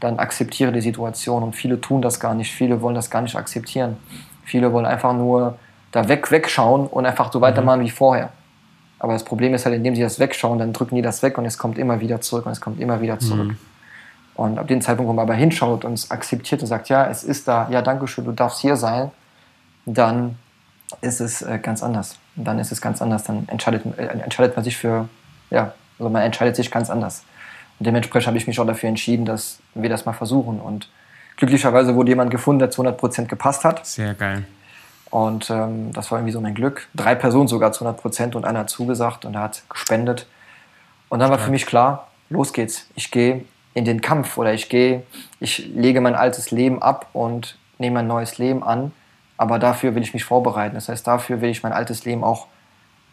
dann 0.00 0.18
akzeptiere 0.18 0.72
die 0.72 0.80
Situation. 0.80 1.42
Und 1.42 1.54
viele 1.54 1.80
tun 1.80 2.02
das 2.02 2.18
gar 2.18 2.34
nicht. 2.34 2.52
Viele 2.52 2.82
wollen 2.82 2.96
das 2.96 3.08
gar 3.08 3.22
nicht 3.22 3.36
akzeptieren. 3.36 3.96
Viele 4.44 4.72
wollen 4.72 4.84
einfach 4.84 5.12
nur 5.12 5.56
da 5.92 6.08
weg, 6.08 6.30
wegschauen 6.30 6.86
und 6.86 7.06
einfach 7.06 7.32
so 7.32 7.40
weitermachen 7.40 7.80
mhm. 7.80 7.84
wie 7.84 7.90
vorher. 7.90 8.30
Aber 8.98 9.12
das 9.12 9.24
Problem 9.24 9.54
ist 9.54 9.64
halt, 9.64 9.76
indem 9.76 9.94
sie 9.94 10.02
das 10.02 10.18
wegschauen, 10.18 10.58
dann 10.58 10.72
drücken 10.72 10.96
die 10.96 11.02
das 11.02 11.22
weg 11.22 11.38
und 11.38 11.44
es 11.44 11.56
kommt 11.56 11.78
immer 11.78 12.00
wieder 12.00 12.20
zurück 12.20 12.46
und 12.46 12.52
es 12.52 12.60
kommt 12.60 12.80
immer 12.80 13.00
wieder 13.00 13.18
zurück. 13.18 13.48
Mhm. 13.48 13.58
Und 14.34 14.58
ab 14.58 14.66
dem 14.66 14.80
Zeitpunkt, 14.80 15.08
wo 15.08 15.12
man 15.12 15.22
aber 15.22 15.34
hinschaut 15.34 15.84
und 15.84 15.92
es 15.92 16.10
akzeptiert 16.10 16.62
und 16.62 16.66
sagt, 16.66 16.88
ja, 16.88 17.06
es 17.06 17.22
ist 17.22 17.46
da, 17.46 17.68
ja, 17.70 17.80
danke 17.80 18.08
schön, 18.08 18.24
du 18.24 18.32
darfst 18.32 18.60
hier 18.60 18.76
sein, 18.76 19.12
dann 19.86 20.36
ist 21.00 21.20
es 21.20 21.42
äh, 21.42 21.58
ganz 21.62 21.82
anders. 21.82 22.18
Und 22.34 22.44
dann 22.44 22.58
ist 22.58 22.72
es 22.72 22.80
ganz 22.80 23.00
anders. 23.00 23.24
Dann 23.24 23.46
entscheidet, 23.48 23.86
äh, 23.96 24.06
entscheidet 24.06 24.56
man 24.56 24.64
sich 24.64 24.76
für, 24.76 25.08
ja, 25.50 25.72
Also 25.98 26.10
man 26.10 26.22
entscheidet 26.22 26.56
sich 26.56 26.70
ganz 26.70 26.90
anders. 26.90 27.24
Und 27.78 27.86
dementsprechend 27.86 28.28
habe 28.28 28.38
ich 28.38 28.46
mich 28.46 28.60
auch 28.60 28.66
dafür 28.66 28.88
entschieden, 28.88 29.24
dass 29.24 29.58
wir 29.74 29.88
das 29.88 30.04
mal 30.06 30.12
versuchen. 30.12 30.60
Und 30.60 30.88
glücklicherweise 31.36 31.94
wurde 31.94 32.10
jemand 32.10 32.30
gefunden, 32.30 32.60
der 32.60 32.70
zu 32.70 32.82
100 32.82 32.98
Prozent 32.98 33.28
gepasst 33.28 33.64
hat. 33.64 33.84
Sehr 33.86 34.14
geil. 34.14 34.44
Und 35.10 35.48
ähm, 35.50 35.92
das 35.92 36.10
war 36.10 36.18
irgendwie 36.18 36.32
so 36.32 36.40
mein 36.40 36.54
Glück. 36.54 36.88
Drei 36.94 37.14
Personen 37.14 37.48
sogar 37.48 37.72
zu 37.72 37.84
100 37.84 38.00
Prozent 38.00 38.36
und 38.36 38.44
einer 38.44 38.60
hat 38.60 38.70
zugesagt 38.70 39.24
und 39.24 39.34
er 39.34 39.42
hat 39.42 39.62
gespendet. 39.68 40.26
Und 41.08 41.20
dann 41.20 41.30
war 41.30 41.38
für 41.38 41.50
mich 41.50 41.66
klar, 41.66 42.08
los 42.30 42.52
geht's. 42.52 42.88
Ich 42.96 43.10
gehe 43.10 43.44
in 43.74 43.84
den 43.84 44.00
Kampf 44.00 44.36
oder 44.38 44.54
ich 44.54 44.68
gehe, 44.68 45.04
ich 45.38 45.68
lege 45.74 46.00
mein 46.00 46.14
altes 46.14 46.50
Leben 46.50 46.82
ab 46.82 47.06
und 47.12 47.56
nehme 47.78 48.00
ein 48.00 48.06
neues 48.06 48.38
Leben 48.38 48.64
an. 48.64 48.92
Aber 49.36 49.58
dafür 49.58 49.94
will 49.94 50.02
ich 50.02 50.14
mich 50.14 50.24
vorbereiten. 50.24 50.74
Das 50.74 50.88
heißt, 50.88 51.06
dafür 51.06 51.40
will 51.40 51.50
ich 51.50 51.62
mein 51.62 51.72
altes 51.72 52.04
Leben 52.04 52.24
auch, 52.24 52.46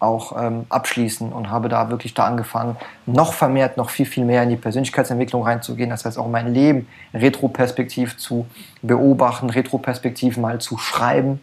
auch 0.02 0.36
ähm, 0.36 0.66
abschließen 0.70 1.32
und 1.32 1.52
habe 1.52 1.70
da 1.70 1.90
wirklich 1.90 2.16
da 2.16 2.26
angefangen, 2.26 2.76
noch 3.06 3.34
vermehrt, 3.34 3.78
noch 3.78 3.92
viel, 3.92 4.08
viel 4.08 4.26
mehr 4.26 4.42
in 4.44 4.50
die 4.50 4.56
Persönlichkeitsentwicklung 4.56 5.44
reinzugehen. 5.44 5.92
Das 5.92 6.06
heißt, 6.06 6.18
auch 6.18 6.28
mein 6.28 6.54
Leben 6.54 6.88
retroperspektiv 7.14 8.18
zu 8.18 8.48
beobachten, 8.82 9.50
retroperspektiv 9.52 10.38
mal 10.38 10.60
zu 10.60 10.78
schreiben 10.78 11.40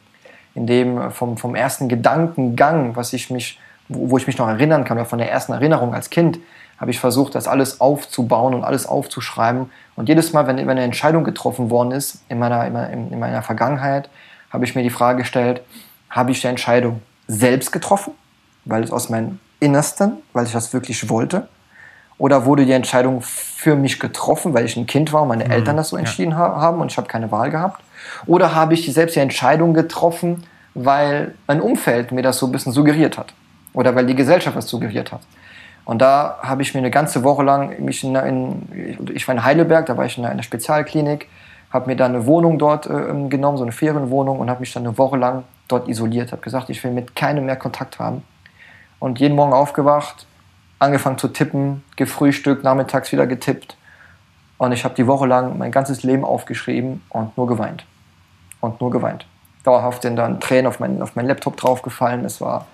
in 0.54 0.66
dem 0.66 1.00
äh, 1.00 1.10
vom, 1.10 1.36
vom 1.36 1.54
ersten 1.54 1.88
Gedankengang, 1.88 2.96
was 2.96 3.12
ich 3.12 3.30
mich, 3.30 3.60
wo, 3.88 4.10
wo 4.10 4.18
ich 4.18 4.26
mich 4.26 4.38
noch 4.38 4.48
erinnern 4.48 4.84
kann, 4.84 4.98
oder 4.98 5.06
von 5.06 5.20
der 5.20 5.30
ersten 5.30 5.52
Erinnerung 5.52 5.94
als 5.94 6.10
Kind, 6.10 6.40
habe 6.80 6.90
ich 6.90 6.98
versucht, 6.98 7.36
das 7.36 7.46
alles 7.46 7.80
aufzubauen 7.80 8.54
und 8.54 8.64
alles 8.64 8.86
aufzuschreiben. 8.86 9.70
Und 9.94 10.08
jedes 10.08 10.32
Mal, 10.32 10.46
wenn, 10.48 10.56
wenn 10.56 10.70
eine 10.70 10.82
Entscheidung 10.82 11.22
getroffen 11.22 11.70
worden 11.70 11.92
ist 11.92 12.24
in 12.28 12.38
meiner, 12.40 12.66
in, 12.66 13.12
in 13.12 13.18
meiner 13.18 13.42
Vergangenheit, 13.42 14.10
habe 14.50 14.64
ich 14.64 14.74
mir 14.74 14.82
die 14.82 14.90
Frage 14.90 15.18
gestellt, 15.18 15.62
habe 16.10 16.32
ich 16.32 16.40
die 16.40 16.46
Entscheidung 16.46 17.02
selbst 17.28 17.72
getroffen, 17.72 18.14
weil 18.68 18.84
es 18.84 18.92
aus 18.92 19.08
meinem 19.08 19.40
Innersten, 19.60 20.18
weil 20.32 20.46
ich 20.46 20.52
das 20.52 20.72
wirklich 20.72 21.08
wollte? 21.08 21.48
Oder 22.18 22.44
wurde 22.44 22.66
die 22.66 22.72
Entscheidung 22.72 23.22
für 23.22 23.76
mich 23.76 24.00
getroffen, 24.00 24.52
weil 24.52 24.64
ich 24.64 24.76
ein 24.76 24.86
Kind 24.86 25.12
war 25.12 25.22
und 25.22 25.28
meine 25.28 25.44
mhm, 25.44 25.50
Eltern 25.50 25.76
das 25.76 25.90
so 25.90 25.96
entschieden 25.96 26.32
ja. 26.32 26.38
haben 26.38 26.80
und 26.80 26.90
ich 26.90 26.96
habe 26.96 27.08
keine 27.08 27.30
Wahl 27.30 27.50
gehabt? 27.50 27.82
Oder 28.26 28.54
habe 28.54 28.74
ich 28.74 28.92
selbst 28.92 29.16
die 29.16 29.20
Entscheidung 29.20 29.72
getroffen, 29.72 30.44
weil 30.74 31.34
mein 31.46 31.60
Umfeld 31.60 32.12
mir 32.12 32.22
das 32.22 32.38
so 32.38 32.46
ein 32.46 32.52
bisschen 32.52 32.72
suggeriert 32.72 33.18
hat? 33.18 33.34
Oder 33.72 33.94
weil 33.94 34.06
die 34.06 34.14
Gesellschaft 34.14 34.56
das 34.56 34.68
suggeriert 34.68 35.12
hat? 35.12 35.20
Und 35.84 36.02
da 36.02 36.38
habe 36.42 36.62
ich 36.62 36.74
mir 36.74 36.80
eine 36.80 36.90
ganze 36.90 37.24
Woche 37.24 37.42
lang, 37.42 37.82
mich 37.82 38.04
in, 38.04 38.14
in, 38.14 39.08
ich 39.14 39.26
war 39.26 39.34
in 39.34 39.44
Heidelberg, 39.44 39.86
da 39.86 39.96
war 39.96 40.04
ich 40.04 40.18
in 40.18 40.24
einer 40.24 40.42
Spezialklinik, 40.42 41.28
habe 41.70 41.86
mir 41.86 41.96
da 41.96 42.06
eine 42.06 42.26
Wohnung 42.26 42.58
dort 42.58 42.86
äh, 42.86 43.28
genommen, 43.28 43.56
so 43.56 43.62
eine 43.62 43.72
Ferienwohnung 43.72 44.38
und 44.38 44.50
habe 44.50 44.60
mich 44.60 44.72
dann 44.72 44.86
eine 44.86 44.98
Woche 44.98 45.16
lang 45.16 45.44
dort 45.68 45.88
isoliert. 45.88 46.32
Habe 46.32 46.42
gesagt, 46.42 46.68
ich 46.70 46.82
will 46.82 46.90
mit 46.90 47.14
keinem 47.14 47.46
mehr 47.46 47.56
Kontakt 47.56 47.98
haben. 47.98 48.22
Und 48.98 49.20
jeden 49.20 49.36
Morgen 49.36 49.52
aufgewacht, 49.52 50.26
angefangen 50.78 51.18
zu 51.18 51.28
tippen, 51.28 51.84
gefrühstückt, 51.96 52.64
nachmittags 52.64 53.12
wieder 53.12 53.26
getippt. 53.26 53.76
Und 54.56 54.72
ich 54.72 54.84
habe 54.84 54.94
die 54.94 55.06
Woche 55.06 55.26
lang 55.26 55.56
mein 55.56 55.70
ganzes 55.70 56.02
Leben 56.02 56.24
aufgeschrieben 56.24 57.02
und 57.10 57.36
nur 57.36 57.46
geweint 57.46 57.84
und 58.60 58.80
nur 58.80 58.90
geweint. 58.90 59.26
Dauerhaft 59.64 60.02
sind 60.02 60.16
dann 60.16 60.40
Tränen 60.40 60.66
auf 60.66 60.80
meinen 60.80 61.02
auf 61.02 61.14
mein 61.14 61.26
Laptop 61.26 61.56
draufgefallen. 61.56 62.22
Das 62.22 62.40
war, 62.40 62.66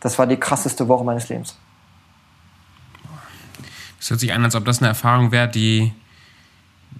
das 0.00 0.18
war 0.18 0.26
die 0.26 0.36
krasseste 0.36 0.88
Woche 0.88 1.04
meines 1.04 1.28
Lebens. 1.28 1.58
Es 4.00 4.10
hört 4.10 4.20
sich 4.20 4.32
an, 4.32 4.44
als 4.44 4.54
ob 4.54 4.64
das 4.64 4.78
eine 4.78 4.88
Erfahrung 4.88 5.32
wäre, 5.32 5.48
die, 5.48 5.92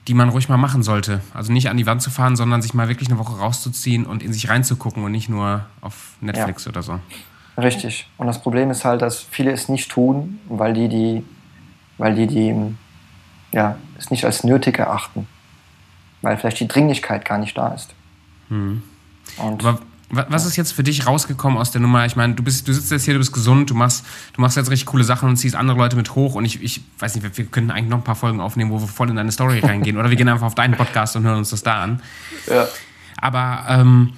die 0.09 0.15
man 0.15 0.31
ruhig 0.31 0.49
mal 0.49 0.57
machen 0.57 0.83
sollte. 0.83 1.21
Also 1.35 1.53
nicht 1.53 1.69
an 1.69 1.77
die 1.77 1.87
Wand 1.87 2.01
zu 2.03 2.11
fahren, 2.11 2.35
sondern 2.35 2.63
sich 2.63 2.73
mal 2.75 2.89
wirklich 2.89 3.11
eine 3.11 3.19
Woche 3.19 3.39
rauszuziehen 3.39 4.07
und 4.07 4.23
in 4.23 4.33
sich 4.33 4.49
reinzugucken 4.49 5.05
und 5.05 5.13
nicht 5.13 5.29
nur 5.29 5.67
auf 5.81 6.17
Netflix 6.21 6.65
ja. 6.65 6.71
oder 6.71 6.83
so. 6.83 7.01
Richtig. 7.57 8.09
Und 8.17 8.27
das 8.27 8.41
Problem 8.41 8.71
ist 8.71 8.85
halt, 8.85 9.03
dass 9.03 9.21
viele 9.21 9.53
es 9.53 9.69
nicht 9.69 9.91
tun, 9.91 10.41
weil 10.49 10.73
die 10.73 10.89
die, 10.89 11.25
weil 11.99 12.15
die, 12.15 12.27
die 12.27 12.75
ja, 13.53 13.77
es 13.99 14.11
nicht 14.11 14.25
als 14.25 14.43
nötig 14.43 14.79
erachten 14.79 15.29
weil 16.25 16.39
vielleicht 16.39 16.59
die 16.59 16.67
Dringlichkeit 16.67 17.25
gar 17.25 17.39
nicht 17.39 17.57
da 17.57 17.69
ist. 17.69 17.95
Hm. 18.49 18.83
Und, 19.37 19.65
Aber 19.65 19.79
was 20.11 20.47
ist 20.47 20.57
jetzt 20.57 20.73
für 20.73 20.83
dich 20.83 21.07
rausgekommen 21.07 21.59
aus 21.59 21.71
der 21.71 21.81
Nummer? 21.81 22.07
Ich 22.07 22.17
meine, 22.17 22.35
du, 22.35 22.43
bist, 22.43 22.67
du 22.67 22.73
sitzt 22.73 22.91
jetzt 22.91 23.05
hier, 23.05 23.15
du 23.15 23.19
bist 23.19 23.33
gesund, 23.33 23.71
du 23.71 23.75
machst, 23.75 24.05
du 24.33 24.41
machst 24.41 24.57
jetzt 24.57 24.71
richtig 24.71 24.87
coole 24.87 25.05
Sachen 25.05 25.29
und 25.29 25.37
ziehst 25.37 25.55
andere 25.55 25.77
Leute 25.77 25.97
mit 25.97 26.15
hoch. 26.15 26.35
Und 26.35 26.45
ich, 26.45 26.63
ich 26.63 26.83
weiß 26.99 27.15
nicht, 27.15 27.37
wir 27.37 27.45
könnten 27.47 27.71
eigentlich 27.71 27.91
noch 27.91 27.99
ein 27.99 28.05
paar 28.05 28.15
Folgen 28.15 28.41
aufnehmen, 28.41 28.71
wo 28.71 28.81
wir 28.81 28.89
voll 28.89 29.11
in 29.11 29.17
deine 29.17 29.33
Story 29.33 29.61
reingehen. 29.61 29.97
Oder 29.99 30.11
wir 30.11 30.17
gehen 30.17 30.29
einfach 30.29 30.47
auf 30.47 30.55
deinen 30.55 30.75
Podcast 30.75 31.15
und 31.17 31.25
hören 31.25 31.39
uns 31.39 31.51
das 31.51 31.63
da 31.63 31.83
an. 31.83 32.03
Ja. 32.47 32.67
Aber 33.21 33.65
ähm, 33.69 34.13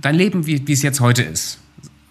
dein 0.00 0.14
Leben, 0.14 0.46
wie, 0.46 0.66
wie 0.66 0.72
es 0.72 0.82
jetzt 0.82 1.00
heute 1.00 1.22
ist, 1.22 1.58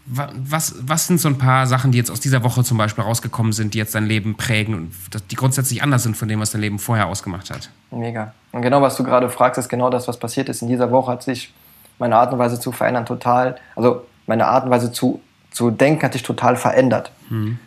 was, 0.10 0.76
was 0.80 1.08
sind 1.08 1.20
so 1.20 1.28
ein 1.28 1.38
paar 1.38 1.68
Sachen, 1.68 1.91
die 1.91 1.97
jetzt 1.97 2.10
aus 2.10 2.22
dieser 2.22 2.43
Woche 2.43 2.64
zum 2.64 2.78
Beispiel 2.78 3.03
rausgekommen 3.03 3.51
sind, 3.51 3.74
die 3.74 3.78
jetzt 3.78 3.93
dein 3.93 4.05
Leben 4.05 4.38
prägen 4.38 4.74
und 4.74 4.91
die 5.32 5.36
grundsätzlich 5.36 5.84
anders 5.84 6.03
sind 6.03 6.16
von 6.16 6.30
dem, 6.30 6.39
was 6.39 6.51
dein 6.51 6.62
Leben 6.62 6.80
vorher 6.80 7.08
ausgemacht 7.08 7.49
hat? 7.49 7.70
Mega. 7.91 8.34
Und 8.53 8.62
genau, 8.62 8.82
was 8.82 8.95
du 8.95 9.03
gerade 9.03 9.30
fragst, 9.30 9.60
ist 9.60 9.68
genau 9.68 9.89
das, 9.89 10.08
was 10.08 10.18
passiert 10.18 10.47
ist. 10.47 10.62
In 10.62 10.70
dieser 10.70 10.91
Woche 10.91 11.12
hat 11.12 11.24
sich 11.24 11.53
meine 11.99 12.16
Art 12.16 12.32
und 12.32 12.39
Weise 12.39 12.60
zu 12.60 12.72
verändern 12.72 13.05
total, 13.05 13.58
also 13.76 14.05
meine 14.28 14.47
Art 14.47 14.64
und 14.64 14.70
Weise 14.70 14.91
zu, 14.91 15.22
zu 15.51 15.72
denken 15.72 16.03
hat 16.03 16.14
sich 16.14 16.24
total 16.24 16.55
verändert. 16.55 17.12
Hm. 17.28 17.60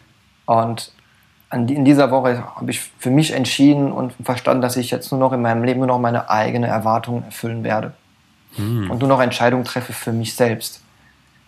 Und 0.47 0.93
in 1.53 1.85
dieser 1.85 2.11
Woche 2.11 2.45
habe 2.57 2.71
ich 2.71 2.81
für 2.99 3.11
mich 3.11 3.33
entschieden 3.33 3.93
und 3.93 4.15
verstanden, 4.23 4.63
dass 4.63 4.77
ich 4.77 4.91
jetzt 4.91 5.11
nur 5.11 5.21
noch 5.21 5.33
in 5.33 5.43
meinem 5.43 5.65
Leben 5.65 5.81
nur 5.81 5.89
noch 5.89 5.99
meine 5.99 6.31
eigene 6.31 6.69
Erwartungen 6.69 7.25
erfüllen 7.25 7.65
werde. 7.65 7.93
Hm. 8.55 8.91
Und 8.91 9.01
nur 9.01 9.09
noch 9.09 9.21
Entscheidungen 9.21 9.65
treffe 9.65 9.93
für 9.93 10.13
mich 10.13 10.35
selbst. 10.35 10.81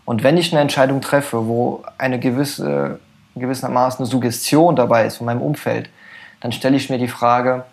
Und 0.04 0.22
wenn 0.22 0.36
ich 0.36 0.52
eine 0.52 0.60
Entscheidung 0.60 1.00
treffe, 1.00 1.46
wo 1.46 1.84
eine 1.98 2.18
gewisse, 2.18 2.98
gewissermaßen 3.36 4.00
eine 4.00 4.06
Suggestion 4.06 4.76
dabei 4.76 5.06
ist 5.06 5.18
von 5.18 5.26
meinem 5.26 5.42
Umfeld, 5.42 5.88
dann 6.40 6.52
stelle 6.52 6.76
ich 6.76 6.90
mir 6.90 6.98
die 6.98 7.08
Frage, 7.08 7.64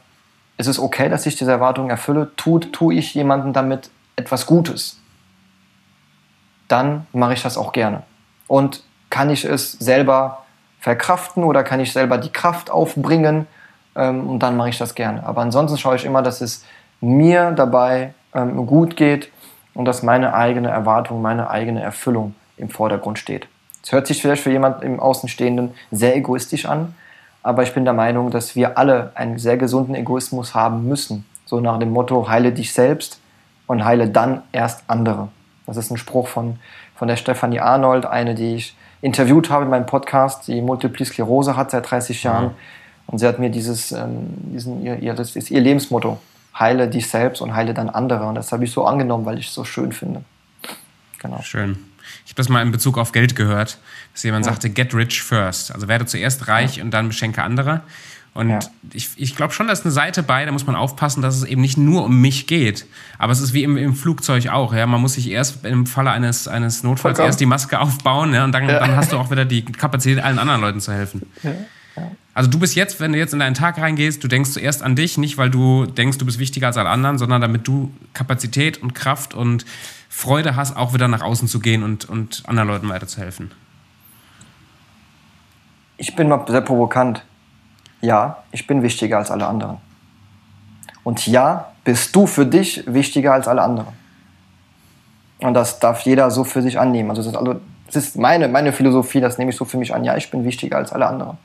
ist 0.58 0.68
es 0.68 0.80
okay, 0.80 1.10
dass 1.10 1.26
ich 1.26 1.36
diese 1.36 1.52
Erwartung 1.52 1.90
erfülle? 1.90 2.32
Tut, 2.36 2.74
tue 2.74 2.94
ich 2.94 3.14
jemandem 3.14 3.54
damit 3.54 3.90
etwas 4.16 4.46
Gutes? 4.46 5.00
Dann 6.68 7.08
mache 7.14 7.34
ich 7.34 7.42
das 7.42 7.58
auch 7.58 7.72
gerne. 7.72 8.04
Und 8.48 8.84
kann 9.10 9.30
ich 9.30 9.44
es 9.44 9.72
selber 9.72 10.44
verkraften 10.80 11.44
oder 11.44 11.64
kann 11.64 11.80
ich 11.80 11.94
selber 11.94 12.18
die 12.18 12.32
Kraft 12.32 12.70
aufbringen? 12.70 13.48
Ähm, 13.96 14.30
und 14.30 14.40
dann 14.40 14.56
mache 14.56 14.70
ich 14.70 14.78
das 14.78 14.94
gerne. 14.94 15.26
Aber 15.26 15.42
ansonsten 15.42 15.78
schaue 15.78 15.96
ich 15.96 16.06
immer, 16.06 16.22
dass 16.22 16.42
es 16.42 16.64
mir 17.02 17.52
dabei 17.52 18.14
ähm, 18.36 18.68
gut 18.68 18.96
geht 18.96 19.32
und 19.80 19.86
dass 19.86 20.04
meine 20.04 20.34
eigene 20.34 20.68
Erwartung, 20.68 21.22
meine 21.22 21.50
eigene 21.50 21.82
Erfüllung 21.82 22.36
im 22.58 22.70
Vordergrund 22.70 23.18
steht. 23.18 23.48
Es 23.82 23.94
hört 23.94 24.08
sich 24.08 24.22
vielleicht 24.22 24.44
für 24.44 24.52
jemanden 24.52 24.84
im 24.84 25.00
Außenstehenden 25.00 25.72
sehr 25.90 26.18
egoistisch 26.18 26.66
an, 26.66 26.96
aber 27.44 27.64
ich 27.64 27.74
bin 27.74 27.86
der 27.86 27.94
Meinung, 27.94 28.30
dass 28.30 28.58
wir 28.58 28.78
alle 28.78 29.14
einen 29.16 29.40
sehr 29.40 29.56
gesunden 29.56 29.96
Egoismus 29.96 30.54
haben 30.54 30.86
müssen. 30.90 31.24
So 31.46 31.62
nach 31.62 31.80
dem 31.80 31.92
Motto, 31.92 32.28
heile 32.28 32.52
dich 32.52 32.74
selbst 32.74 33.22
und 33.68 33.86
heile 33.86 34.10
dann 34.10 34.42
erst 34.52 34.84
andere. 34.88 35.30
Das 35.66 35.78
ist 35.78 35.92
ein 35.92 35.98
Spruch 35.98 36.28
von, 36.28 36.60
von 36.98 37.08
der 37.08 37.16
Stefanie 37.16 37.62
Arnold, 37.62 38.06
eine, 38.06 38.36
die 38.36 38.56
ich 38.56 38.76
interviewt 39.00 39.50
habe 39.50 39.64
in 39.64 39.70
meinem 39.70 39.86
Podcast, 39.86 40.50
die 40.50 40.62
Multiple 40.62 41.06
Sklerose 41.06 41.56
hat 41.56 41.72
seit 41.72 41.90
30 41.90 42.22
Jahren. 42.24 42.48
Mhm. 42.48 42.52
Und 43.08 43.20
sie 43.20 43.26
hat 43.26 43.40
mir 43.40 43.50
dieses, 43.50 43.94
ähm, 43.94 44.28
diesen, 44.54 44.84
ihr, 44.84 44.98
ihr, 44.98 45.14
das 45.14 45.38
ist 45.38 45.50
ihr 45.50 45.62
Lebensmotto 45.62 46.18
heile 46.58 46.88
dich 46.90 47.08
selbst 47.08 47.42
und 47.42 47.56
heile 47.56 47.74
dann 47.74 47.90
andere. 47.90 48.26
Und 48.26 48.36
das 48.36 48.52
habe 48.52 48.64
ich 48.64 48.72
so 48.72 48.86
angenommen, 48.86 49.26
weil 49.26 49.40
ich 49.40 49.48
es 49.48 49.54
so 49.54 49.64
schön 49.64 49.92
finde. 49.92 50.24
Genau. 51.20 51.42
Schön. 51.42 51.78
Ich 52.26 52.32
habe 52.32 52.38
das 52.38 52.50
mal 52.50 52.62
in 52.62 52.72
Bezug 52.72 52.98
auf 52.98 53.12
Geld 53.12 53.36
gehört, 53.36 53.78
dass 54.14 54.24
jemand 54.24 54.46
ja. 54.46 54.52
sagte, 54.52 54.70
get 54.70 54.94
rich 54.94 55.22
first. 55.22 55.74
Also 55.74 55.88
werde 55.88 56.06
zuerst 56.06 56.48
reich 56.48 56.78
ja. 56.78 56.84
und 56.84 56.92
dann 56.92 57.08
beschenke 57.08 57.44
andere. 57.44 57.82
Und 58.34 58.50
ja. 58.50 58.60
ich, 58.94 59.10
ich 59.18 59.36
glaube 59.36 59.54
schon, 59.54 59.68
da 59.68 59.74
ist 59.74 59.84
eine 59.84 59.92
Seite 59.92 60.24
bei, 60.24 60.46
da 60.46 60.52
muss 60.52 60.66
man 60.66 60.76
aufpassen, 60.76 61.22
dass 61.22 61.36
es 61.36 61.44
eben 61.44 61.62
nicht 61.62 61.78
nur 61.78 62.06
um 62.06 62.22
mich 62.22 62.48
geht. 62.48 62.86
Aber 63.18 63.34
es 63.34 63.42
ist 63.42 63.54
wie 63.54 63.64
im, 63.64 63.76
im 63.76 63.96
Flugzeug 63.96 64.48
auch. 64.48 64.74
Ja? 64.74 64.86
Man 64.86 65.02
muss 65.02 65.14
sich 65.14 65.30
erst 65.30 65.66
im 65.66 65.86
Falle 65.86 66.12
eines, 66.12 66.48
eines 66.48 66.84
Notfalls 66.84 67.18
Vollkommen. 67.18 67.28
erst 67.28 67.40
die 67.40 67.46
Maske 67.46 67.80
aufbauen 67.80 68.34
ja? 68.34 68.44
und 68.44 68.52
dann, 68.52 68.68
dann 68.68 68.96
hast 68.96 69.12
du 69.12 69.18
auch 69.18 69.32
wieder 69.32 69.46
die 69.46 69.66
Kapazität, 69.66 70.24
allen 70.24 70.40
anderen 70.40 70.62
Leuten 70.62 70.80
zu 70.80 70.94
helfen. 70.94 71.24
Also 72.40 72.50
du 72.50 72.58
bist 72.58 72.74
jetzt, 72.74 73.02
wenn 73.02 73.12
du 73.12 73.18
jetzt 73.18 73.34
in 73.34 73.40
deinen 73.40 73.54
Tag 73.54 73.82
reingehst, 73.82 74.24
du 74.24 74.30
denkst 74.30 74.52
zuerst 74.52 74.82
an 74.82 74.96
dich, 74.96 75.18
nicht 75.18 75.38
weil 75.38 75.50
du 75.50 75.86
denkst, 75.86 76.20
du 76.20 76.26
bist 76.26 76.40
wichtiger 76.40 76.68
als 76.68 76.78
alle 76.78 76.88
anderen, 76.88 77.18
sondern 77.18 77.42
damit 77.42 77.68
du 77.68 77.92
Kapazität 78.14 78.82
und 78.82 78.96
Kraft 78.96 79.34
und 79.34 79.66
Freude 80.08 80.56
hast, 80.56 80.78
auch 80.78 80.94
wieder 80.94 81.10
nach 81.10 81.22
außen 81.22 81.50
zu 81.50 81.60
gehen 81.60 81.84
und, 81.84 82.08
und 82.08 82.44
anderen 82.48 82.70
Leuten 82.70 82.88
weiterzuhelfen. 82.88 83.52
Ich 85.98 86.16
bin 86.16 86.30
mal 86.30 86.46
sehr 86.48 86.62
provokant. 86.62 87.26
Ja, 88.00 88.38
ich 88.54 88.66
bin 88.66 88.84
wichtiger 88.84 89.18
als 89.18 89.32
alle 89.32 89.46
anderen. 89.46 89.76
Und 91.04 91.28
ja, 91.28 91.74
bist 91.84 92.16
du 92.16 92.26
für 92.26 92.46
dich 92.46 92.86
wichtiger 92.88 93.34
als 93.34 93.50
alle 93.50 93.64
anderen. 93.64 93.90
Und 95.40 95.56
das 95.56 95.82
darf 95.82 96.04
jeder 96.04 96.32
so 96.32 96.46
für 96.46 96.62
sich 96.62 96.80
annehmen. 96.80 97.10
Also 97.10 97.22
das 97.22 97.34
ist, 97.34 97.38
also, 97.38 97.60
das 97.88 97.96
ist 97.98 98.18
meine, 98.18 98.48
meine 98.48 98.72
Philosophie, 98.72 99.20
das 99.20 99.38
nehme 99.38 99.52
ich 99.52 99.58
so 99.58 99.66
für 99.66 99.76
mich 99.76 99.94
an. 99.94 100.06
Ja, 100.06 100.16
ich 100.16 100.32
bin 100.32 100.46
wichtiger 100.46 100.78
als 100.78 100.94
alle 100.94 101.06
anderen. 101.06 101.38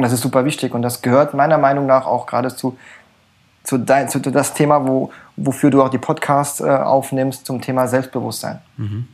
Und 0.00 0.04
das 0.04 0.12
ist 0.12 0.22
super 0.22 0.46
wichtig 0.46 0.72
und 0.72 0.80
das 0.80 1.02
gehört 1.02 1.34
meiner 1.34 1.58
Meinung 1.58 1.84
nach 1.84 2.06
auch 2.06 2.24
gerade 2.24 2.56
zu, 2.56 2.78
zu, 3.64 3.76
dein, 3.76 4.08
zu 4.08 4.18
das 4.18 4.54
Thema, 4.54 4.88
wo, 4.88 5.12
wofür 5.36 5.68
du 5.68 5.82
auch 5.82 5.90
die 5.90 5.98
Podcasts 5.98 6.62
äh, 6.62 6.70
aufnimmst, 6.70 7.44
zum 7.44 7.60
Thema 7.60 7.86
Selbstbewusstsein. 7.86 8.60
Mhm. 8.78 9.08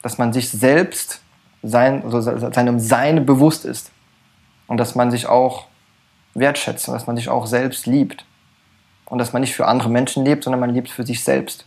Dass 0.00 0.16
man 0.16 0.32
sich 0.32 0.48
selbst 0.48 1.20
sein, 1.62 2.02
also 2.02 2.22
seinem 2.22 2.80
Sein 2.80 3.26
bewusst 3.26 3.66
ist. 3.66 3.90
Und 4.68 4.78
dass 4.78 4.94
man 4.94 5.10
sich 5.10 5.26
auch 5.26 5.66
wertschätzt 6.32 6.88
und 6.88 6.94
dass 6.94 7.06
man 7.06 7.16
sich 7.16 7.28
auch 7.28 7.44
selbst 7.44 7.84
liebt. 7.84 8.24
Und 9.04 9.18
dass 9.18 9.34
man 9.34 9.42
nicht 9.42 9.54
für 9.54 9.66
andere 9.66 9.90
Menschen 9.90 10.24
lebt, 10.24 10.44
sondern 10.44 10.60
man 10.60 10.70
lebt 10.70 10.88
für 10.88 11.04
sich 11.04 11.22
selbst. 11.22 11.66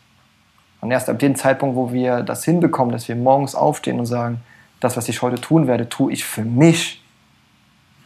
Und 0.82 0.90
erst 0.90 1.08
ab 1.08 1.20
dem 1.20 1.36
Zeitpunkt, 1.36 1.76
wo 1.76 1.94
wir 1.94 2.24
das 2.24 2.44
hinbekommen, 2.44 2.92
dass 2.92 3.08
wir 3.08 3.16
morgens 3.16 3.54
aufstehen 3.54 4.00
und 4.00 4.08
sagen, 4.08 4.42
das, 4.80 4.98
was 4.98 5.08
ich 5.08 5.22
heute 5.22 5.40
tun 5.40 5.68
werde, 5.68 5.88
tue 5.88 6.12
ich 6.12 6.26
für 6.26 6.44
mich, 6.44 7.05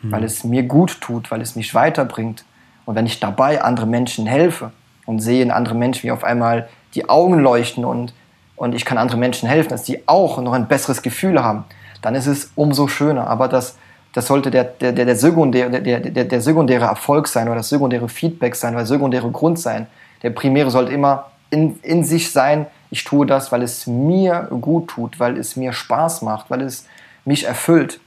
hm. 0.02 0.12
weil 0.12 0.24
es 0.24 0.44
mir 0.44 0.64
gut 0.64 1.02
tut, 1.02 1.32
weil 1.32 1.42
es 1.42 1.56
mich 1.56 1.74
weiterbringt. 1.74 2.46
Und 2.86 2.96
wenn 2.96 3.06
ich 3.06 3.20
dabei 3.20 3.62
andere 3.62 3.86
Menschen 3.86 4.26
helfe 4.26 4.72
und 5.06 5.20
sehe 5.20 5.42
in 5.42 5.52
andere 5.52 5.76
Menschen, 5.76 6.04
wie 6.04 6.12
auf 6.12 6.24
einmal 6.24 6.70
die 6.96 7.08
Augen 7.08 7.40
leuchten 7.40 7.86
und, 7.86 8.14
und 8.56 8.74
ich 8.74 8.86
kann 8.86 8.98
anderen 8.98 9.20
Menschen 9.20 9.48
helfen, 9.48 9.70
dass 9.70 9.84
die 9.84 10.08
auch 10.08 10.42
noch 10.42 10.54
ein 10.54 10.68
besseres 10.68 11.02
Gefühl 11.02 11.44
haben, 11.44 11.66
dann 12.02 12.16
ist 12.16 12.28
es 12.28 12.52
umso 12.56 12.88
schöner. 12.88 13.28
Aber 13.28 13.48
das, 13.48 13.78
das 14.14 14.28
sollte 14.28 14.50
der, 14.52 14.64
der, 14.64 14.92
der, 14.92 15.06
der, 15.06 15.16
sekundäre, 15.16 15.70
der, 15.70 16.00
der, 16.00 16.26
der 16.26 16.42
sekundäre 16.42 16.86
Erfolg 16.86 17.28
sein 17.28 17.48
oder 17.48 17.58
das 17.58 17.70
sekundäre 17.70 18.10
Feedback 18.10 18.56
sein 18.56 18.74
oder 18.74 18.82
der 18.82 18.88
sekundäre 18.88 19.30
Grund 19.32 19.60
sein. 19.60 19.88
Der 20.24 20.32
primäre 20.32 20.72
sollte 20.72 20.92
immer 20.92 21.28
in, 21.52 21.80
in 21.82 22.04
sich 22.04 22.32
sein, 22.32 22.68
ich 22.92 23.04
tue 23.04 23.26
das, 23.26 23.52
weil 23.52 23.62
es 23.62 23.88
mir 23.88 24.48
gut 24.62 24.90
tut, 24.90 25.20
weil 25.20 25.38
es 25.38 25.56
mir 25.56 25.74
Spaß 25.74 26.22
macht, 26.24 26.50
weil 26.50 26.62
es 26.62 26.88
mich 27.26 27.46
erfüllt. 27.46 28.00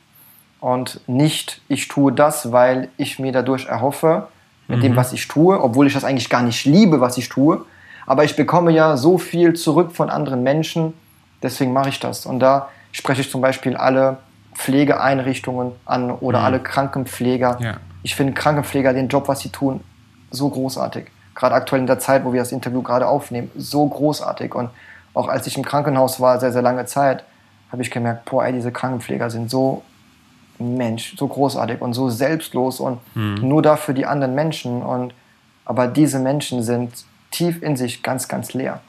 Und 0.63 1.01
nicht, 1.09 1.61
ich 1.67 1.89
tue 1.89 2.13
das, 2.13 2.53
weil 2.53 2.89
ich 2.97 3.19
mir 3.19 3.33
dadurch 3.33 3.67
erhoffe, 3.67 4.29
mit 4.69 4.79
mhm. 4.79 4.83
dem, 4.83 4.97
was 4.97 5.13
ich 5.13 5.27
tue, 5.27 5.61
obwohl 5.61 5.89
ich 5.89 5.93
das 5.93 6.05
eigentlich 6.05 6.31
gar 6.31 6.43
nicht 6.43 6.65
liebe, 6.67 7.01
was 7.01 7.19
ich 7.19 7.29
tue. 7.29 7.67
Aber 8.07 8.23
ich 8.23 8.37
bekomme 8.37 8.71
ja 8.71 8.97
so 8.97 9.19
viel 9.19 9.55
zurück 9.55 9.91
von 9.91 10.09
anderen 10.09 10.45
Menschen, 10.45 10.95
deswegen 11.43 11.73
mache 11.73 11.89
ich 11.89 11.99
das. 11.99 12.27
Und 12.27 12.39
da 12.39 12.69
spreche 12.93 13.23
ich 13.23 13.31
zum 13.31 13.41
Beispiel 13.41 13.77
alle 13.77 14.19
Pflegeeinrichtungen 14.55 15.73
an 15.85 16.13
oder 16.13 16.39
mhm. 16.39 16.45
alle 16.45 16.61
Krankenpfleger. 16.61 17.59
Ja. 17.61 17.79
Ich 18.05 18.15
finde 18.15 18.33
Krankenpfleger 18.35 18.93
den 18.93 19.09
Job, 19.09 19.27
was 19.27 19.41
sie 19.41 19.49
tun, 19.49 19.81
so 20.31 20.49
großartig. 20.49 21.07
Gerade 21.35 21.57
aktuell 21.57 21.81
in 21.81 21.89
der 21.89 21.99
Zeit, 21.99 22.25
wo 22.25 22.33
wir 22.33 22.41
das 22.41 22.53
Interview 22.53 22.83
gerade 22.83 23.09
aufnehmen, 23.09 23.51
so 23.57 23.85
großartig. 23.85 24.55
Und 24.55 24.71
auch 25.13 25.27
als 25.27 25.49
ich 25.49 25.57
im 25.57 25.65
Krankenhaus 25.65 26.21
war, 26.21 26.39
sehr, 26.39 26.53
sehr 26.53 26.63
lange 26.63 26.87
Zeit, 26.87 27.25
habe 27.73 27.83
ich 27.83 27.91
gemerkt, 27.91 28.27
boah, 28.31 28.45
ey, 28.45 28.53
diese 28.53 28.71
Krankenpfleger 28.71 29.29
sind 29.29 29.51
so 29.51 29.83
Mensch, 30.63 31.17
so 31.17 31.27
großartig 31.29 31.81
und 31.81 31.93
so 31.93 32.11
selbstlos 32.11 32.81
und 32.81 32.99
mhm. 33.15 33.49
nur 33.49 33.63
dafür 33.63 33.95
die 33.95 34.07
anderen 34.07 34.35
Menschen. 34.35 34.83
Und, 34.83 35.15
aber 35.65 35.87
diese 35.87 36.19
Menschen 36.19 36.63
sind 36.63 36.93
tief 37.31 37.63
in 37.63 37.77
sich 37.77 38.03
ganz, 38.03 38.29
ganz 38.29 38.55
leer. 38.55 38.81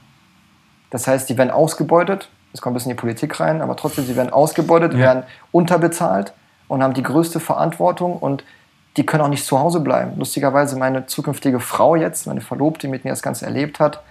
Das 0.90 1.08
heißt, 1.08 1.30
die 1.30 1.38
werden 1.38 1.52
ausgebeutet, 1.52 2.30
es 2.54 2.62
kommt 2.62 2.74
ein 2.74 2.76
bisschen 2.76 2.92
in 2.92 2.98
die 2.98 3.02
Politik 3.02 3.40
rein, 3.40 3.62
aber 3.62 3.76
trotzdem, 3.76 4.06
sie 4.06 4.16
werden 4.16 4.32
ausgebeutet, 4.32 4.94
ja. 4.94 5.00
werden 5.00 5.24
unterbezahlt 5.52 6.34
und 6.68 6.84
haben 6.84 6.94
die 6.94 7.04
größte 7.04 7.40
Verantwortung 7.40 8.18
und 8.18 8.44
die 8.96 9.06
können 9.06 9.24
auch 9.24 9.30
nicht 9.30 9.46
zu 9.46 9.60
Hause 9.60 9.80
bleiben. 9.80 10.14
Lustigerweise 10.18 10.78
meine 10.78 11.08
zukünftige 11.08 11.60
Frau 11.60 11.96
jetzt, 11.96 12.28
meine 12.28 12.42
Verlobte, 12.42 12.88
die 12.88 12.92
mit 12.92 13.06
mir 13.06 13.10
das 13.10 13.24
Ganze 13.24 13.46
erlebt 13.46 13.80
hat, 13.80 14.04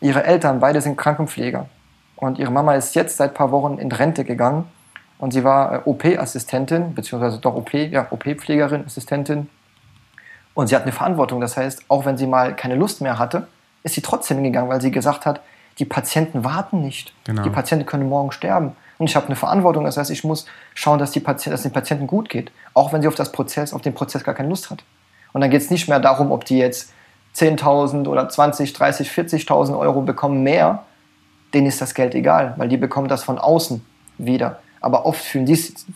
ihre 0.00 0.24
Eltern, 0.24 0.58
beide 0.58 0.80
sind 0.80 0.96
Krankenpfleger. 0.96 1.68
Und 2.16 2.38
ihre 2.38 2.50
Mama 2.50 2.74
ist 2.74 2.94
jetzt 2.96 3.18
seit 3.18 3.30
ein 3.32 3.34
paar 3.34 3.52
Wochen 3.52 3.78
in 3.78 3.92
Rente 3.92 4.24
gegangen 4.24 4.64
und 5.18 5.32
sie 5.32 5.44
war 5.44 5.72
äh, 5.72 5.80
OP-Assistentin, 5.84 6.94
beziehungsweise 6.94 7.38
doch 7.38 7.54
OP, 7.54 7.72
ja, 7.72 8.06
OP-Pflegerin, 8.10 8.84
Assistentin. 8.84 9.48
Und 10.54 10.68
sie 10.68 10.76
hat 10.76 10.82
eine 10.82 10.92
Verantwortung. 10.92 11.40
Das 11.40 11.56
heißt, 11.56 11.84
auch 11.88 12.04
wenn 12.04 12.16
sie 12.16 12.26
mal 12.26 12.54
keine 12.54 12.74
Lust 12.74 13.00
mehr 13.00 13.18
hatte, 13.18 13.46
ist 13.82 13.94
sie 13.94 14.02
trotzdem 14.02 14.38
hingegangen, 14.38 14.70
weil 14.70 14.80
sie 14.80 14.90
gesagt 14.90 15.26
hat, 15.26 15.40
die 15.78 15.84
Patienten 15.84 16.44
warten 16.44 16.80
nicht. 16.80 17.12
Genau. 17.24 17.42
Die 17.42 17.50
Patienten 17.50 17.86
können 17.86 18.08
morgen 18.08 18.32
sterben. 18.32 18.72
Und 18.98 19.10
ich 19.10 19.16
habe 19.16 19.26
eine 19.26 19.36
Verantwortung. 19.36 19.84
Das 19.84 19.96
heißt, 19.98 20.10
ich 20.10 20.24
muss 20.24 20.46
schauen, 20.74 20.98
dass, 20.98 21.10
die 21.10 21.20
Patient, 21.20 21.52
dass 21.52 21.62
den 21.62 21.72
Patienten 21.72 22.06
gut 22.06 22.30
geht. 22.30 22.50
Auch 22.72 22.92
wenn 22.92 23.02
sie 23.02 23.08
auf, 23.08 23.14
das 23.14 23.32
Prozess, 23.32 23.74
auf 23.74 23.82
den 23.82 23.94
Prozess 23.94 24.24
gar 24.24 24.34
keine 24.34 24.48
Lust 24.48 24.70
hat. 24.70 24.82
Und 25.32 25.42
dann 25.42 25.50
geht 25.50 25.60
es 25.60 25.70
nicht 25.70 25.88
mehr 25.88 26.00
darum, 26.00 26.32
ob 26.32 26.46
die 26.46 26.58
jetzt 26.58 26.92
10.000 27.34 28.08
oder 28.08 28.26
20, 28.28 28.72
30, 28.72 29.10
40.000 29.10 29.78
Euro 29.78 30.00
bekommen 30.00 30.42
mehr. 30.42 30.84
Denen 31.52 31.66
ist 31.66 31.80
das 31.82 31.94
Geld 31.94 32.14
egal, 32.14 32.54
weil 32.56 32.68
die 32.68 32.78
bekommen 32.78 33.08
das 33.08 33.22
von 33.22 33.38
außen 33.38 33.84
wieder. 34.16 34.60
Aber 34.80 35.06
oft 35.06 35.22
fühlen, 35.22 35.46
dies, 35.46 35.86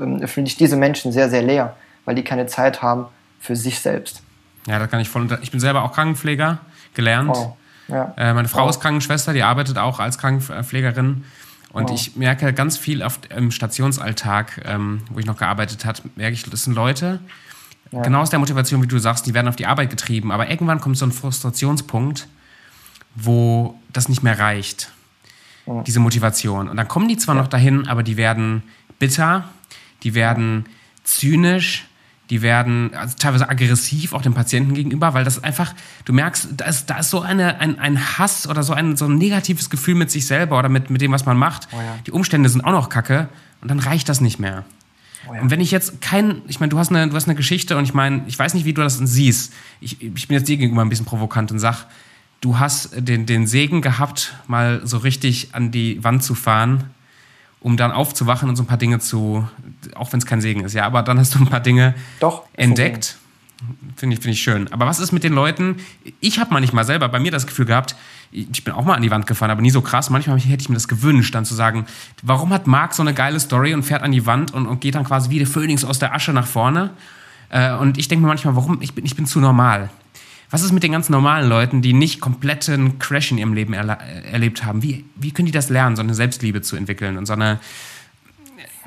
ähm, 0.00 0.26
fühlen 0.26 0.46
sich 0.46 0.56
diese 0.56 0.76
Menschen 0.76 1.12
sehr, 1.12 1.30
sehr 1.30 1.42
leer, 1.42 1.76
weil 2.04 2.14
die 2.14 2.24
keine 2.24 2.46
Zeit 2.46 2.82
haben 2.82 3.06
für 3.40 3.56
sich 3.56 3.80
selbst. 3.80 4.22
Ja, 4.66 4.78
das 4.78 4.90
kann 4.90 5.00
ich 5.00 5.08
voll 5.08 5.22
unter. 5.22 5.42
Ich 5.42 5.50
bin 5.50 5.60
selber 5.60 5.84
auch 5.84 5.92
Krankenpfleger, 5.92 6.58
gelernt. 6.94 7.36
Oh. 7.36 7.56
Ja. 7.88 8.14
Äh, 8.16 8.34
meine 8.34 8.48
Frau 8.48 8.66
oh. 8.66 8.68
ist 8.68 8.80
Krankenschwester, 8.80 9.32
die 9.32 9.42
arbeitet 9.42 9.78
auch 9.78 10.00
als 10.00 10.18
Krankenpflegerin. 10.18 11.24
Und 11.72 11.90
oh. 11.90 11.94
ich 11.94 12.16
merke 12.16 12.52
ganz 12.52 12.76
viel 12.76 13.02
oft 13.02 13.32
im 13.32 13.50
Stationsalltag, 13.50 14.62
ähm, 14.64 15.02
wo 15.10 15.18
ich 15.18 15.26
noch 15.26 15.36
gearbeitet 15.36 15.84
habe, 15.84 16.00
merke 16.16 16.34
ich, 16.34 16.42
das 16.44 16.64
sind 16.64 16.74
Leute, 16.74 17.20
ja. 17.92 18.02
genau 18.02 18.20
aus 18.20 18.30
der 18.30 18.38
Motivation, 18.38 18.82
wie 18.82 18.86
du 18.86 18.98
sagst, 18.98 19.26
die 19.26 19.34
werden 19.34 19.48
auf 19.48 19.56
die 19.56 19.66
Arbeit 19.66 19.90
getrieben. 19.90 20.32
Aber 20.32 20.50
irgendwann 20.50 20.80
kommt 20.80 20.96
so 20.96 21.06
ein 21.06 21.12
Frustrationspunkt, 21.12 22.28
wo 23.14 23.78
das 23.92 24.08
nicht 24.08 24.22
mehr 24.22 24.38
reicht, 24.38 24.90
ja. 25.66 25.82
diese 25.82 26.00
Motivation. 26.00 26.68
Und 26.68 26.76
dann 26.76 26.88
kommen 26.88 27.08
die 27.08 27.16
zwar 27.16 27.34
ja. 27.34 27.42
noch 27.42 27.48
dahin, 27.48 27.86
aber 27.88 28.02
die 28.02 28.16
werden 28.16 28.62
bitter, 28.98 29.48
die 30.02 30.14
werden 30.14 30.66
zynisch, 31.04 31.86
die 32.30 32.42
werden 32.42 32.92
also 32.94 33.14
teilweise 33.18 33.48
aggressiv 33.48 34.12
auch 34.12 34.22
dem 34.22 34.34
Patienten 34.34 34.74
gegenüber, 34.74 35.14
weil 35.14 35.24
das 35.24 35.42
einfach, 35.44 35.74
du 36.04 36.12
merkst, 36.12 36.48
da 36.56 36.64
ist, 36.64 36.86
da 36.86 36.98
ist 36.98 37.10
so 37.10 37.20
eine, 37.20 37.60
ein, 37.60 37.78
ein 37.78 38.18
Hass 38.18 38.48
oder 38.48 38.62
so 38.62 38.72
ein, 38.72 38.96
so 38.96 39.06
ein 39.06 39.16
negatives 39.16 39.70
Gefühl 39.70 39.94
mit 39.94 40.10
sich 40.10 40.26
selber 40.26 40.58
oder 40.58 40.68
mit, 40.68 40.90
mit 40.90 41.00
dem, 41.00 41.12
was 41.12 41.24
man 41.24 41.36
macht. 41.36 41.68
Oh 41.72 41.76
ja. 41.76 41.98
Die 42.06 42.10
Umstände 42.10 42.48
sind 42.48 42.62
auch 42.62 42.72
noch 42.72 42.88
kacke 42.88 43.28
und 43.60 43.70
dann 43.70 43.78
reicht 43.78 44.08
das 44.08 44.20
nicht 44.20 44.40
mehr. 44.40 44.64
Oh 45.28 45.34
ja. 45.34 45.40
Und 45.40 45.50
wenn 45.50 45.60
ich 45.60 45.70
jetzt 45.70 46.00
kein, 46.00 46.42
ich 46.48 46.58
meine, 46.58 46.70
du 46.70 46.78
hast 46.78 46.90
eine, 46.90 47.08
du 47.08 47.14
hast 47.14 47.28
eine 47.28 47.36
Geschichte 47.36 47.76
und 47.76 47.84
ich 47.84 47.94
meine, 47.94 48.22
ich 48.26 48.36
weiß 48.36 48.54
nicht, 48.54 48.64
wie 48.64 48.74
du 48.74 48.82
das 48.82 48.98
siehst. 48.98 49.52
Ich, 49.80 50.02
ich 50.02 50.28
bin 50.28 50.36
jetzt 50.36 50.48
dir 50.48 50.56
gegenüber 50.56 50.82
ein 50.82 50.88
bisschen 50.88 51.06
provokant 51.06 51.52
und 51.52 51.60
sag, 51.60 51.86
du 52.46 52.58
hast 52.58 52.90
den, 52.96 53.26
den 53.26 53.46
Segen 53.46 53.82
gehabt, 53.82 54.34
mal 54.46 54.80
so 54.84 54.98
richtig 54.98 55.48
an 55.52 55.70
die 55.70 56.02
Wand 56.04 56.22
zu 56.22 56.34
fahren 56.34 56.90
um 57.66 57.76
dann 57.76 57.90
aufzuwachen 57.90 58.48
und 58.48 58.54
so 58.54 58.62
ein 58.62 58.66
paar 58.66 58.76
Dinge 58.76 59.00
zu, 59.00 59.48
auch 59.96 60.12
wenn 60.12 60.18
es 60.18 60.26
kein 60.26 60.40
Segen 60.40 60.62
ist, 60.62 60.74
ja, 60.74 60.86
aber 60.86 61.02
dann 61.02 61.18
hast 61.18 61.34
du 61.34 61.40
ein 61.40 61.48
paar 61.48 61.58
Dinge 61.58 61.96
Doch, 62.20 62.44
entdeckt. 62.52 63.16
Finde 63.96 64.14
ich, 64.14 64.22
find 64.22 64.34
ich 64.36 64.40
schön. 64.40 64.72
Aber 64.72 64.86
was 64.86 65.00
ist 65.00 65.10
mit 65.10 65.24
den 65.24 65.32
Leuten? 65.32 65.78
Ich 66.20 66.38
habe 66.38 66.54
manchmal 66.54 66.84
selber 66.84 67.08
bei 67.08 67.18
mir 67.18 67.32
das 67.32 67.44
Gefühl 67.44 67.64
gehabt, 67.64 67.96
ich 68.30 68.62
bin 68.62 68.72
auch 68.72 68.84
mal 68.84 68.94
an 68.94 69.02
die 69.02 69.10
Wand 69.10 69.26
gefahren, 69.26 69.50
aber 69.50 69.62
nie 69.62 69.70
so 69.70 69.80
krass. 69.80 70.10
Manchmal 70.10 70.38
hätte 70.38 70.62
ich 70.62 70.68
mir 70.68 70.76
das 70.76 70.86
gewünscht, 70.86 71.34
dann 71.34 71.44
zu 71.44 71.56
sagen, 71.56 71.86
warum 72.22 72.52
hat 72.52 72.68
Marc 72.68 72.94
so 72.94 73.02
eine 73.02 73.14
geile 73.14 73.40
Story 73.40 73.74
und 73.74 73.82
fährt 73.82 74.02
an 74.02 74.12
die 74.12 74.26
Wand 74.26 74.54
und, 74.54 74.66
und 74.66 74.80
geht 74.80 74.94
dann 74.94 75.04
quasi 75.04 75.30
wie 75.30 75.38
der 75.38 75.48
Phönix 75.48 75.84
aus 75.84 75.98
der 75.98 76.14
Asche 76.14 76.32
nach 76.32 76.46
vorne? 76.46 76.90
Äh, 77.48 77.72
und 77.74 77.98
ich 77.98 78.06
denke 78.06 78.22
mir 78.22 78.28
manchmal, 78.28 78.54
warum? 78.54 78.80
Ich 78.80 78.94
bin, 78.94 79.04
ich 79.04 79.16
bin 79.16 79.26
zu 79.26 79.40
normal. 79.40 79.90
Was 80.50 80.62
ist 80.62 80.72
mit 80.72 80.82
den 80.82 80.92
ganz 80.92 81.08
normalen 81.08 81.48
Leuten, 81.48 81.82
die 81.82 81.92
nicht 81.92 82.20
kompletten 82.20 82.98
Crash 82.98 83.32
in 83.32 83.38
ihrem 83.38 83.52
Leben 83.52 83.72
erle 83.72 83.98
erlebt 84.30 84.64
haben? 84.64 84.82
Wie, 84.82 85.04
wie 85.16 85.32
können 85.32 85.46
die 85.46 85.52
das 85.52 85.68
lernen, 85.70 85.96
so 85.96 86.02
eine 86.02 86.14
Selbstliebe 86.14 86.62
zu 86.62 86.76
entwickeln 86.76 87.18
und 87.18 87.26
so 87.26 87.32
eine, 87.32 87.58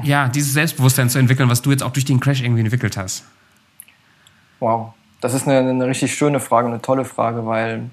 ja, 0.02 0.30
dieses 0.30 0.54
Selbstbewusstsein 0.54 1.10
zu 1.10 1.20
entwickeln, 1.20 1.50
was 1.50 1.62
du 1.62 1.72
jetzt 1.72 1.84
auch 1.84 1.92
durch 1.92 2.06
den 2.06 2.20
Crash 2.20 2.42
irgendwie 2.42 2.62
entwickelt 2.62 2.96
hast? 2.96 3.26
Wow, 4.60 4.94
das 5.22 5.34
ist 5.34 5.48
eine, 5.48 5.70
eine 5.70 5.88
richtig 5.88 6.14
schöne 6.14 6.40
Frage, 6.40 6.68
eine 6.68 6.82
tolle 6.82 7.04
Frage, 7.06 7.46
weil 7.46 7.90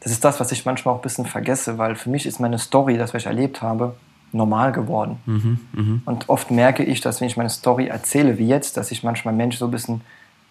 das 0.00 0.12
ist 0.12 0.24
das, 0.24 0.40
was 0.40 0.52
ich 0.52 0.64
manchmal 0.64 0.94
auch 0.94 0.98
ein 0.98 1.02
bisschen 1.02 1.26
vergesse, 1.26 1.78
weil 1.78 1.96
für 1.96 2.10
mich 2.10 2.26
ist 2.26 2.40
meine 2.40 2.58
Story, 2.58 2.96
das, 2.96 3.12
was 3.12 3.22
ich 3.22 3.26
erlebt 3.26 3.60
habe, 3.60 3.96
normal 4.32 4.72
geworden. 4.72 5.18
Mhm, 5.26 5.58
mh. 5.72 6.00
Und 6.04 6.28
oft 6.28 6.50
merke 6.50 6.84
ich, 6.84 7.00
dass 7.00 7.20
wenn 7.20 7.26
ich 7.26 7.36
meine 7.36 7.50
Story 7.50 7.88
erzähle, 7.88 8.38
wie 8.38 8.46
jetzt, 8.46 8.76
dass 8.76 8.92
ich 8.92 9.02
manchmal 9.02 9.34
Menschen 9.34 9.58
so 9.58 9.66
ein 9.66 9.70
bisschen 9.70 10.02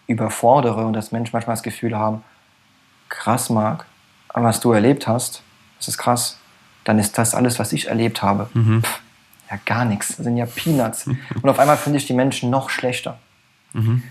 überfordere 0.06 0.84
und 0.84 0.92
dass 0.92 1.12
Menschen 1.12 1.30
manchmal 1.32 1.56
das 1.56 1.62
Gefühl 1.62 1.96
haben, 1.96 2.22
krass, 3.10 3.50
Marc, 3.50 3.84
was 4.32 4.60
du 4.60 4.72
erlebt 4.72 5.06
hast, 5.06 5.42
das 5.78 5.88
ist 5.88 5.98
krass, 5.98 6.38
dann 6.84 6.98
ist 6.98 7.18
das 7.18 7.34
alles, 7.34 7.58
was 7.58 7.72
ich 7.72 7.88
erlebt 7.88 8.22
habe. 8.22 8.48
Mhm. 8.54 8.82
Pff, 8.82 9.00
ja, 9.50 9.58
gar 9.66 9.84
nichts. 9.84 10.16
Das 10.16 10.24
sind 10.24 10.36
ja 10.36 10.46
Peanuts. 10.46 11.06
Und 11.06 11.48
auf 11.48 11.58
einmal 11.58 11.76
finde 11.76 11.98
ich 11.98 12.06
die 12.06 12.14
Menschen 12.14 12.48
noch 12.50 12.70
schlechter. 12.70 13.18
Mhm. 13.72 14.02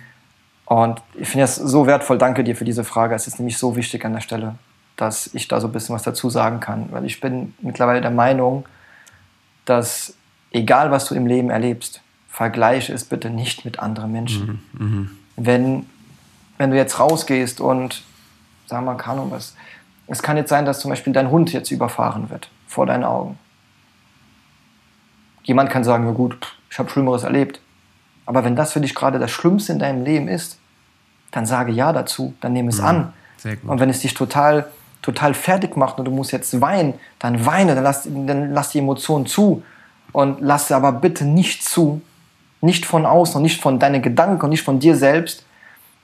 Und 0.66 1.02
ich 1.16 1.28
finde 1.28 1.46
es 1.46 1.56
so 1.56 1.88
wertvoll. 1.88 2.18
Danke 2.18 2.44
dir 2.44 2.56
für 2.56 2.66
diese 2.66 2.84
Frage. 2.84 3.16
Es 3.16 3.26
ist 3.26 3.40
nämlich 3.40 3.58
so 3.58 3.76
wichtig 3.76 4.06
an 4.06 4.14
der 4.14 4.22
Stelle, 4.22 4.56
dass 4.98 5.34
ich 5.34 5.48
da 5.48 5.60
so 5.62 5.68
ein 5.68 5.72
bisschen 5.72 5.96
was 5.96 6.04
dazu 6.04 6.30
sagen 6.30 6.60
kann. 6.60 6.92
Weil 6.92 7.06
ich 7.06 7.22
bin 7.22 7.56
mittlerweile 7.62 8.02
der 8.02 8.12
Meinung, 8.12 8.68
dass 9.66 10.14
egal 10.52 10.92
was 10.92 11.06
du 11.06 11.16
im 11.16 11.26
Leben 11.26 11.50
erlebst, 11.50 12.02
vergleiche 12.30 12.94
es 12.94 13.06
bitte 13.06 13.30
nicht 13.30 13.66
mit 13.66 13.80
anderen 13.80 14.12
Menschen. 14.12 14.62
Mhm. 14.74 14.86
mhm. 14.86 15.10
Wenn, 15.42 15.86
wenn 16.58 16.72
du 16.72 16.76
jetzt 16.76 17.00
rausgehst 17.00 17.62
und 17.62 18.04
sagen 18.70 18.86
wir, 18.86 18.96
keine 18.96 19.20
Ahnung 19.20 19.32
was. 19.32 19.56
Es 20.08 20.24
kann 20.24 20.38
jetzt 20.38 20.50
sein, 20.50 20.66
dass 20.66 20.80
zum 20.80 20.90
Beispiel 20.90 21.12
dein 21.12 21.30
Hund 21.30 21.52
jetzt 21.52 21.72
überfahren 21.72 22.30
wird, 22.30 22.50
vor 22.68 22.86
deinen 22.86 23.04
Augen. 23.04 23.38
Jemand 25.44 25.70
kann 25.70 25.84
sagen, 25.84 26.06
ja 26.06 26.12
gut, 26.12 26.38
ich 26.70 26.80
habe 26.80 26.90
Schlimmeres 26.90 27.24
erlebt. 27.24 27.60
Aber 28.26 28.44
wenn 28.44 28.56
das 28.56 28.74
für 28.74 28.82
dich 28.82 28.94
gerade 28.94 29.18
das 29.20 29.32
Schlimmste 29.32 29.74
in 29.74 29.80
deinem 29.80 30.04
Leben 30.04 30.28
ist, 30.28 30.60
dann 31.32 31.46
sage 31.46 31.72
ja 31.72 31.92
dazu, 31.92 32.34
dann 32.42 32.54
nehme 32.54 32.70
es 32.70 32.78
ja, 32.78 32.86
an. 32.86 33.14
Und 33.68 33.80
wenn 33.80 33.90
es 33.90 34.00
dich 34.00 34.14
total, 34.14 34.68
total 35.02 35.34
fertig 35.34 35.76
macht 35.76 35.98
und 35.98 36.06
du 36.06 36.12
musst 36.12 36.32
jetzt 36.32 36.62
weinen, 36.62 36.94
dann 37.18 37.46
weine, 37.46 37.76
dann 37.76 37.84
lass, 37.84 38.04
dann 38.04 38.52
lass 38.54 38.70
die 38.70 38.80
Emotionen 38.80 39.26
zu. 39.26 39.64
Und 40.12 40.42
lass 40.42 40.72
aber 40.72 40.92
bitte 40.92 41.26
nicht 41.26 41.64
zu, 41.64 42.02
Nicht 42.62 42.86
von 42.86 43.06
außen 43.06 43.38
und 43.38 43.44
nicht 43.44 43.62
von 43.62 43.80
deinen 43.80 44.02
Gedanken 44.02 44.44
und 44.44 44.50
nicht 44.50 44.64
von 44.64 44.80
dir 44.80 44.96
selbst, 44.96 45.46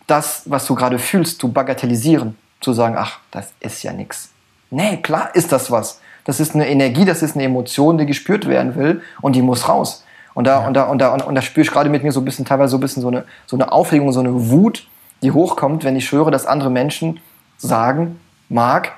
das, 0.07 0.43
was 0.45 0.65
du 0.65 0.75
gerade 0.75 0.99
fühlst, 0.99 1.39
zu 1.39 1.51
bagatellisieren. 1.51 2.35
Zu 2.65 2.73
sagen, 2.73 2.95
ach, 2.97 3.19
das 3.29 3.53
ist 3.59 3.83
ja 3.83 3.93
nichts. 3.93 4.29
Nee, 4.71 4.97
klar 4.97 5.29
ist 5.35 5.51
das 5.51 5.69
was. 5.69 6.01
Das 6.23 6.39
ist 6.39 6.55
eine 6.55 6.67
Energie, 6.67 7.05
das 7.05 7.21
ist 7.21 7.35
eine 7.35 7.43
Emotion, 7.43 7.99
die 7.99 8.07
gespürt 8.07 8.47
werden 8.47 8.73
will 8.73 9.03
und 9.21 9.35
die 9.35 9.43
muss 9.43 9.69
raus. 9.69 10.03
Und 10.33 10.45
da, 10.47 10.61
ja. 10.61 10.67
und 10.67 10.73
da, 10.73 10.85
und 10.85 10.97
da, 10.97 11.13
und, 11.13 11.21
und 11.21 11.35
da 11.35 11.43
spüre 11.43 11.63
ich 11.63 11.71
gerade 11.71 11.91
mit 11.91 12.01
mir 12.01 12.11
so 12.11 12.21
ein 12.21 12.25
bisschen, 12.25 12.43
teilweise 12.43 12.71
so 12.71 12.77
ein 12.77 12.79
bisschen 12.79 13.03
so 13.03 13.09
eine, 13.09 13.23
so 13.45 13.55
eine 13.55 13.71
Aufregung, 13.71 14.11
so 14.11 14.19
eine 14.19 14.49
Wut, 14.49 14.87
die 15.21 15.31
hochkommt, 15.31 15.83
wenn 15.83 15.95
ich 15.95 16.11
höre, 16.11 16.31
dass 16.31 16.47
andere 16.47 16.71
Menschen 16.71 17.19
sagen, 17.59 18.19
Marc, 18.49 18.93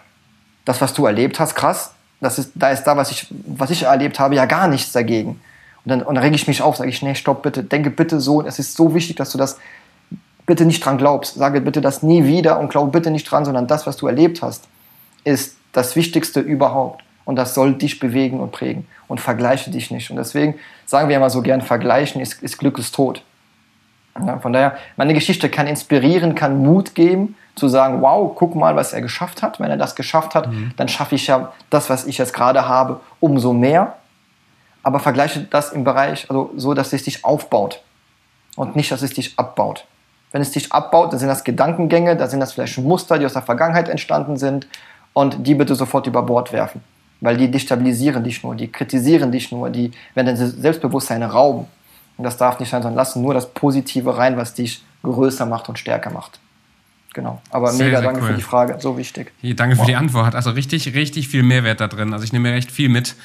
das, 0.64 0.80
was 0.80 0.94
du 0.94 1.06
erlebt 1.06 1.38
hast, 1.42 1.54
krass, 1.54 1.94
das 2.22 2.40
ist, 2.40 2.52
da 2.56 2.70
ist 2.70 2.86
da, 2.86 2.96
was 2.96 3.12
ich, 3.12 3.28
was 3.46 3.70
ich 3.70 3.84
erlebt 3.84 4.18
habe, 4.18 4.36
ja 4.36 4.46
gar 4.46 4.70
nichts 4.70 4.94
dagegen. 4.94 5.42
Und 5.84 5.90
dann, 5.90 6.02
und 6.04 6.16
dann 6.16 6.24
rege 6.24 6.38
ich 6.38 6.48
mich 6.48 6.62
auf, 6.62 6.78
sage 6.78 6.90
ich, 6.90 7.02
nee, 7.02 7.16
stopp 7.16 7.44
bitte, 7.44 7.66
denke 7.66 7.90
bitte 7.90 8.22
so, 8.22 8.42
es 8.46 8.60
ist 8.60 8.78
so 8.78 8.96
wichtig, 8.96 9.18
dass 9.18 9.30
du 9.32 9.38
das 9.38 9.60
bitte 10.48 10.66
nicht 10.66 10.84
dran 10.84 10.98
glaubst. 10.98 11.36
Sage 11.36 11.62
bitte 11.62 11.82
das 11.82 12.02
nie 12.02 12.26
wieder 12.26 12.60
und 12.60 12.70
glaube 12.70 12.90
bitte 12.90 13.12
nicht 13.12 13.30
dran, 13.30 13.46
sondern 13.46 13.68
das, 13.68 13.86
was 13.86 13.98
du 13.98 14.08
erlebt 14.08 14.42
hast, 14.42 14.68
ist 15.24 15.58
das 15.74 15.96
Wichtigste 15.96 16.40
überhaupt. 16.40 17.04
Und 17.26 17.36
das 17.36 17.54
soll 17.54 17.74
dich 17.74 18.00
bewegen 18.00 18.40
und 18.40 18.52
prägen. 18.52 18.88
Und 19.08 19.20
vergleiche 19.20 19.70
dich 19.70 19.92
nicht. 19.92 20.10
Und 20.10 20.16
deswegen 20.16 20.56
sagen 20.86 21.10
wir 21.10 21.18
immer 21.18 21.30
so 21.30 21.42
gern, 21.42 21.62
vergleichen 21.62 22.22
ist, 22.22 22.42
ist 22.42 22.58
Glück 22.58 22.80
ist 22.80 22.96
tot. 22.96 23.22
Ja, 24.26 24.40
von 24.40 24.54
daher, 24.54 24.78
meine 24.96 25.14
Geschichte 25.14 25.50
kann 25.50 25.68
inspirieren, 25.68 26.34
kann 26.34 26.58
Mut 26.58 26.96
geben, 26.96 27.36
zu 27.56 27.68
sagen, 27.68 28.02
wow, 28.02 28.32
guck 28.34 28.56
mal, 28.56 28.76
was 28.76 28.94
er 28.94 29.02
geschafft 29.02 29.44
hat. 29.44 29.60
Wenn 29.60 29.70
er 29.70 29.78
das 29.78 29.96
geschafft 29.96 30.36
hat, 30.36 30.52
mhm. 30.52 30.72
dann 30.78 30.88
schaffe 30.88 31.16
ich 31.16 31.28
ja 31.28 31.52
das, 31.70 31.90
was 31.90 32.06
ich 32.06 32.18
jetzt 32.18 32.34
gerade 32.34 32.68
habe, 32.68 33.02
umso 33.20 33.54
mehr. 33.54 33.98
Aber 34.84 35.00
vergleiche 35.00 35.42
das 35.42 35.74
im 35.74 35.84
Bereich, 35.84 36.30
also 36.30 36.52
so, 36.56 36.74
dass 36.74 36.94
es 36.94 37.04
dich 37.04 37.26
aufbaut 37.26 37.82
und 38.56 38.76
nicht, 38.76 38.92
dass 38.92 39.02
es 39.02 39.14
dich 39.14 39.38
abbaut. 39.38 39.86
Wenn 40.32 40.42
es 40.42 40.52
dich 40.52 40.72
abbaut, 40.72 41.12
dann 41.12 41.20
sind 41.20 41.30
das 41.30 41.44
Gedankengänge, 41.44 42.16
da 42.16 42.28
sind 42.28 42.40
das 42.40 42.54
vielleicht 42.54 42.78
Muster, 42.80 43.18
die 43.18 43.26
aus 43.26 43.34
der 43.34 43.42
Vergangenheit 43.42 43.90
entstanden 43.90 44.38
sind 44.38 44.68
und 45.14 45.48
die 45.48 45.56
bitte 45.56 45.76
sofort 45.76 46.06
über 46.08 46.22
Bord 46.22 46.52
werfen. 46.52 46.82
Weil 47.22 47.38
die 47.38 47.50
destabilisieren 47.50 48.24
dich 48.24 48.44
nur, 48.44 48.56
die 48.56 48.72
kritisieren 48.72 49.32
dich 49.32 49.52
nur, 49.52 49.70
die 49.70 49.92
werden 50.14 50.28
dein 50.28 50.38
Selbstbewusstsein 50.38 51.24
rauben. 51.24 51.66
Und 52.18 52.24
das 52.24 52.38
darf 52.38 52.60
nicht 52.60 52.70
sein, 52.70 52.82
sondern 52.82 52.98
lassen 52.98 53.22
nur 53.22 53.34
das 53.34 53.52
Positive 53.52 54.18
rein, 54.18 54.38
was 54.38 54.54
dich 54.54 54.84
größer 55.04 55.46
macht 55.46 55.70
und 55.70 55.80
stärker 55.80 56.10
macht. 56.10 56.40
Genau. 57.14 57.42
Aber 57.50 57.72
sehr, 57.72 57.88
mega 57.88 58.00
sehr 58.00 58.08
danke 58.08 58.22
cool. 58.22 58.28
für 58.28 58.34
die 58.36 58.42
Frage, 58.44 58.78
so 58.80 58.98
wichtig. 58.98 59.32
Danke 59.42 59.78
wow. 59.78 59.86
für 59.86 59.92
die 59.92 59.96
Antwort. 59.96 60.36
Also 60.36 60.52
richtig, 60.52 60.94
richtig 60.94 61.28
viel 61.28 61.42
Mehrwert 61.42 61.82
da 61.82 61.88
drin. 61.88 62.14
Also 62.14 62.24
ich 62.24 62.34
nehme 62.34 62.52
recht 62.52 62.72
viel 62.72 62.90
mit. 62.90 63.16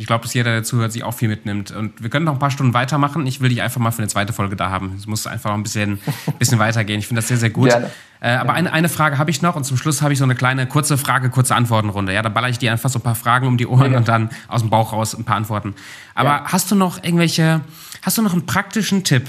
Ich 0.00 0.06
glaube, 0.06 0.22
dass 0.22 0.32
jeder, 0.32 0.52
der 0.52 0.62
zuhört, 0.62 0.92
sich 0.92 1.02
auch 1.02 1.12
viel 1.12 1.28
mitnimmt. 1.28 1.72
Und 1.72 2.00
wir 2.00 2.08
können 2.08 2.24
noch 2.24 2.34
ein 2.34 2.38
paar 2.38 2.52
Stunden 2.52 2.72
weitermachen. 2.72 3.26
Ich 3.26 3.40
will 3.40 3.48
dich 3.48 3.62
einfach 3.62 3.80
mal 3.80 3.90
für 3.90 3.98
eine 3.98 4.06
zweite 4.06 4.32
Folge 4.32 4.54
da 4.54 4.70
haben. 4.70 4.94
Es 4.96 5.06
muss 5.08 5.26
einfach 5.26 5.50
noch 5.50 5.56
ein 5.56 5.64
bisschen, 5.64 5.98
bisschen 6.38 6.60
weitergehen. 6.60 7.00
Ich 7.00 7.08
finde 7.08 7.18
das 7.18 7.28
sehr, 7.28 7.36
sehr 7.36 7.50
gut. 7.50 7.70
Gerne. 7.70 7.90
Äh, 8.20 8.30
aber 8.30 8.54
eine, 8.54 8.72
eine 8.72 8.88
Frage 8.88 9.18
habe 9.18 9.30
ich 9.30 9.42
noch 9.42 9.56
und 9.56 9.64
zum 9.64 9.76
Schluss 9.76 10.00
habe 10.00 10.12
ich 10.12 10.18
so 10.18 10.24
eine 10.24 10.36
kleine 10.36 10.66
kurze 10.66 10.98
Frage, 10.98 11.30
kurze 11.30 11.56
Antwortenrunde. 11.56 12.14
Ja, 12.14 12.22
da 12.22 12.28
baller 12.28 12.48
ich 12.48 12.58
dir 12.58 12.70
einfach 12.70 12.90
so 12.90 13.00
ein 13.00 13.02
paar 13.02 13.16
Fragen 13.16 13.48
um 13.48 13.56
die 13.56 13.66
Ohren 13.66 13.92
ja. 13.92 13.98
und 13.98 14.06
dann 14.06 14.30
aus 14.46 14.60
dem 14.60 14.70
Bauch 14.70 14.92
raus 14.92 15.16
ein 15.16 15.24
paar 15.24 15.36
Antworten. 15.36 15.74
Aber 16.14 16.30
ja. 16.30 16.44
hast 16.46 16.70
du 16.70 16.76
noch 16.76 17.02
irgendwelche, 17.02 17.60
hast 18.02 18.18
du 18.18 18.22
noch 18.22 18.32
einen 18.32 18.46
praktischen 18.46 19.02
Tipp, 19.02 19.28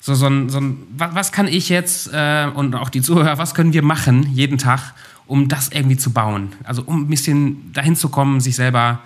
so, 0.00 0.14
so 0.14 0.26
ein, 0.26 0.48
so 0.48 0.58
ein 0.58 0.76
was, 0.96 1.14
was 1.14 1.32
kann 1.32 1.48
ich 1.48 1.68
jetzt 1.68 2.10
äh, 2.12 2.46
und 2.52 2.74
auch 2.74 2.88
die 2.88 3.00
Zuhörer, 3.00 3.38
was 3.38 3.54
können 3.54 3.72
wir 3.72 3.82
machen 3.82 4.28
jeden 4.34 4.58
Tag, 4.58 4.92
um 5.26 5.48
das 5.48 5.68
irgendwie 5.68 5.96
zu 5.96 6.12
bauen? 6.12 6.52
Also 6.64 6.82
um 6.82 7.02
ein 7.02 7.08
bisschen 7.08 7.72
dahin 7.72 7.96
zu 7.96 8.08
kommen, 8.10 8.40
sich 8.40 8.54
selber 8.56 9.00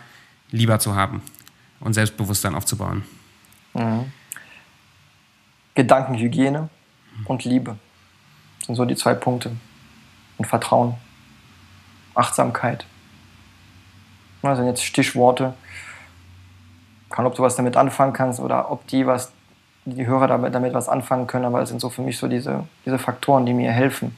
lieber 0.51 0.79
zu 0.79 0.95
haben 0.95 1.23
und 1.81 1.95
Selbstbewusstsein 1.95 2.55
aufzubauen. 2.55 3.05
Mhm. 3.75 4.13
Gedankenhygiene 5.75 6.69
und 7.27 7.45
Liebe 7.45 7.77
sind 8.67 8.75
so 8.75 8.85
die 8.85 8.97
zwei 8.97 9.15
Punkte. 9.15 9.53
Und 10.37 10.45
Vertrauen, 10.45 10.95
Achtsamkeit. 12.15 12.87
Das 14.43 14.57
sind 14.57 14.67
jetzt 14.67 14.85
Stichworte. 14.85 15.55
Kann, 17.11 17.27
ob 17.27 17.35
du 17.35 17.43
was 17.43 17.57
damit 17.57 17.77
anfangen 17.77 18.13
kannst 18.13 18.39
oder 18.39 18.71
ob 18.71 18.87
die 18.87 19.07
was 19.07 19.33
die 19.85 20.07
Hörer 20.07 20.27
damit, 20.27 20.55
damit 20.55 20.75
was 20.75 20.89
anfangen 20.89 21.27
können, 21.27 21.45
aber 21.45 21.63
es 21.63 21.71
sind 21.71 21.81
so 21.81 21.89
für 21.91 22.03
mich 22.03 22.19
so 22.19 22.29
diese, 22.29 22.65
diese 22.85 22.99
Faktoren, 22.99 23.47
die 23.47 23.55
mir 23.55 23.73
helfen, 23.73 24.17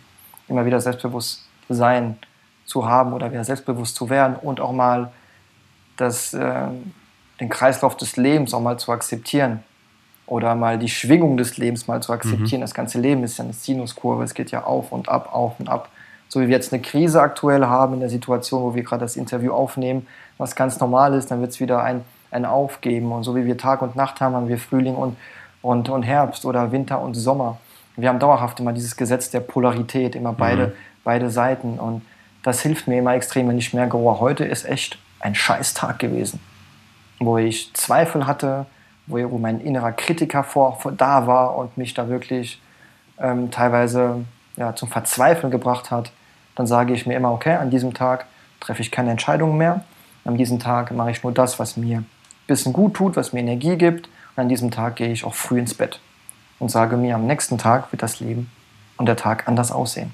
immer 0.48 0.66
wieder 0.66 0.80
Selbstbewusstsein 0.80 2.18
zu 2.64 2.88
haben 2.88 3.12
oder 3.12 3.30
wieder 3.30 3.44
selbstbewusst 3.44 3.94
zu 3.94 4.10
werden 4.10 4.36
und 4.36 4.60
auch 4.60 4.72
mal 4.72 5.12
das, 6.00 6.34
äh, 6.34 6.68
den 7.40 7.48
Kreislauf 7.48 7.96
des 7.96 8.16
Lebens 8.16 8.54
auch 8.54 8.60
mal 8.60 8.78
zu 8.78 8.92
akzeptieren 8.92 9.62
oder 10.26 10.54
mal 10.54 10.78
die 10.78 10.88
Schwingung 10.88 11.36
des 11.36 11.56
Lebens 11.56 11.88
mal 11.88 12.02
zu 12.02 12.12
akzeptieren. 12.12 12.60
Mhm. 12.60 12.64
Das 12.64 12.74
ganze 12.74 13.00
Leben 13.00 13.24
ist 13.24 13.38
ja 13.38 13.44
eine 13.44 13.52
Sinuskurve, 13.52 14.24
es 14.24 14.34
geht 14.34 14.50
ja 14.50 14.64
auf 14.64 14.92
und 14.92 15.08
ab, 15.08 15.30
auf 15.32 15.58
und 15.58 15.68
ab. 15.68 15.88
So 16.28 16.40
wie 16.40 16.48
wir 16.48 16.54
jetzt 16.54 16.72
eine 16.72 16.80
Krise 16.80 17.20
aktuell 17.20 17.64
haben 17.66 17.94
in 17.94 18.00
der 18.00 18.08
Situation, 18.08 18.62
wo 18.62 18.74
wir 18.74 18.84
gerade 18.84 19.00
das 19.00 19.16
Interview 19.16 19.52
aufnehmen, 19.52 20.06
was 20.38 20.54
ganz 20.54 20.78
normal 20.78 21.14
ist, 21.14 21.30
dann 21.30 21.40
wird 21.40 21.50
es 21.50 21.60
wieder 21.60 21.82
ein, 21.82 22.04
ein 22.30 22.44
Aufgeben. 22.44 23.10
Und 23.10 23.24
so 23.24 23.34
wie 23.34 23.44
wir 23.44 23.58
Tag 23.58 23.82
und 23.82 23.96
Nacht 23.96 24.20
haben, 24.20 24.34
haben 24.34 24.48
wir 24.48 24.58
Frühling 24.58 24.94
und 24.94 25.16
und, 25.62 25.88
und 25.88 26.02
Herbst 26.02 26.44
oder 26.44 26.72
Winter 26.72 27.00
und 27.00 27.14
Sommer. 27.14 27.58
Wir 27.96 28.08
haben 28.08 28.18
dauerhaft 28.18 28.60
immer 28.60 28.72
dieses 28.72 28.96
Gesetz 28.96 29.30
der 29.30 29.40
Polarität, 29.40 30.14
immer 30.14 30.32
beide, 30.32 30.68
mhm. 30.68 30.72
beide 31.04 31.30
Seiten. 31.30 31.78
Und 31.78 32.02
das 32.42 32.62
hilft 32.62 32.88
mir 32.88 32.98
immer 32.98 33.14
extrem, 33.14 33.48
wenn 33.48 33.58
ich 33.58 33.74
merke, 33.74 33.96
oh, 33.96 34.20
heute 34.20 34.44
ist 34.44 34.64
echt 34.64 34.98
ein 35.20 35.34
Scheißtag 35.34 35.98
gewesen. 35.98 36.40
Wo 37.18 37.38
ich 37.38 37.72
Zweifel 37.74 38.26
hatte, 38.26 38.66
wo, 39.06 39.38
mein 39.38 39.60
innerer 39.60 39.92
Kritiker 39.92 40.44
vor, 40.44 40.80
vor, 40.80 40.92
da 40.92 41.26
war 41.26 41.56
und 41.56 41.76
mich 41.76 41.94
da 41.94 42.08
wirklich 42.08 42.60
ähm, 43.18 43.50
teilweise 43.50 44.24
ja, 44.56 44.74
zum 44.74 44.88
Verzweifeln 44.88 45.50
gebracht 45.50 45.90
hat. 45.90 46.12
Dann 46.54 46.66
sage 46.66 46.92
ich 46.94 47.06
mir 47.06 47.16
immer, 47.16 47.32
okay, 47.32 47.54
an 47.54 47.70
diesem 47.70 47.94
Tag 47.94 48.26
treffe 48.60 48.82
ich 48.82 48.90
keine 48.90 49.10
Entscheidungen 49.10 49.58
mehr. 49.58 49.84
An 50.24 50.36
diesem 50.36 50.58
Tag 50.58 50.92
mache 50.92 51.10
ich 51.10 51.22
nur 51.22 51.32
das, 51.32 51.58
was 51.58 51.76
mir 51.76 51.98
ein 51.98 52.06
bisschen 52.46 52.72
gut 52.72 52.94
tut, 52.94 53.16
was 53.16 53.32
mir 53.32 53.40
Energie 53.40 53.76
gibt 53.76 54.08
an 54.40 54.48
diesem 54.48 54.70
Tag 54.70 54.96
gehe 54.96 55.12
ich 55.12 55.24
auch 55.24 55.34
früh 55.34 55.58
ins 55.58 55.74
Bett 55.74 56.00
und 56.58 56.70
sage 56.70 56.96
mir, 56.96 57.14
am 57.14 57.26
nächsten 57.26 57.58
Tag 57.58 57.92
wird 57.92 58.02
das 58.02 58.20
Leben 58.20 58.50
und 58.96 59.06
der 59.06 59.16
Tag 59.16 59.46
anders 59.46 59.70
aussehen. 59.72 60.12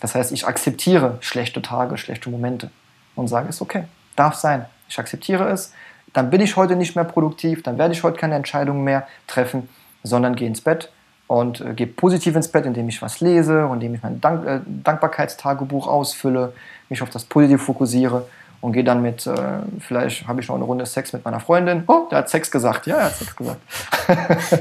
Das 0.00 0.14
heißt, 0.14 0.32
ich 0.32 0.46
akzeptiere 0.46 1.18
schlechte 1.20 1.62
Tage, 1.62 1.96
schlechte 1.96 2.30
Momente 2.30 2.70
und 3.14 3.28
sage, 3.28 3.48
es 3.48 3.60
okay, 3.60 3.84
darf 4.18 4.34
sein. 4.34 4.66
Ich 4.88 4.98
akzeptiere 4.98 5.48
es. 5.50 5.72
Dann 6.12 6.30
bin 6.30 6.40
ich 6.40 6.56
heute 6.56 6.76
nicht 6.76 6.96
mehr 6.96 7.04
produktiv, 7.04 7.62
dann 7.62 7.78
werde 7.78 7.92
ich 7.92 8.02
heute 8.02 8.18
keine 8.18 8.34
Entscheidungen 8.34 8.82
mehr 8.82 9.06
treffen, 9.26 9.68
sondern 10.02 10.34
gehe 10.36 10.48
ins 10.48 10.60
Bett 10.60 10.90
und 11.26 11.60
äh, 11.60 11.74
gehe 11.74 11.86
positiv 11.86 12.34
ins 12.34 12.48
Bett, 12.48 12.64
indem 12.64 12.88
ich 12.88 13.00
was 13.02 13.20
lese, 13.20 13.68
indem 13.72 13.94
ich 13.94 14.02
mein 14.02 14.20
Dank 14.20 14.46
äh, 14.46 14.60
Dankbarkeitstagebuch 14.66 15.86
ausfülle, 15.86 16.54
mich 16.88 17.02
auf 17.02 17.10
das 17.10 17.24
Positive 17.24 17.58
fokussiere 17.58 18.26
und 18.60 18.72
gehe 18.72 18.82
dann 18.82 19.02
mit, 19.02 19.26
äh, 19.26 19.34
vielleicht 19.78 20.26
habe 20.26 20.40
ich 20.40 20.48
noch 20.48 20.56
eine 20.56 20.64
Runde 20.64 20.86
Sex 20.86 21.12
mit 21.12 21.24
meiner 21.24 21.40
Freundin. 21.40 21.84
Oh, 21.86 22.08
der 22.10 22.18
hat 22.18 22.30
Sex 22.30 22.50
gesagt. 22.50 22.86
Ja, 22.86 22.96
er 22.96 23.04
hat 23.04 23.16
Sex 23.16 23.36
gesagt. 23.36 23.60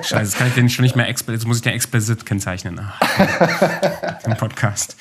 Scheiße, 0.06 0.16
jetzt 0.16 0.38
kann 0.38 0.48
ich 0.48 0.54
den 0.54 0.70
schon 0.70 0.84
nicht 0.84 0.96
mehr 0.96 1.08
explizit, 1.08 1.42
jetzt 1.42 1.48
muss 1.48 1.58
ich 1.58 1.64
den 1.64 1.74
explizit 1.74 2.26
kennzeichnen. 2.26 2.80
Im 4.26 4.36
Podcast. 4.36 4.98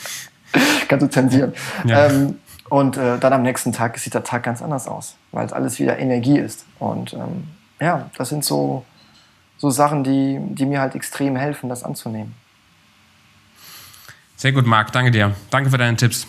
Kannst 0.89 1.05
du 1.05 1.11
zensieren. 1.11 1.53
Ja. 1.85 2.07
Ähm, 2.07 2.39
und 2.69 2.97
äh, 2.97 3.19
dann 3.19 3.33
am 3.33 3.43
nächsten 3.43 3.73
Tag 3.73 3.99
sieht 3.99 4.15
der 4.15 4.25
Tag 4.25 4.43
ganz 4.43 4.63
anders 4.63 4.89
aus, 4.89 5.17
weil 5.33 5.47
es 5.47 5.53
alles 5.53 5.79
wieder 5.79 5.99
Energie 5.99 6.39
ist. 6.39 6.65
Und 6.79 7.13
ähm, 7.13 7.49
ja, 7.81 8.11
das 8.17 8.29
sind 8.29 8.45
so, 8.45 8.85
so 9.59 9.71
Sachen, 9.71 10.05
die, 10.05 10.39
die 10.41 10.67
mir 10.67 10.81
halt 10.81 10.95
extrem 10.95 11.37
helfen, 11.37 11.69
das 11.69 11.85
anzunehmen. 11.85 12.35
Sehr 14.37 14.53
gut, 14.53 14.67
Marc. 14.67 14.93
Danke 14.93 15.11
dir. 15.11 15.35
Danke 15.51 15.71
für 15.71 15.79
deine 15.79 15.97
Tipps. 15.97 16.27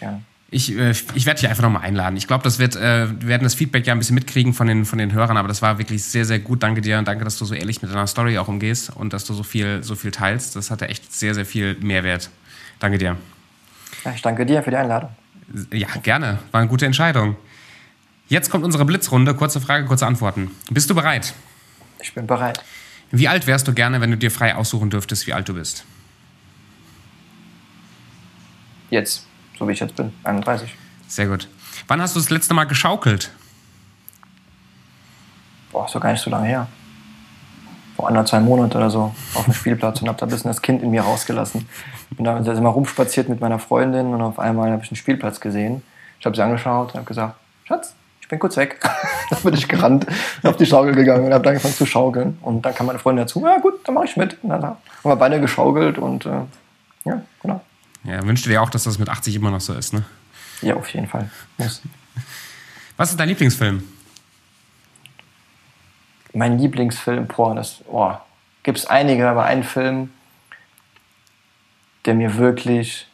Ja. 0.00 0.20
Ich, 0.50 0.74
äh, 0.76 0.90
ich 0.90 1.26
werde 1.26 1.40
dich 1.40 1.48
einfach 1.48 1.62
nochmal 1.62 1.82
einladen. 1.82 2.16
Ich 2.16 2.26
glaube, 2.26 2.44
das 2.44 2.58
wird, 2.58 2.76
äh, 2.76 3.08
wir 3.20 3.28
werden 3.28 3.44
das 3.44 3.54
Feedback 3.54 3.86
ja 3.86 3.92
ein 3.92 3.98
bisschen 3.98 4.14
mitkriegen 4.14 4.54
von 4.54 4.66
den, 4.66 4.84
von 4.84 4.98
den 4.98 5.12
Hörern, 5.12 5.36
aber 5.36 5.48
das 5.48 5.60
war 5.60 5.78
wirklich 5.78 6.04
sehr, 6.04 6.24
sehr 6.24 6.38
gut. 6.38 6.62
Danke 6.62 6.80
dir 6.80 6.98
und 6.98 7.08
danke, 7.08 7.24
dass 7.24 7.36
du 7.36 7.44
so 7.44 7.54
ehrlich 7.54 7.82
mit 7.82 7.90
deiner 7.90 8.06
Story 8.06 8.38
auch 8.38 8.48
umgehst 8.48 8.94
und 8.94 9.12
dass 9.12 9.24
du 9.24 9.34
so 9.34 9.42
viel, 9.42 9.82
so 9.82 9.94
viel 9.94 10.10
teilst. 10.10 10.56
Das 10.56 10.70
hatte 10.70 10.88
echt 10.88 11.12
sehr, 11.12 11.34
sehr 11.34 11.44
viel 11.44 11.76
Mehrwert. 11.80 12.30
Danke 12.78 12.98
dir. 12.98 13.16
Ich 14.14 14.22
danke 14.22 14.46
dir 14.46 14.62
für 14.62 14.70
die 14.70 14.76
Einladung. 14.76 15.10
Ja, 15.72 15.88
gerne. 16.02 16.38
War 16.52 16.60
eine 16.60 16.68
gute 16.68 16.86
Entscheidung. 16.86 17.36
Jetzt 18.28 18.50
kommt 18.50 18.64
unsere 18.64 18.84
Blitzrunde. 18.84 19.34
Kurze 19.34 19.60
Frage, 19.60 19.86
kurze 19.86 20.06
Antworten. 20.06 20.50
Bist 20.70 20.90
du 20.90 20.94
bereit? 20.94 21.34
Ich 22.00 22.14
bin 22.14 22.26
bereit. 22.26 22.62
Wie 23.10 23.28
alt 23.28 23.46
wärst 23.46 23.66
du 23.66 23.72
gerne, 23.72 24.00
wenn 24.00 24.10
du 24.10 24.16
dir 24.16 24.30
frei 24.30 24.54
aussuchen 24.54 24.90
dürftest, 24.90 25.26
wie 25.26 25.32
alt 25.32 25.48
du 25.48 25.54
bist? 25.54 25.84
Jetzt 28.90 29.28
so 29.58 29.66
wie 29.66 29.72
ich 29.72 29.80
jetzt 29.80 29.96
bin, 29.96 30.12
31. 30.24 30.72
Sehr 31.08 31.26
gut. 31.26 31.48
Wann 31.88 32.00
hast 32.00 32.14
du 32.14 32.20
das 32.20 32.30
letzte 32.30 32.54
Mal 32.54 32.64
geschaukelt? 32.64 33.30
Boah, 35.72 35.88
doch 35.92 36.00
gar 36.00 36.12
nicht 36.12 36.22
so 36.22 36.30
lange 36.30 36.46
her. 36.46 36.68
Vor 37.98 38.06
anderthalb 38.06 38.28
zwei 38.28 38.38
Monaten 38.38 38.76
oder 38.76 38.90
so 38.90 39.12
auf 39.34 39.44
dem 39.44 39.54
Spielplatz 39.54 40.00
und 40.00 40.06
habe 40.06 40.16
da 40.16 40.26
ein 40.26 40.28
bisschen 40.28 40.48
das 40.48 40.62
Kind 40.62 40.84
in 40.84 40.90
mir 40.92 41.02
rausgelassen. 41.02 41.68
Bin 42.10 42.24
da 42.24 42.38
immer 42.38 42.68
rumspaziert 42.68 43.28
mit 43.28 43.40
meiner 43.40 43.58
Freundin 43.58 44.14
und 44.14 44.22
auf 44.22 44.38
einmal 44.38 44.70
habe 44.70 44.84
ich 44.84 44.90
einen 44.92 44.96
Spielplatz 44.96 45.40
gesehen. 45.40 45.82
Ich 46.20 46.24
habe 46.24 46.36
sie 46.36 46.42
angeschaut 46.42 46.90
und 46.90 46.94
habe 46.94 47.06
gesagt, 47.06 47.34
Schatz, 47.64 47.96
ich 48.20 48.28
bin 48.28 48.38
kurz 48.38 48.56
weg. 48.56 48.78
dann 49.30 49.40
bin 49.42 49.54
ich 49.54 49.66
gerannt, 49.66 50.06
auf 50.44 50.56
die 50.56 50.64
Schaukel 50.64 50.94
gegangen 50.94 51.26
und 51.26 51.32
habe 51.32 51.42
dann 51.42 51.54
angefangen 51.54 51.74
zu 51.74 51.86
schaukeln. 51.86 52.38
Und 52.40 52.62
dann 52.62 52.72
kam 52.72 52.86
meine 52.86 53.00
Freundin 53.00 53.24
dazu, 53.24 53.42
ja 53.44 53.58
gut, 53.58 53.80
dann 53.84 53.96
mache 53.96 54.04
ich 54.04 54.16
mit. 54.16 54.38
Und 54.44 54.50
dann 54.50 54.62
haben 54.62 54.76
wir 55.02 55.16
beide 55.16 55.40
geschaukelt 55.40 55.98
und 55.98 56.24
äh, 56.24 56.42
ja, 57.04 57.20
genau. 57.42 57.60
Ja, 58.04 58.24
wünschte 58.24 58.48
dir 58.48 58.62
auch, 58.62 58.70
dass 58.70 58.84
das 58.84 59.00
mit 59.00 59.08
80 59.08 59.34
immer 59.34 59.50
noch 59.50 59.60
so 59.60 59.74
ist, 59.74 59.92
ne? 59.92 60.04
Ja, 60.62 60.76
auf 60.76 60.88
jeden 60.94 61.08
Fall. 61.08 61.28
Muss. 61.56 61.82
Was 62.96 63.10
ist 63.10 63.18
dein 63.18 63.28
Lieblingsfilm? 63.28 63.82
Mein 66.38 66.56
Lieblingsfilm, 66.56 67.26
boah, 67.26 67.56
das, 67.56 67.82
boah, 67.90 68.24
gibt 68.62 68.78
es 68.78 68.86
einige, 68.86 69.28
aber 69.28 69.44
ein 69.44 69.64
Film, 69.64 70.12
der 72.04 72.14
mir 72.14 72.36
wirklich, 72.36 73.08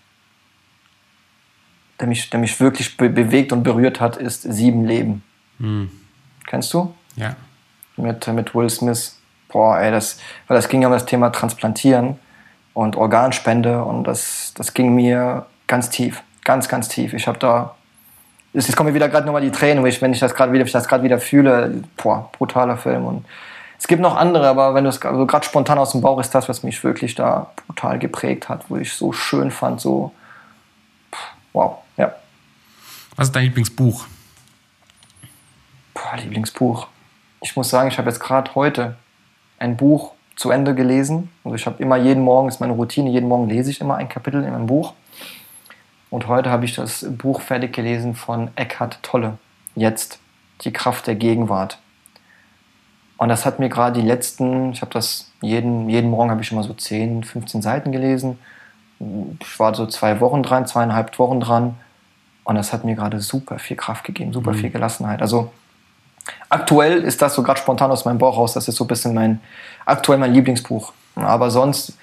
der 1.98 2.06
mich, 2.06 2.28
der 2.28 2.38
mich 2.38 2.60
wirklich 2.60 2.98
be 2.98 3.08
bewegt 3.08 3.50
und 3.52 3.62
berührt 3.62 3.98
hat, 3.98 4.18
ist 4.18 4.42
Sieben 4.42 4.84
Leben. 4.84 5.22
Hm. 5.58 5.90
Kennst 6.46 6.74
du? 6.74 6.94
Ja. 7.16 7.34
Mit, 7.96 8.26
mit 8.26 8.54
Will 8.54 8.68
Smith. 8.68 9.18
Boah, 9.48 9.78
ey, 9.78 9.90
das, 9.90 10.20
weil 10.46 10.56
das 10.56 10.68
ging 10.68 10.82
ja 10.82 10.88
um 10.88 10.92
das 10.92 11.06
Thema 11.06 11.30
Transplantieren 11.30 12.18
und 12.74 12.94
Organspende 12.94 13.82
und 13.84 14.04
das, 14.04 14.52
das 14.54 14.74
ging 14.74 14.94
mir 14.94 15.46
ganz 15.66 15.88
tief, 15.88 16.22
ganz, 16.44 16.68
ganz 16.68 16.88
tief. 16.88 17.14
Ich 17.14 17.26
habe 17.26 17.38
da, 17.38 17.74
jetzt 18.54 18.76
kommen 18.76 18.88
mir 18.90 18.94
wieder 18.94 19.08
gerade 19.08 19.26
nochmal 19.26 19.42
die 19.42 19.50
Tränen, 19.50 19.84
wenn 19.84 20.12
ich 20.12 20.20
das 20.20 20.34
gerade 20.34 20.52
wieder, 20.52 20.64
wieder 20.64 21.18
fühle. 21.18 21.82
Boah, 21.96 22.30
brutaler 22.32 22.76
Film 22.76 23.04
und 23.04 23.26
es 23.78 23.88
gibt 23.88 24.00
noch 24.00 24.16
andere, 24.16 24.48
aber 24.48 24.74
wenn 24.74 24.84
du 24.84 24.90
es 24.90 25.02
also 25.02 25.26
gerade 25.26 25.44
spontan 25.44 25.78
aus 25.78 25.92
dem 25.92 26.00
Bauch 26.00 26.18
ist 26.20 26.34
das, 26.34 26.48
was 26.48 26.62
mich 26.62 26.82
wirklich 26.84 27.14
da 27.14 27.50
brutal 27.66 27.98
geprägt 27.98 28.48
hat, 28.48 28.70
wo 28.70 28.76
ich 28.76 28.92
so 28.94 29.12
schön 29.12 29.50
fand, 29.50 29.80
so 29.80 30.12
wow, 31.52 31.78
ja. 31.96 32.14
Was 33.16 33.28
ist 33.28 33.36
dein 33.36 33.44
Lieblingsbuch? 33.44 34.06
Boah, 35.92 36.16
Lieblingsbuch. 36.16 36.86
Ich 37.42 37.56
muss 37.56 37.68
sagen, 37.68 37.88
ich 37.88 37.98
habe 37.98 38.08
jetzt 38.08 38.20
gerade 38.20 38.54
heute 38.54 38.96
ein 39.58 39.76
Buch 39.76 40.12
zu 40.36 40.50
Ende 40.50 40.74
gelesen. 40.74 41.30
Also 41.44 41.56
ich 41.56 41.66
habe 41.66 41.82
immer 41.82 41.96
jeden 41.96 42.22
Morgen, 42.22 42.48
ist 42.48 42.60
meine 42.60 42.72
Routine, 42.72 43.10
jeden 43.10 43.28
Morgen 43.28 43.48
lese 43.48 43.70
ich 43.70 43.80
immer 43.80 43.96
ein 43.96 44.08
Kapitel 44.08 44.42
in 44.42 44.54
einem 44.54 44.66
Buch. 44.66 44.94
Und 46.10 46.28
heute 46.28 46.50
habe 46.50 46.64
ich 46.64 46.74
das 46.74 47.06
Buch 47.08 47.40
fertig 47.40 47.72
gelesen 47.72 48.14
von 48.14 48.50
Eckhart 48.56 48.98
Tolle. 49.02 49.38
Jetzt 49.74 50.18
die 50.62 50.72
Kraft 50.72 51.06
der 51.06 51.16
Gegenwart. 51.16 51.78
Und 53.16 53.28
das 53.28 53.46
hat 53.46 53.58
mir 53.58 53.68
gerade 53.68 54.00
die 54.00 54.06
letzten, 54.06 54.72
ich 54.72 54.80
habe 54.80 54.92
das 54.92 55.30
jeden, 55.40 55.88
jeden 55.88 56.10
Morgen 56.10 56.30
habe 56.30 56.42
ich 56.42 56.52
immer 56.52 56.62
so 56.62 56.74
10, 56.74 57.24
15 57.24 57.62
Seiten 57.62 57.92
gelesen. 57.92 58.38
Ich 59.40 59.58
war 59.58 59.74
so 59.74 59.86
zwei 59.86 60.20
Wochen 60.20 60.42
dran, 60.42 60.66
zweieinhalb 60.66 61.18
Wochen 61.18 61.40
dran. 61.40 61.76
Und 62.44 62.56
das 62.56 62.72
hat 62.72 62.84
mir 62.84 62.94
gerade 62.94 63.20
super 63.20 63.58
viel 63.58 63.76
Kraft 63.76 64.04
gegeben, 64.04 64.32
super 64.32 64.52
mhm. 64.52 64.56
viel 64.56 64.70
Gelassenheit. 64.70 65.22
Also 65.22 65.52
aktuell 66.48 67.02
ist 67.02 67.22
das 67.22 67.34
so 67.34 67.42
gerade 67.42 67.60
spontan 67.60 67.90
aus 67.90 68.04
meinem 68.04 68.18
Bauch 68.18 68.36
raus, 68.36 68.52
das 68.52 68.68
ist 68.68 68.76
so 68.76 68.84
ein 68.84 68.88
bisschen 68.88 69.14
mein, 69.14 69.40
aktuell 69.84 70.18
mein 70.18 70.32
Lieblingsbuch. 70.32 70.92
Aber 71.16 71.50
sonst, 71.50 71.96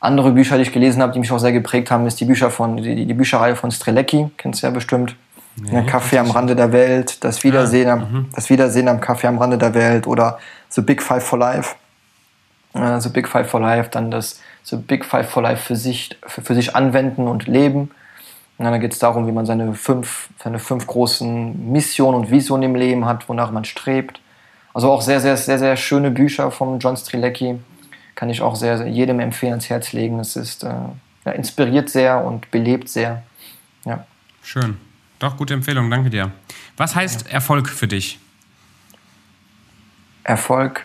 andere 0.00 0.32
Bücher, 0.32 0.56
die 0.56 0.62
ich 0.62 0.72
gelesen 0.72 1.02
habe, 1.02 1.12
die 1.12 1.18
mich 1.18 1.32
auch 1.32 1.38
sehr 1.38 1.52
geprägt 1.52 1.90
haben, 1.90 2.06
ist 2.06 2.20
die 2.20 2.24
Bücher 2.24 2.50
von, 2.50 2.76
die, 2.76 3.06
die 3.06 3.14
Bücherreihe 3.14 3.56
von 3.56 3.70
Strelecki, 3.70 4.30
kennst 4.36 4.62
du 4.62 4.66
ja 4.66 4.72
bestimmt. 4.72 5.16
Nee, 5.58 5.84
Kaffee 5.84 6.18
am 6.18 6.30
Rande 6.30 6.54
der 6.54 6.70
Welt, 6.72 7.24
das 7.24 7.42
Wiedersehen, 7.42 7.88
ja, 7.88 7.94
am, 7.94 8.00
mhm. 8.00 8.26
das 8.34 8.50
Wiedersehen 8.50 8.88
am 8.88 9.00
Kaffee 9.00 9.26
am 9.26 9.38
Rande 9.38 9.56
der 9.56 9.72
Welt 9.72 10.06
oder 10.06 10.38
The 10.68 10.82
Big 10.82 11.02
Five 11.02 11.24
for 11.24 11.38
Life. 11.38 11.76
Äh, 12.74 13.00
The 13.00 13.08
Big 13.08 13.26
Five 13.26 13.48
for 13.48 13.60
Life, 13.60 13.88
dann 13.90 14.10
das 14.10 14.40
The 14.64 14.76
Big 14.76 15.04
Five 15.04 15.30
for 15.30 15.42
Life 15.42 15.62
für 15.62 15.76
sich, 15.76 16.18
für, 16.26 16.42
für 16.42 16.54
sich 16.54 16.76
anwenden 16.76 17.26
und 17.26 17.46
leben. 17.46 17.90
Und 18.58 18.64
dann 18.64 18.80
geht 18.80 18.92
es 18.92 18.98
darum, 18.98 19.26
wie 19.26 19.32
man 19.32 19.46
seine 19.46 19.74
fünf, 19.74 20.28
seine 20.42 20.58
fünf 20.58 20.86
großen 20.86 21.72
Missionen 21.72 22.18
und 22.18 22.30
Visionen 22.30 22.62
im 22.64 22.74
Leben 22.74 23.06
hat, 23.06 23.28
wonach 23.28 23.50
man 23.50 23.64
strebt. 23.64 24.20
Also 24.74 24.90
auch 24.90 25.00
sehr, 25.00 25.20
sehr, 25.20 25.36
sehr, 25.36 25.58
sehr 25.58 25.76
schöne 25.76 26.10
Bücher 26.10 26.50
von 26.50 26.78
John 26.78 26.96
Strilecki. 26.96 27.58
Kann 28.16 28.28
ich 28.30 28.42
auch 28.42 28.56
sehr, 28.56 28.78
sehr 28.78 28.88
jedem 28.88 29.20
empfehlen, 29.20 29.52
ans 29.52 29.70
Herz 29.70 29.92
legen. 29.92 30.18
Es 30.18 30.34
ist 30.34 30.64
äh, 30.64 30.74
ja, 31.24 31.32
inspiriert 31.32 31.88
sehr 31.88 32.24
und 32.24 32.50
belebt 32.50 32.88
sehr. 32.88 33.22
Ja. 33.84 34.04
Schön. 34.42 34.78
Doch, 35.20 35.36
gute 35.36 35.54
Empfehlung, 35.54 35.88
danke 35.88 36.10
dir. 36.10 36.32
Was 36.76 36.96
heißt 36.96 37.30
Erfolg 37.30 37.68
für 37.68 37.86
dich? 37.86 38.18
Erfolg 40.24 40.84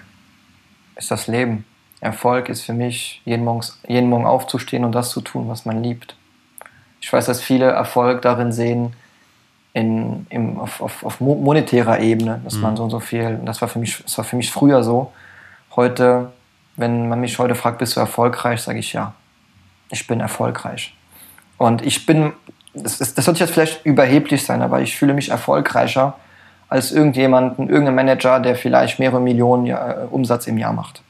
ist 0.95 1.09
das 1.09 1.25
Leben. 1.25 1.65
Erfolg 1.99 2.49
ist 2.49 2.61
für 2.61 2.73
mich, 2.73 3.21
jeden 3.25 3.43
Morgen, 3.43 3.65
jeden 3.87 4.09
Morgen 4.09 4.25
aufzustehen 4.25 4.85
und 4.85 4.91
das 4.91 5.09
zu 5.09 5.21
tun, 5.21 5.49
was 5.49 5.65
man 5.65 5.83
liebt. 5.83 6.15
Ich 6.99 7.11
weiß, 7.11 7.25
dass 7.25 7.41
viele 7.41 7.65
Erfolg 7.65 8.21
darin 8.21 8.51
sehen, 8.51 8.93
in, 9.73 10.27
im, 10.29 10.59
auf, 10.59 10.81
auf, 10.81 11.03
auf 11.03 11.19
monetärer 11.21 11.99
Ebene, 11.99 12.41
dass 12.43 12.55
mhm. 12.55 12.61
man 12.61 12.77
so 12.77 12.83
und 12.83 12.89
so 12.89 12.99
viel, 12.99 13.39
das 13.45 13.61
war, 13.61 13.69
für 13.69 13.79
mich, 13.79 14.03
das 14.03 14.17
war 14.17 14.25
für 14.25 14.35
mich 14.35 14.51
früher 14.51 14.83
so. 14.83 15.13
Heute, 15.75 16.31
wenn 16.75 17.09
man 17.09 17.19
mich 17.19 17.37
heute 17.39 17.55
fragt, 17.55 17.79
bist 17.79 17.95
du 17.95 17.99
erfolgreich, 17.99 18.61
sage 18.61 18.79
ich 18.79 18.93
ja. 18.93 19.13
Ich 19.89 20.07
bin 20.07 20.19
erfolgreich. 20.19 20.95
Und 21.57 21.85
ich 21.85 22.05
bin 22.05 22.33
das, 22.73 23.01
ist, 23.01 23.17
das 23.17 23.27
wird 23.27 23.39
jetzt 23.39 23.51
vielleicht 23.51 23.85
überheblich 23.85 24.45
sein, 24.45 24.61
aber 24.61 24.81
ich 24.81 24.95
fühle 24.95 25.13
mich 25.13 25.29
erfolgreicher 25.29 26.15
als 26.69 26.91
irgendjemanden, 26.91 27.69
irgendein 27.69 27.95
Manager, 27.95 28.39
der 28.39 28.55
vielleicht 28.55 28.99
mehrere 28.99 29.19
Millionen 29.19 29.67
äh, 29.67 29.95
Umsatz 30.09 30.47
im 30.47 30.57
Jahr 30.57 30.73
macht 30.73 31.01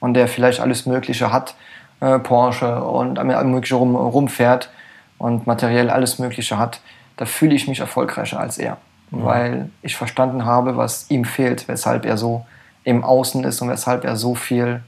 und 0.00 0.14
der 0.14 0.26
vielleicht 0.26 0.60
alles 0.60 0.86
Mögliche 0.86 1.30
hat, 1.30 1.54
äh, 2.00 2.18
Porsche 2.18 2.82
und 2.82 3.18
alles 3.18 3.44
Mögliche 3.44 3.74
rum, 3.74 3.94
rumfährt 3.94 4.70
und 5.18 5.46
materiell 5.46 5.90
alles 5.90 6.18
Mögliche 6.18 6.58
hat. 6.58 6.80
Da 7.18 7.26
fühle 7.26 7.54
ich 7.54 7.68
mich 7.68 7.80
erfolgreicher 7.80 8.40
als 8.40 8.56
er, 8.56 8.78
mhm. 9.10 9.24
weil 9.24 9.70
ich 9.82 9.96
verstanden 9.96 10.46
habe, 10.46 10.78
was 10.78 11.10
ihm 11.10 11.26
fehlt, 11.26 11.68
weshalb 11.68 12.06
er 12.06 12.16
so 12.16 12.46
im 12.84 13.04
Außen 13.04 13.44
ist 13.44 13.60
und 13.60 13.68
weshalb 13.68 14.04
er 14.04 14.16
so 14.16 14.34
viel 14.34 14.82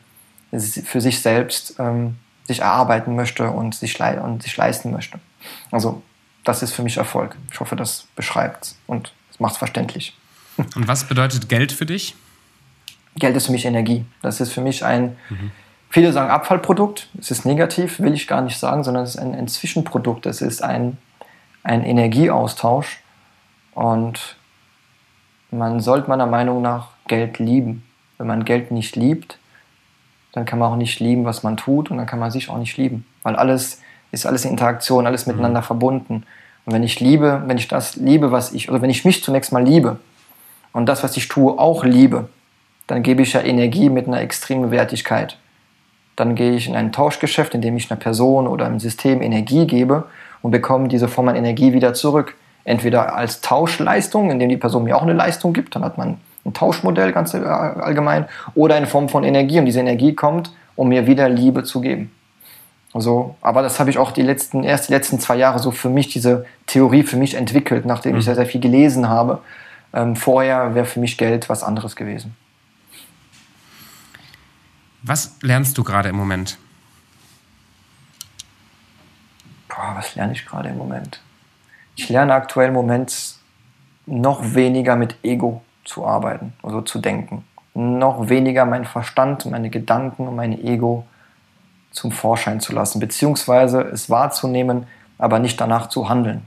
für 0.58 1.00
sich 1.00 1.20
selbst 1.20 1.76
ähm, 1.78 2.16
sich 2.46 2.60
erarbeiten 2.60 3.16
möchte 3.16 3.50
und 3.50 3.74
sich, 3.74 3.98
und 4.00 4.42
sich 4.42 4.56
leisten 4.56 4.92
möchte. 4.92 5.18
Also 5.70 6.02
das 6.44 6.62
ist 6.62 6.72
für 6.72 6.82
mich 6.82 6.98
Erfolg. 6.98 7.36
Ich 7.50 7.60
hoffe, 7.60 7.74
das 7.74 8.06
beschreibt 8.16 8.64
es 8.64 8.78
und 8.86 9.12
macht 9.38 9.52
es 9.52 9.58
verständlich. 9.58 10.16
Und 10.76 10.86
was 10.86 11.02
bedeutet 11.02 11.48
Geld 11.48 11.72
für 11.72 11.84
dich? 11.84 12.14
Geld 13.16 13.36
ist 13.36 13.46
für 13.46 13.52
mich 13.52 13.64
Energie. 13.64 14.04
Das 14.22 14.40
ist 14.40 14.52
für 14.52 14.60
mich 14.60 14.84
ein, 14.84 15.16
mhm. 15.28 15.50
viele 15.90 16.12
sagen 16.12 16.30
Abfallprodukt. 16.30 17.08
Es 17.18 17.32
ist 17.32 17.44
negativ, 17.44 17.98
will 17.98 18.14
ich 18.14 18.28
gar 18.28 18.40
nicht 18.40 18.56
sagen, 18.56 18.84
sondern 18.84 19.02
es 19.02 19.16
ist 19.16 19.20
ein, 19.20 19.34
ein 19.34 19.48
Zwischenprodukt. 19.48 20.26
Es 20.26 20.40
ist 20.42 20.62
ein, 20.62 20.98
ein 21.64 21.82
Energieaustausch. 21.82 23.00
Und 23.72 24.36
man 25.50 25.80
sollte 25.80 26.08
meiner 26.08 26.26
Meinung 26.26 26.62
nach 26.62 26.90
Geld 27.08 27.40
lieben. 27.40 27.82
Wenn 28.18 28.28
man 28.28 28.44
Geld 28.44 28.70
nicht 28.70 28.94
liebt, 28.94 29.38
dann 30.34 30.44
kann 30.44 30.58
man 30.58 30.72
auch 30.72 30.76
nicht 30.76 30.98
lieben, 30.98 31.24
was 31.24 31.44
man 31.44 31.56
tut 31.56 31.90
und 31.90 31.96
dann 31.96 32.06
kann 32.06 32.18
man 32.18 32.32
sich 32.32 32.50
auch 32.50 32.58
nicht 32.58 32.76
lieben. 32.76 33.06
Weil 33.22 33.36
alles 33.36 33.80
ist 34.10 34.26
alles 34.26 34.44
in 34.44 34.50
Interaktion, 34.50 35.06
alles 35.06 35.26
miteinander 35.26 35.60
mhm. 35.60 35.64
verbunden. 35.64 36.24
Und 36.66 36.72
wenn 36.72 36.82
ich 36.82 36.98
liebe, 36.98 37.44
wenn 37.46 37.56
ich 37.56 37.68
das 37.68 37.94
liebe, 37.94 38.32
was 38.32 38.52
ich, 38.52 38.68
oder 38.68 38.82
wenn 38.82 38.90
ich 38.90 39.04
mich 39.04 39.22
zunächst 39.22 39.52
mal 39.52 39.62
liebe 39.62 39.98
und 40.72 40.86
das, 40.86 41.04
was 41.04 41.16
ich 41.16 41.28
tue, 41.28 41.56
auch 41.56 41.84
liebe, 41.84 42.28
dann 42.88 43.04
gebe 43.04 43.22
ich 43.22 43.32
ja 43.32 43.42
Energie 43.42 43.88
mit 43.88 44.08
einer 44.08 44.20
extremen 44.20 44.72
Wertigkeit. 44.72 45.38
Dann 46.16 46.34
gehe 46.34 46.54
ich 46.54 46.68
in 46.68 46.74
ein 46.74 46.90
Tauschgeschäft, 46.90 47.54
in 47.54 47.62
dem 47.62 47.76
ich 47.76 47.90
einer 47.90 48.00
Person 48.00 48.48
oder 48.48 48.66
einem 48.66 48.80
System 48.80 49.22
Energie 49.22 49.66
gebe 49.66 50.04
und 50.42 50.50
bekomme 50.50 50.88
diese 50.88 51.06
Form 51.06 51.28
an 51.28 51.36
Energie 51.36 51.72
wieder 51.72 51.94
zurück. 51.94 52.36
Entweder 52.64 53.14
als 53.14 53.40
Tauschleistung, 53.40 54.30
indem 54.30 54.48
die 54.48 54.56
Person 54.56 54.84
mir 54.84 54.96
auch 54.96 55.02
eine 55.02 55.12
Leistung 55.12 55.52
gibt, 55.52 55.76
dann 55.76 55.84
hat 55.84 55.96
man 55.96 56.18
ein 56.44 56.52
Tauschmodell 56.52 57.12
ganz 57.12 57.34
allgemein, 57.34 58.26
oder 58.54 58.76
in 58.76 58.86
Form 58.86 59.08
von 59.08 59.24
Energie 59.24 59.58
und 59.58 59.64
diese 59.64 59.80
Energie 59.80 60.14
kommt, 60.14 60.52
um 60.76 60.88
mir 60.88 61.06
wieder 61.06 61.28
Liebe 61.28 61.64
zu 61.64 61.80
geben. 61.80 62.10
Also, 62.92 63.34
aber 63.40 63.62
das 63.62 63.80
habe 63.80 63.90
ich 63.90 63.98
auch 63.98 64.12
die 64.12 64.22
letzten, 64.22 64.62
erst 64.62 64.88
die 64.88 64.92
letzten 64.92 65.18
zwei 65.18 65.36
Jahre 65.36 65.58
so 65.58 65.72
für 65.72 65.88
mich, 65.88 66.08
diese 66.08 66.46
Theorie 66.66 67.02
für 67.02 67.16
mich 67.16 67.34
entwickelt, 67.34 67.86
nachdem 67.86 68.12
mhm. 68.12 68.18
ich 68.18 68.24
sehr, 68.24 68.36
sehr 68.36 68.46
viel 68.46 68.60
gelesen 68.60 69.08
habe. 69.08 69.40
Ähm, 69.92 70.14
vorher 70.14 70.74
wäre 70.74 70.86
für 70.86 71.00
mich 71.00 71.18
Geld 71.18 71.48
was 71.48 71.64
anderes 71.64 71.96
gewesen. 71.96 72.36
Was 75.02 75.36
lernst 75.42 75.76
du 75.76 75.84
gerade 75.84 76.08
im 76.08 76.16
Moment? 76.16 76.56
Boah, 79.68 79.94
was 79.96 80.14
lerne 80.14 80.32
ich 80.32 80.46
gerade 80.46 80.68
im 80.68 80.78
Moment? 80.78 81.20
Ich 81.96 82.08
lerne 82.08 82.32
aktuell 82.32 82.68
im 82.68 82.74
Moment 82.74 83.34
noch 84.06 84.54
weniger 84.54 84.96
mit 84.96 85.16
Ego 85.22 85.62
zu 85.84 86.06
arbeiten, 86.06 86.52
also 86.62 86.80
zu 86.80 86.98
denken. 86.98 87.44
Noch 87.74 88.28
weniger 88.28 88.64
mein 88.64 88.84
Verstand, 88.84 89.46
meine 89.46 89.70
Gedanken 89.70 90.28
und 90.28 90.36
mein 90.36 90.52
Ego 90.64 91.04
zum 91.90 92.12
Vorschein 92.12 92.60
zu 92.60 92.72
lassen, 92.72 93.00
beziehungsweise 93.00 93.80
es 93.80 94.10
wahrzunehmen, 94.10 94.86
aber 95.18 95.38
nicht 95.38 95.60
danach 95.60 95.88
zu 95.88 96.08
handeln. 96.08 96.42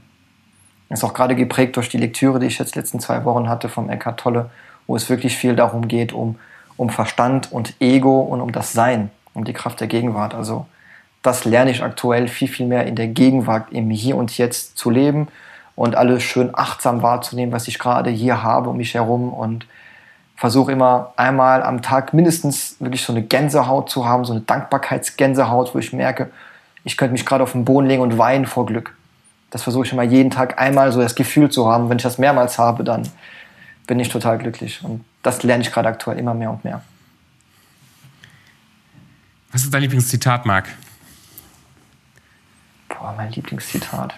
Das 0.88 1.00
ist 1.00 1.04
auch 1.04 1.14
gerade 1.14 1.34
geprägt 1.34 1.76
durch 1.76 1.88
die 1.88 1.98
Lektüre, 1.98 2.38
die 2.38 2.46
ich 2.46 2.58
jetzt 2.58 2.76
letzten 2.76 3.00
zwei 3.00 3.24
Wochen 3.24 3.48
hatte 3.48 3.68
vom 3.68 3.90
Eckhart 3.90 4.20
Tolle, 4.20 4.50
wo 4.86 4.96
es 4.96 5.10
wirklich 5.10 5.36
viel 5.36 5.54
darum 5.54 5.88
geht, 5.88 6.12
um, 6.12 6.38
um 6.76 6.88
Verstand 6.88 7.52
und 7.52 7.74
Ego 7.80 8.20
und 8.20 8.40
um 8.40 8.52
das 8.52 8.72
Sein, 8.72 9.10
um 9.34 9.44
die 9.44 9.52
Kraft 9.52 9.80
der 9.80 9.86
Gegenwart. 9.86 10.34
Also 10.34 10.66
das 11.22 11.44
lerne 11.44 11.70
ich 11.70 11.82
aktuell 11.82 12.28
viel, 12.28 12.48
viel 12.48 12.66
mehr 12.66 12.86
in 12.86 12.96
der 12.96 13.08
Gegenwart, 13.08 13.70
im 13.70 13.90
Hier 13.90 14.16
und 14.16 14.36
Jetzt 14.38 14.78
zu 14.78 14.88
leben 14.88 15.28
und 15.78 15.94
alles 15.94 16.24
schön 16.24 16.50
achtsam 16.54 17.02
wahrzunehmen, 17.02 17.52
was 17.52 17.68
ich 17.68 17.78
gerade 17.78 18.10
hier 18.10 18.42
habe 18.42 18.70
um 18.70 18.78
mich 18.78 18.94
herum 18.94 19.32
und 19.32 19.64
versuche 20.34 20.72
immer 20.72 21.12
einmal 21.16 21.62
am 21.62 21.82
Tag 21.82 22.12
mindestens 22.12 22.74
wirklich 22.80 23.02
so 23.02 23.12
eine 23.12 23.22
Gänsehaut 23.22 23.88
zu 23.88 24.04
haben, 24.04 24.24
so 24.24 24.32
eine 24.32 24.42
Dankbarkeitsgänsehaut, 24.42 25.76
wo 25.76 25.78
ich 25.78 25.92
merke, 25.92 26.30
ich 26.82 26.96
könnte 26.96 27.12
mich 27.12 27.24
gerade 27.24 27.44
auf 27.44 27.52
den 27.52 27.64
Boden 27.64 27.86
legen 27.86 28.02
und 28.02 28.18
weinen 28.18 28.46
vor 28.46 28.66
Glück. 28.66 28.96
Das 29.50 29.62
versuche 29.62 29.86
ich 29.86 29.92
immer 29.92 30.02
jeden 30.02 30.30
Tag 30.30 30.60
einmal 30.60 30.90
so 30.90 31.00
das 31.00 31.14
Gefühl 31.14 31.48
zu 31.48 31.70
haben. 31.70 31.88
Wenn 31.88 31.98
ich 31.98 32.02
das 32.02 32.18
mehrmals 32.18 32.58
habe, 32.58 32.82
dann 32.82 33.08
bin 33.86 34.00
ich 34.00 34.08
total 34.08 34.36
glücklich. 34.38 34.82
Und 34.82 35.04
das 35.22 35.44
lerne 35.44 35.62
ich 35.62 35.70
gerade 35.70 35.88
aktuell 35.88 36.18
immer 36.18 36.34
mehr 36.34 36.50
und 36.50 36.64
mehr. 36.64 36.82
Was 39.52 39.62
ist 39.62 39.72
dein 39.72 39.82
Lieblingszitat, 39.82 40.44
Marc? 40.44 40.66
Boah, 42.98 43.14
mein 43.16 43.30
Lieblingszitat. 43.30 44.14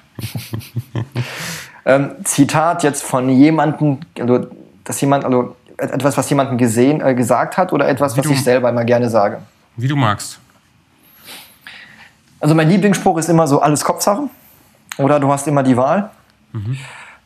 ähm, 1.84 2.12
Zitat 2.24 2.82
jetzt 2.82 3.02
von 3.02 3.28
jemandem, 3.28 3.98
also, 4.18 4.46
dass 4.84 5.00
jemand, 5.00 5.24
also 5.24 5.56
etwas, 5.76 6.16
was 6.16 6.28
jemandem 6.30 6.58
gesehen, 6.58 7.00
äh, 7.00 7.14
gesagt 7.14 7.56
hat 7.56 7.72
oder 7.72 7.88
etwas, 7.88 8.16
Wie 8.16 8.20
was 8.20 8.26
ich 8.26 8.42
selber 8.42 8.70
immer 8.70 8.84
gerne 8.84 9.10
sage? 9.10 9.40
Wie 9.76 9.88
du 9.88 9.96
magst. 9.96 10.38
Also 12.40 12.54
mein 12.54 12.68
Lieblingsspruch 12.68 13.18
ist 13.18 13.28
immer 13.28 13.46
so, 13.46 13.60
alles 13.60 13.84
Kopfsache. 13.84 14.28
Oder 14.96 15.20
du 15.20 15.30
hast 15.30 15.46
immer 15.46 15.62
die 15.62 15.76
Wahl. 15.76 16.10
Mhm. 16.52 16.78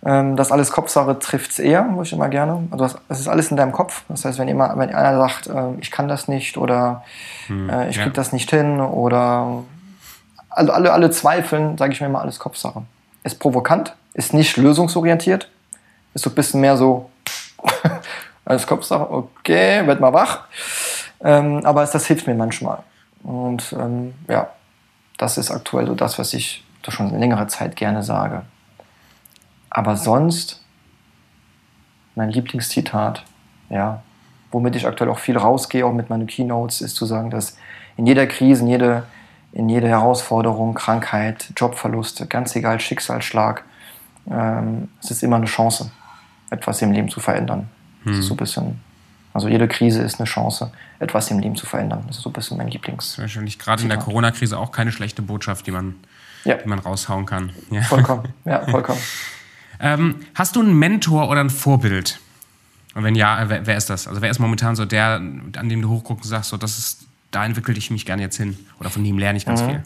Ähm, 0.04 0.36
das 0.36 0.52
alles 0.52 0.70
Kopfsache 0.70 1.18
trifft 1.18 1.52
es 1.52 1.58
eher, 1.58 1.82
muss 1.82 2.08
ich 2.08 2.12
immer 2.12 2.28
gerne. 2.28 2.68
Also 2.70 2.96
es 3.08 3.20
ist 3.20 3.28
alles 3.28 3.50
in 3.50 3.56
deinem 3.56 3.72
Kopf. 3.72 4.02
Das 4.08 4.24
heißt, 4.24 4.38
wenn, 4.38 4.48
immer, 4.48 4.76
wenn 4.76 4.94
einer 4.94 5.16
sagt, 5.18 5.46
äh, 5.46 5.80
ich 5.80 5.90
kann 5.90 6.08
das 6.08 6.28
nicht 6.28 6.56
oder 6.56 7.04
mhm. 7.48 7.70
äh, 7.70 7.88
ich 7.88 7.96
ja. 7.96 8.02
krieg 8.02 8.14
das 8.14 8.32
nicht 8.32 8.50
hin 8.50 8.80
oder 8.80 9.62
also 10.54 10.72
alle, 10.72 10.92
alle 10.92 11.10
zweifeln, 11.10 11.76
sage 11.78 11.92
ich 11.92 12.00
mir 12.00 12.06
immer, 12.06 12.20
alles 12.20 12.38
Kopfsache. 12.38 12.82
Ist 13.22 13.38
provokant, 13.38 13.94
ist 14.14 14.34
nicht 14.34 14.56
lösungsorientiert, 14.56 15.48
ist 16.14 16.22
so 16.22 16.30
ein 16.30 16.34
bisschen 16.34 16.60
mehr 16.60 16.76
so, 16.76 17.10
alles 18.44 18.66
Kopfsache, 18.66 19.10
okay, 19.10 19.86
werd 19.86 20.00
mal 20.00 20.12
wach. 20.12 20.44
Ähm, 21.22 21.64
aber 21.64 21.84
das 21.84 22.06
hilft 22.06 22.26
mir 22.26 22.34
manchmal. 22.34 22.78
Und 23.22 23.74
ähm, 23.78 24.14
ja, 24.28 24.50
das 25.16 25.38
ist 25.38 25.50
aktuell 25.50 25.86
so 25.86 25.94
das, 25.94 26.18
was 26.18 26.34
ich 26.34 26.64
schon 26.88 27.18
längere 27.18 27.46
Zeit 27.46 27.76
gerne 27.76 28.02
sage. 28.02 28.42
Aber 29.70 29.96
sonst, 29.96 30.62
mein 32.14 32.30
Lieblingszitat, 32.30 33.24
ja, 33.70 34.02
womit 34.52 34.76
ich 34.76 34.86
aktuell 34.86 35.10
auch 35.10 35.18
viel 35.18 35.36
rausgehe, 35.36 35.84
auch 35.84 35.92
mit 35.92 36.10
meinen 36.10 36.26
Keynotes, 36.26 36.80
ist 36.80 36.94
zu 36.94 37.06
sagen, 37.06 37.30
dass 37.30 37.56
in 37.96 38.06
jeder 38.06 38.26
Krise, 38.26 38.62
in, 38.62 38.68
jede, 38.68 39.04
in 39.54 39.68
jeder 39.68 39.88
Herausforderung, 39.88 40.74
Krankheit, 40.74 41.52
Jobverluste, 41.56 42.26
ganz 42.26 42.56
egal, 42.56 42.80
Schicksalsschlag, 42.80 43.64
ähm, 44.28 44.88
es 45.00 45.12
ist 45.12 45.22
immer 45.22 45.36
eine 45.36 45.46
Chance, 45.46 45.92
etwas 46.50 46.82
im 46.82 46.90
Leben 46.90 47.08
zu 47.08 47.20
verändern. 47.20 47.68
Hm. 48.02 48.12
Das 48.12 48.18
ist 48.18 48.26
so 48.26 48.34
ein 48.34 48.38
bisschen, 48.38 48.80
also 49.32 49.48
jede 49.48 49.68
Krise 49.68 50.02
ist 50.02 50.18
eine 50.18 50.26
Chance, 50.26 50.72
etwas 50.98 51.30
im 51.30 51.38
Leben 51.38 51.54
zu 51.54 51.66
verändern. 51.66 52.02
Das 52.08 52.16
ist 52.16 52.22
so 52.24 52.30
ein 52.30 52.32
bisschen 52.32 52.56
mein 52.56 52.66
Lieblings. 52.68 53.16
Wahrscheinlich 53.18 53.60
gerade 53.60 53.84
in 53.84 53.88
der 53.88 53.98
Corona-Krise 53.98 54.58
auch 54.58 54.72
keine 54.72 54.90
schlechte 54.90 55.22
Botschaft, 55.22 55.68
die 55.68 55.70
man, 55.70 55.94
ja. 56.44 56.56
die 56.56 56.68
man 56.68 56.80
raushauen 56.80 57.24
kann. 57.24 57.52
Ja. 57.70 57.82
Vollkommen, 57.82 58.34
ja, 58.44 58.66
vollkommen. 58.66 59.00
ähm, 59.78 60.16
hast 60.34 60.56
du 60.56 60.62
einen 60.62 60.76
Mentor 60.76 61.30
oder 61.30 61.40
ein 61.40 61.50
Vorbild? 61.50 62.18
Und 62.96 63.04
wenn 63.04 63.14
ja, 63.14 63.48
wer, 63.48 63.66
wer, 63.66 63.76
ist 63.76 63.88
das? 63.88 64.08
Also 64.08 64.20
wer 64.20 64.30
ist 64.30 64.40
momentan 64.40 64.74
so 64.74 64.84
der, 64.84 65.14
an 65.14 65.68
dem 65.68 65.80
du 65.80 65.88
hochguckst 65.90 66.24
und 66.24 66.30
sagst, 66.30 66.50
so, 66.50 66.56
das 66.56 66.76
ist, 66.78 67.06
da 67.34 67.44
entwickle 67.44 67.74
ich 67.74 67.90
mich 67.90 68.06
gerne 68.06 68.22
jetzt 68.22 68.36
hin? 68.36 68.56
Oder 68.80 68.90
von 68.90 69.02
dem 69.02 69.18
lerne 69.18 69.36
ich 69.36 69.46
ganz 69.46 69.62
mhm. 69.62 69.66
viel? 69.66 69.82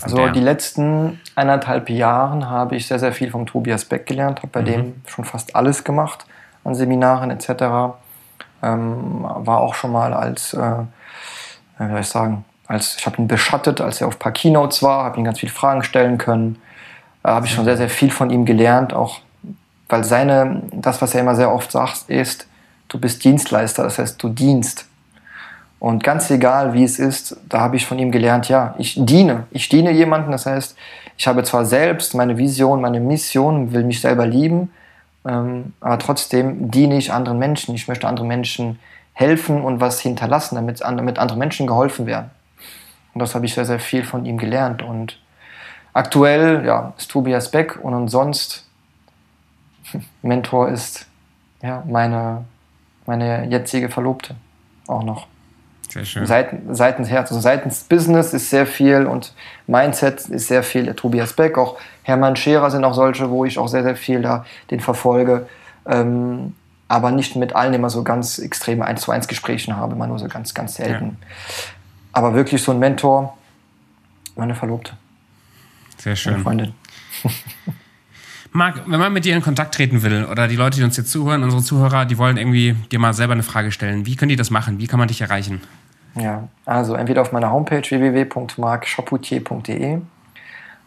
also 0.00 0.16
der? 0.16 0.30
die 0.30 0.40
letzten 0.40 1.20
eineinhalb 1.34 1.90
Jahren 1.90 2.48
habe 2.48 2.76
ich 2.76 2.86
sehr, 2.86 2.98
sehr 2.98 3.12
viel 3.12 3.30
vom 3.30 3.44
Tobias 3.46 3.84
Beck 3.84 4.06
gelernt, 4.06 4.38
habe 4.38 4.48
bei 4.48 4.62
mhm. 4.62 4.66
dem 4.66 4.94
schon 5.06 5.24
fast 5.24 5.54
alles 5.54 5.84
gemacht 5.84 6.24
an 6.64 6.74
Seminaren 6.74 7.30
etc. 7.30 7.94
Ähm, 8.62 9.22
war 9.22 9.58
auch 9.58 9.74
schon 9.74 9.92
mal 9.92 10.14
als, 10.14 10.54
äh, 10.54 10.58
wie 11.78 11.88
soll 11.90 12.00
ich 12.00 12.08
sagen, 12.08 12.44
als 12.66 12.96
ich 12.98 13.04
habe 13.06 13.18
ihn 13.18 13.28
beschattet, 13.28 13.80
als 13.80 14.00
er 14.00 14.06
auf 14.06 14.16
ein 14.16 14.18
paar 14.18 14.32
Keynotes 14.32 14.82
war, 14.82 15.04
habe 15.04 15.18
ihn 15.18 15.24
ganz 15.24 15.40
viele 15.40 15.52
Fragen 15.52 15.82
stellen 15.82 16.16
können. 16.16 16.56
Da 17.22 17.34
habe 17.34 17.46
ich 17.46 17.52
schon 17.52 17.64
sehr, 17.64 17.76
sehr 17.76 17.90
viel 17.90 18.10
von 18.10 18.30
ihm 18.30 18.44
gelernt, 18.44 18.94
auch 18.94 19.20
weil 19.88 20.04
seine, 20.04 20.62
das, 20.72 21.02
was 21.02 21.14
er 21.14 21.20
immer 21.20 21.34
sehr 21.34 21.52
oft 21.52 21.70
sagt, 21.70 22.08
ist, 22.08 22.46
du 22.88 22.98
bist 22.98 23.24
Dienstleister, 23.24 23.82
das 23.82 23.98
heißt, 23.98 24.22
du 24.22 24.30
dienst. 24.30 24.86
Und 25.82 26.04
ganz 26.04 26.30
egal, 26.30 26.74
wie 26.74 26.84
es 26.84 27.00
ist, 27.00 27.36
da 27.48 27.58
habe 27.58 27.74
ich 27.74 27.86
von 27.86 27.98
ihm 27.98 28.12
gelernt, 28.12 28.48
ja, 28.48 28.76
ich 28.78 28.94
diene. 29.04 29.48
Ich 29.50 29.68
diene 29.68 29.90
jemandem, 29.90 30.30
das 30.30 30.46
heißt, 30.46 30.76
ich 31.18 31.26
habe 31.26 31.42
zwar 31.42 31.64
selbst 31.64 32.14
meine 32.14 32.38
Vision, 32.38 32.80
meine 32.80 33.00
Mission, 33.00 33.72
will 33.72 33.82
mich 33.82 34.00
selber 34.00 34.24
lieben, 34.24 34.70
ähm, 35.26 35.72
aber 35.80 35.98
trotzdem 35.98 36.70
diene 36.70 36.96
ich 36.96 37.12
anderen 37.12 37.40
Menschen. 37.40 37.74
Ich 37.74 37.88
möchte 37.88 38.06
anderen 38.06 38.28
Menschen 38.28 38.78
helfen 39.12 39.60
und 39.60 39.80
was 39.80 39.98
hinterlassen, 39.98 40.54
damit, 40.54 40.82
damit 40.82 41.18
anderen 41.18 41.40
Menschen 41.40 41.66
geholfen 41.66 42.06
werden. 42.06 42.30
Und 43.12 43.18
das 43.18 43.34
habe 43.34 43.46
ich 43.46 43.54
sehr, 43.54 43.66
sehr 43.66 43.80
viel 43.80 44.04
von 44.04 44.24
ihm 44.24 44.38
gelernt. 44.38 44.82
Und 44.82 45.18
aktuell 45.94 46.64
ja, 46.64 46.92
ist 46.96 47.10
Tobias 47.10 47.50
Beck 47.50 47.80
und 47.82 48.06
sonst 48.06 48.68
Mentor 50.22 50.68
ist 50.68 51.08
ja, 51.60 51.82
meine, 51.88 52.44
meine 53.04 53.48
jetzige 53.48 53.88
Verlobte 53.88 54.36
auch 54.86 55.02
noch. 55.02 55.31
Seiten, 56.24 56.74
seitens 56.74 57.08
Herz, 57.08 57.30
also 57.30 57.40
seitens 57.40 57.84
Business 57.84 58.32
ist 58.32 58.50
sehr 58.50 58.66
viel 58.66 59.06
und 59.06 59.34
Mindset 59.66 60.28
ist 60.28 60.48
sehr 60.48 60.62
viel. 60.62 60.92
Tobias 60.94 61.34
Beck, 61.34 61.58
auch 61.58 61.78
Hermann 62.02 62.36
Scherer 62.36 62.70
sind 62.70 62.84
auch 62.84 62.94
solche, 62.94 63.30
wo 63.30 63.44
ich 63.44 63.58
auch 63.58 63.68
sehr, 63.68 63.82
sehr 63.82 63.96
viel 63.96 64.22
da 64.22 64.44
den 64.70 64.80
verfolge. 64.80 65.46
Ähm, 65.86 66.54
aber 66.88 67.10
nicht 67.10 67.36
mit 67.36 67.56
allen 67.56 67.72
immer 67.72 67.90
so 67.90 68.02
ganz 68.02 68.38
extreme 68.38 68.84
1 68.84 69.00
zu 69.00 69.12
1 69.12 69.26
Gespräche 69.26 69.76
habe, 69.76 69.94
immer 69.94 70.06
nur 70.06 70.18
so 70.18 70.28
ganz, 70.28 70.52
ganz 70.52 70.74
selten. 70.74 71.16
Ja. 71.20 71.26
Aber 72.12 72.34
wirklich 72.34 72.62
so 72.62 72.72
ein 72.72 72.78
Mentor, 72.78 73.36
meine 74.36 74.54
Verlobte. 74.54 74.92
Sehr 75.96 76.16
schön. 76.16 76.32
Meine 76.32 76.42
Freundin. 76.42 76.74
Marc, 78.52 78.82
wenn 78.86 79.00
man 79.00 79.12
mit 79.12 79.24
dir 79.24 79.34
in 79.34 79.40
Kontakt 79.40 79.74
treten 79.74 80.02
will 80.02 80.26
oder 80.26 80.46
die 80.46 80.56
Leute, 80.56 80.76
die 80.76 80.84
uns 80.84 80.98
jetzt 80.98 81.10
zuhören, 81.10 81.42
unsere 81.42 81.62
Zuhörer, 81.62 82.04
die 82.04 82.18
wollen 82.18 82.36
irgendwie 82.36 82.76
dir 82.90 82.98
mal 82.98 83.14
selber 83.14 83.32
eine 83.32 83.42
Frage 83.42 83.72
stellen, 83.72 84.04
wie 84.04 84.14
können 84.14 84.28
die 84.28 84.36
das 84.36 84.50
machen? 84.50 84.78
Wie 84.78 84.86
kann 84.86 84.98
man 84.98 85.08
dich 85.08 85.22
erreichen? 85.22 85.62
Ja, 86.14 86.48
also 86.66 86.94
entweder 86.94 87.22
auf 87.22 87.32
meiner 87.32 87.50
Homepage 87.50 87.88
www.markchapoutier.de 87.88 89.98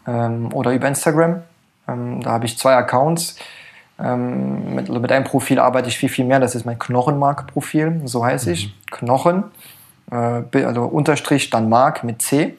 ähm, 0.07 0.53
oder 0.53 0.71
über 0.71 0.87
Instagram. 0.87 1.41
Ähm, 1.87 2.21
da 2.21 2.31
habe 2.31 2.45
ich 2.45 2.57
zwei 2.57 2.75
Accounts. 2.75 3.37
Ähm, 3.97 4.75
mit, 4.75 4.89
mit, 4.89 5.11
einem 5.11 5.23
Profil 5.23 5.59
arbeite 5.59 5.87
ich 5.87 5.97
viel, 5.97 6.09
viel 6.09 6.25
mehr. 6.25 6.39
Das 6.39 6.53
ist 6.53 6.65
mein 6.65 6.77
Knochenmark-Profil, 6.77 8.01
so 8.05 8.25
heiße 8.25 8.51
ich. 8.51 8.67
Mhm. 8.67 8.71
Knochen, 8.91 9.43
äh, 10.11 10.63
also 10.63 10.83
Unterstrich, 10.83 11.49
dann 11.49 11.69
Mark 11.69 12.03
mit 12.03 12.21
C. 12.21 12.55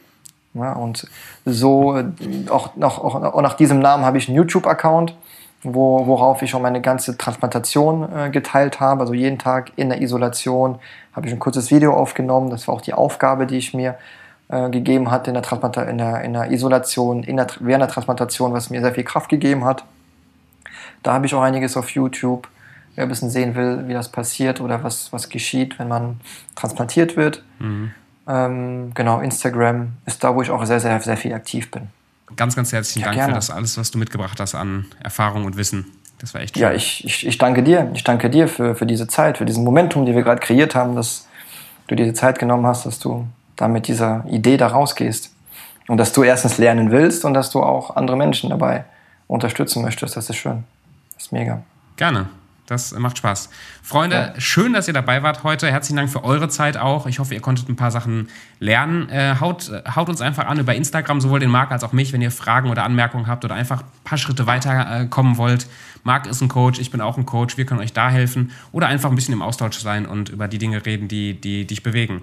Ja, 0.54 0.72
und 0.72 1.06
so, 1.44 1.96
äh, 1.96 2.04
auch, 2.48 2.70
auch, 2.80 3.14
auch, 3.14 3.42
nach 3.42 3.54
diesem 3.54 3.78
Namen 3.78 4.04
habe 4.04 4.18
ich 4.18 4.28
einen 4.28 4.36
YouTube-Account 4.36 5.14
wo, 5.62 6.06
worauf 6.06 6.42
ich 6.42 6.54
auch 6.54 6.60
meine 6.60 6.80
ganze 6.80 7.16
Transplantation 7.16 8.08
äh, 8.12 8.30
geteilt 8.30 8.80
habe. 8.80 9.00
Also 9.00 9.14
jeden 9.14 9.38
Tag 9.38 9.72
in 9.76 9.88
der 9.88 10.00
Isolation 10.00 10.78
habe 11.12 11.26
ich 11.26 11.32
ein 11.32 11.38
kurzes 11.38 11.70
Video 11.70 11.94
aufgenommen. 11.94 12.50
Das 12.50 12.68
war 12.68 12.74
auch 12.74 12.80
die 12.80 12.94
Aufgabe, 12.94 13.46
die 13.46 13.56
ich 13.56 13.74
mir 13.74 13.96
äh, 14.48 14.70
gegeben 14.70 15.10
hatte 15.10 15.30
in 15.30 15.34
der, 15.34 15.42
Transplanta 15.42 15.82
in 15.82 15.98
der, 15.98 16.22
in 16.22 16.32
der 16.34 16.50
Isolation, 16.50 17.22
in 17.22 17.36
der, 17.36 17.48
während 17.60 17.82
der 17.82 17.88
Transplantation, 17.88 18.52
was 18.52 18.70
mir 18.70 18.80
sehr 18.80 18.94
viel 18.94 19.04
Kraft 19.04 19.28
gegeben 19.28 19.64
hat. 19.64 19.84
Da 21.02 21.14
habe 21.14 21.26
ich 21.26 21.34
auch 21.34 21.42
einiges 21.42 21.76
auf 21.76 21.90
YouTube. 21.90 22.48
Wer 22.94 23.04
ein 23.04 23.08
bisschen 23.08 23.30
sehen 23.30 23.54
will, 23.54 23.88
wie 23.88 23.92
das 23.92 24.08
passiert 24.08 24.60
oder 24.60 24.82
was, 24.82 25.12
was 25.12 25.28
geschieht, 25.28 25.78
wenn 25.78 25.88
man 25.88 26.20
transplantiert 26.54 27.16
wird. 27.16 27.44
Mhm. 27.58 27.92
Ähm, 28.26 28.92
genau, 28.94 29.20
Instagram 29.20 29.92
ist 30.06 30.24
da, 30.24 30.34
wo 30.34 30.42
ich 30.42 30.50
auch 30.50 30.64
sehr, 30.64 30.80
sehr, 30.80 30.98
sehr 31.00 31.16
viel 31.16 31.32
aktiv 31.34 31.70
bin. 31.70 31.88
Ganz, 32.34 32.56
ganz 32.56 32.72
herzlichen 32.72 33.00
ja, 33.00 33.06
Dank 33.06 33.16
gerne. 33.16 33.32
für 33.32 33.36
das 33.36 33.50
alles, 33.50 33.78
was 33.78 33.90
du 33.90 33.98
mitgebracht 33.98 34.40
hast 34.40 34.54
an 34.54 34.86
Erfahrung 35.02 35.44
und 35.44 35.56
Wissen. 35.56 35.86
Das 36.18 36.34
war 36.34 36.40
echt 36.40 36.54
schön. 36.54 36.62
Ja, 36.62 36.72
ich, 36.72 37.04
ich, 37.04 37.26
ich 37.26 37.38
danke 37.38 37.62
dir. 37.62 37.90
Ich 37.94 38.02
danke 38.02 38.30
dir 38.30 38.48
für, 38.48 38.74
für 38.74 38.86
diese 38.86 39.06
Zeit, 39.06 39.38
für 39.38 39.44
diesen 39.44 39.64
Momentum, 39.64 40.06
die 40.06 40.14
wir 40.14 40.22
gerade 40.22 40.40
kreiert 40.40 40.74
haben, 40.74 40.96
dass 40.96 41.28
du 41.86 41.94
dir 41.94 42.06
die 42.06 42.14
Zeit 42.14 42.38
genommen 42.38 42.66
hast, 42.66 42.86
dass 42.86 42.98
du 42.98 43.26
da 43.54 43.68
mit 43.68 43.86
dieser 43.86 44.24
Idee 44.28 44.56
da 44.56 44.68
rausgehst. 44.68 45.32
Und 45.88 45.98
dass 45.98 46.12
du 46.12 46.24
erstens 46.24 46.58
lernen 46.58 46.90
willst 46.90 47.24
und 47.24 47.34
dass 47.34 47.50
du 47.50 47.62
auch 47.62 47.94
andere 47.94 48.16
Menschen 48.16 48.50
dabei 48.50 48.84
unterstützen 49.28 49.82
möchtest. 49.82 50.16
Das 50.16 50.28
ist 50.28 50.36
schön. 50.36 50.64
Das 51.14 51.26
ist 51.26 51.32
mega. 51.32 51.62
Gerne. 51.96 52.28
Das 52.66 52.92
macht 52.98 53.18
Spaß. 53.18 53.48
Freunde, 53.82 54.32
ja. 54.34 54.40
schön, 54.40 54.72
dass 54.72 54.88
ihr 54.88 54.94
dabei 54.94 55.22
wart 55.22 55.44
heute. 55.44 55.70
Herzlichen 55.70 55.96
Dank 55.96 56.10
für 56.10 56.24
eure 56.24 56.48
Zeit 56.48 56.76
auch. 56.76 57.06
Ich 57.06 57.20
hoffe, 57.20 57.32
ihr 57.32 57.40
konntet 57.40 57.68
ein 57.68 57.76
paar 57.76 57.92
Sachen 57.92 58.28
lernen. 58.58 59.08
Äh, 59.08 59.36
haut, 59.40 59.70
haut 59.94 60.08
uns 60.08 60.20
einfach 60.20 60.46
an 60.46 60.58
über 60.58 60.74
Instagram, 60.74 61.20
sowohl 61.20 61.38
den 61.38 61.50
Marc 61.50 61.70
als 61.70 61.84
auch 61.84 61.92
mich, 61.92 62.12
wenn 62.12 62.22
ihr 62.22 62.32
Fragen 62.32 62.68
oder 62.68 62.82
Anmerkungen 62.82 63.28
habt 63.28 63.44
oder 63.44 63.54
einfach 63.54 63.82
ein 63.82 64.04
paar 64.04 64.18
Schritte 64.18 64.46
weiterkommen 64.46 65.34
äh, 65.34 65.38
wollt. 65.38 65.68
Marc 66.02 66.26
ist 66.26 66.40
ein 66.40 66.48
Coach, 66.48 66.80
ich 66.80 66.90
bin 66.90 67.00
auch 67.00 67.16
ein 67.16 67.24
Coach. 67.24 67.56
Wir 67.56 67.66
können 67.66 67.80
euch 67.80 67.92
da 67.92 68.10
helfen 68.10 68.50
oder 68.72 68.88
einfach 68.88 69.10
ein 69.10 69.16
bisschen 69.16 69.34
im 69.34 69.42
Austausch 69.42 69.78
sein 69.78 70.04
und 70.04 70.28
über 70.28 70.48
die 70.48 70.58
Dinge 70.58 70.84
reden, 70.84 71.06
die, 71.06 71.40
die 71.40 71.66
dich 71.66 71.84
bewegen. 71.84 72.22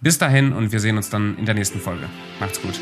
Bis 0.00 0.18
dahin 0.18 0.52
und 0.52 0.72
wir 0.72 0.80
sehen 0.80 0.98
uns 0.98 1.08
dann 1.08 1.38
in 1.38 1.46
der 1.46 1.54
nächsten 1.54 1.80
Folge. 1.80 2.06
Macht's 2.38 2.60
gut. 2.60 2.78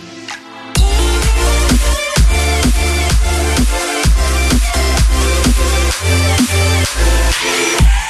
No. 6.05 8.01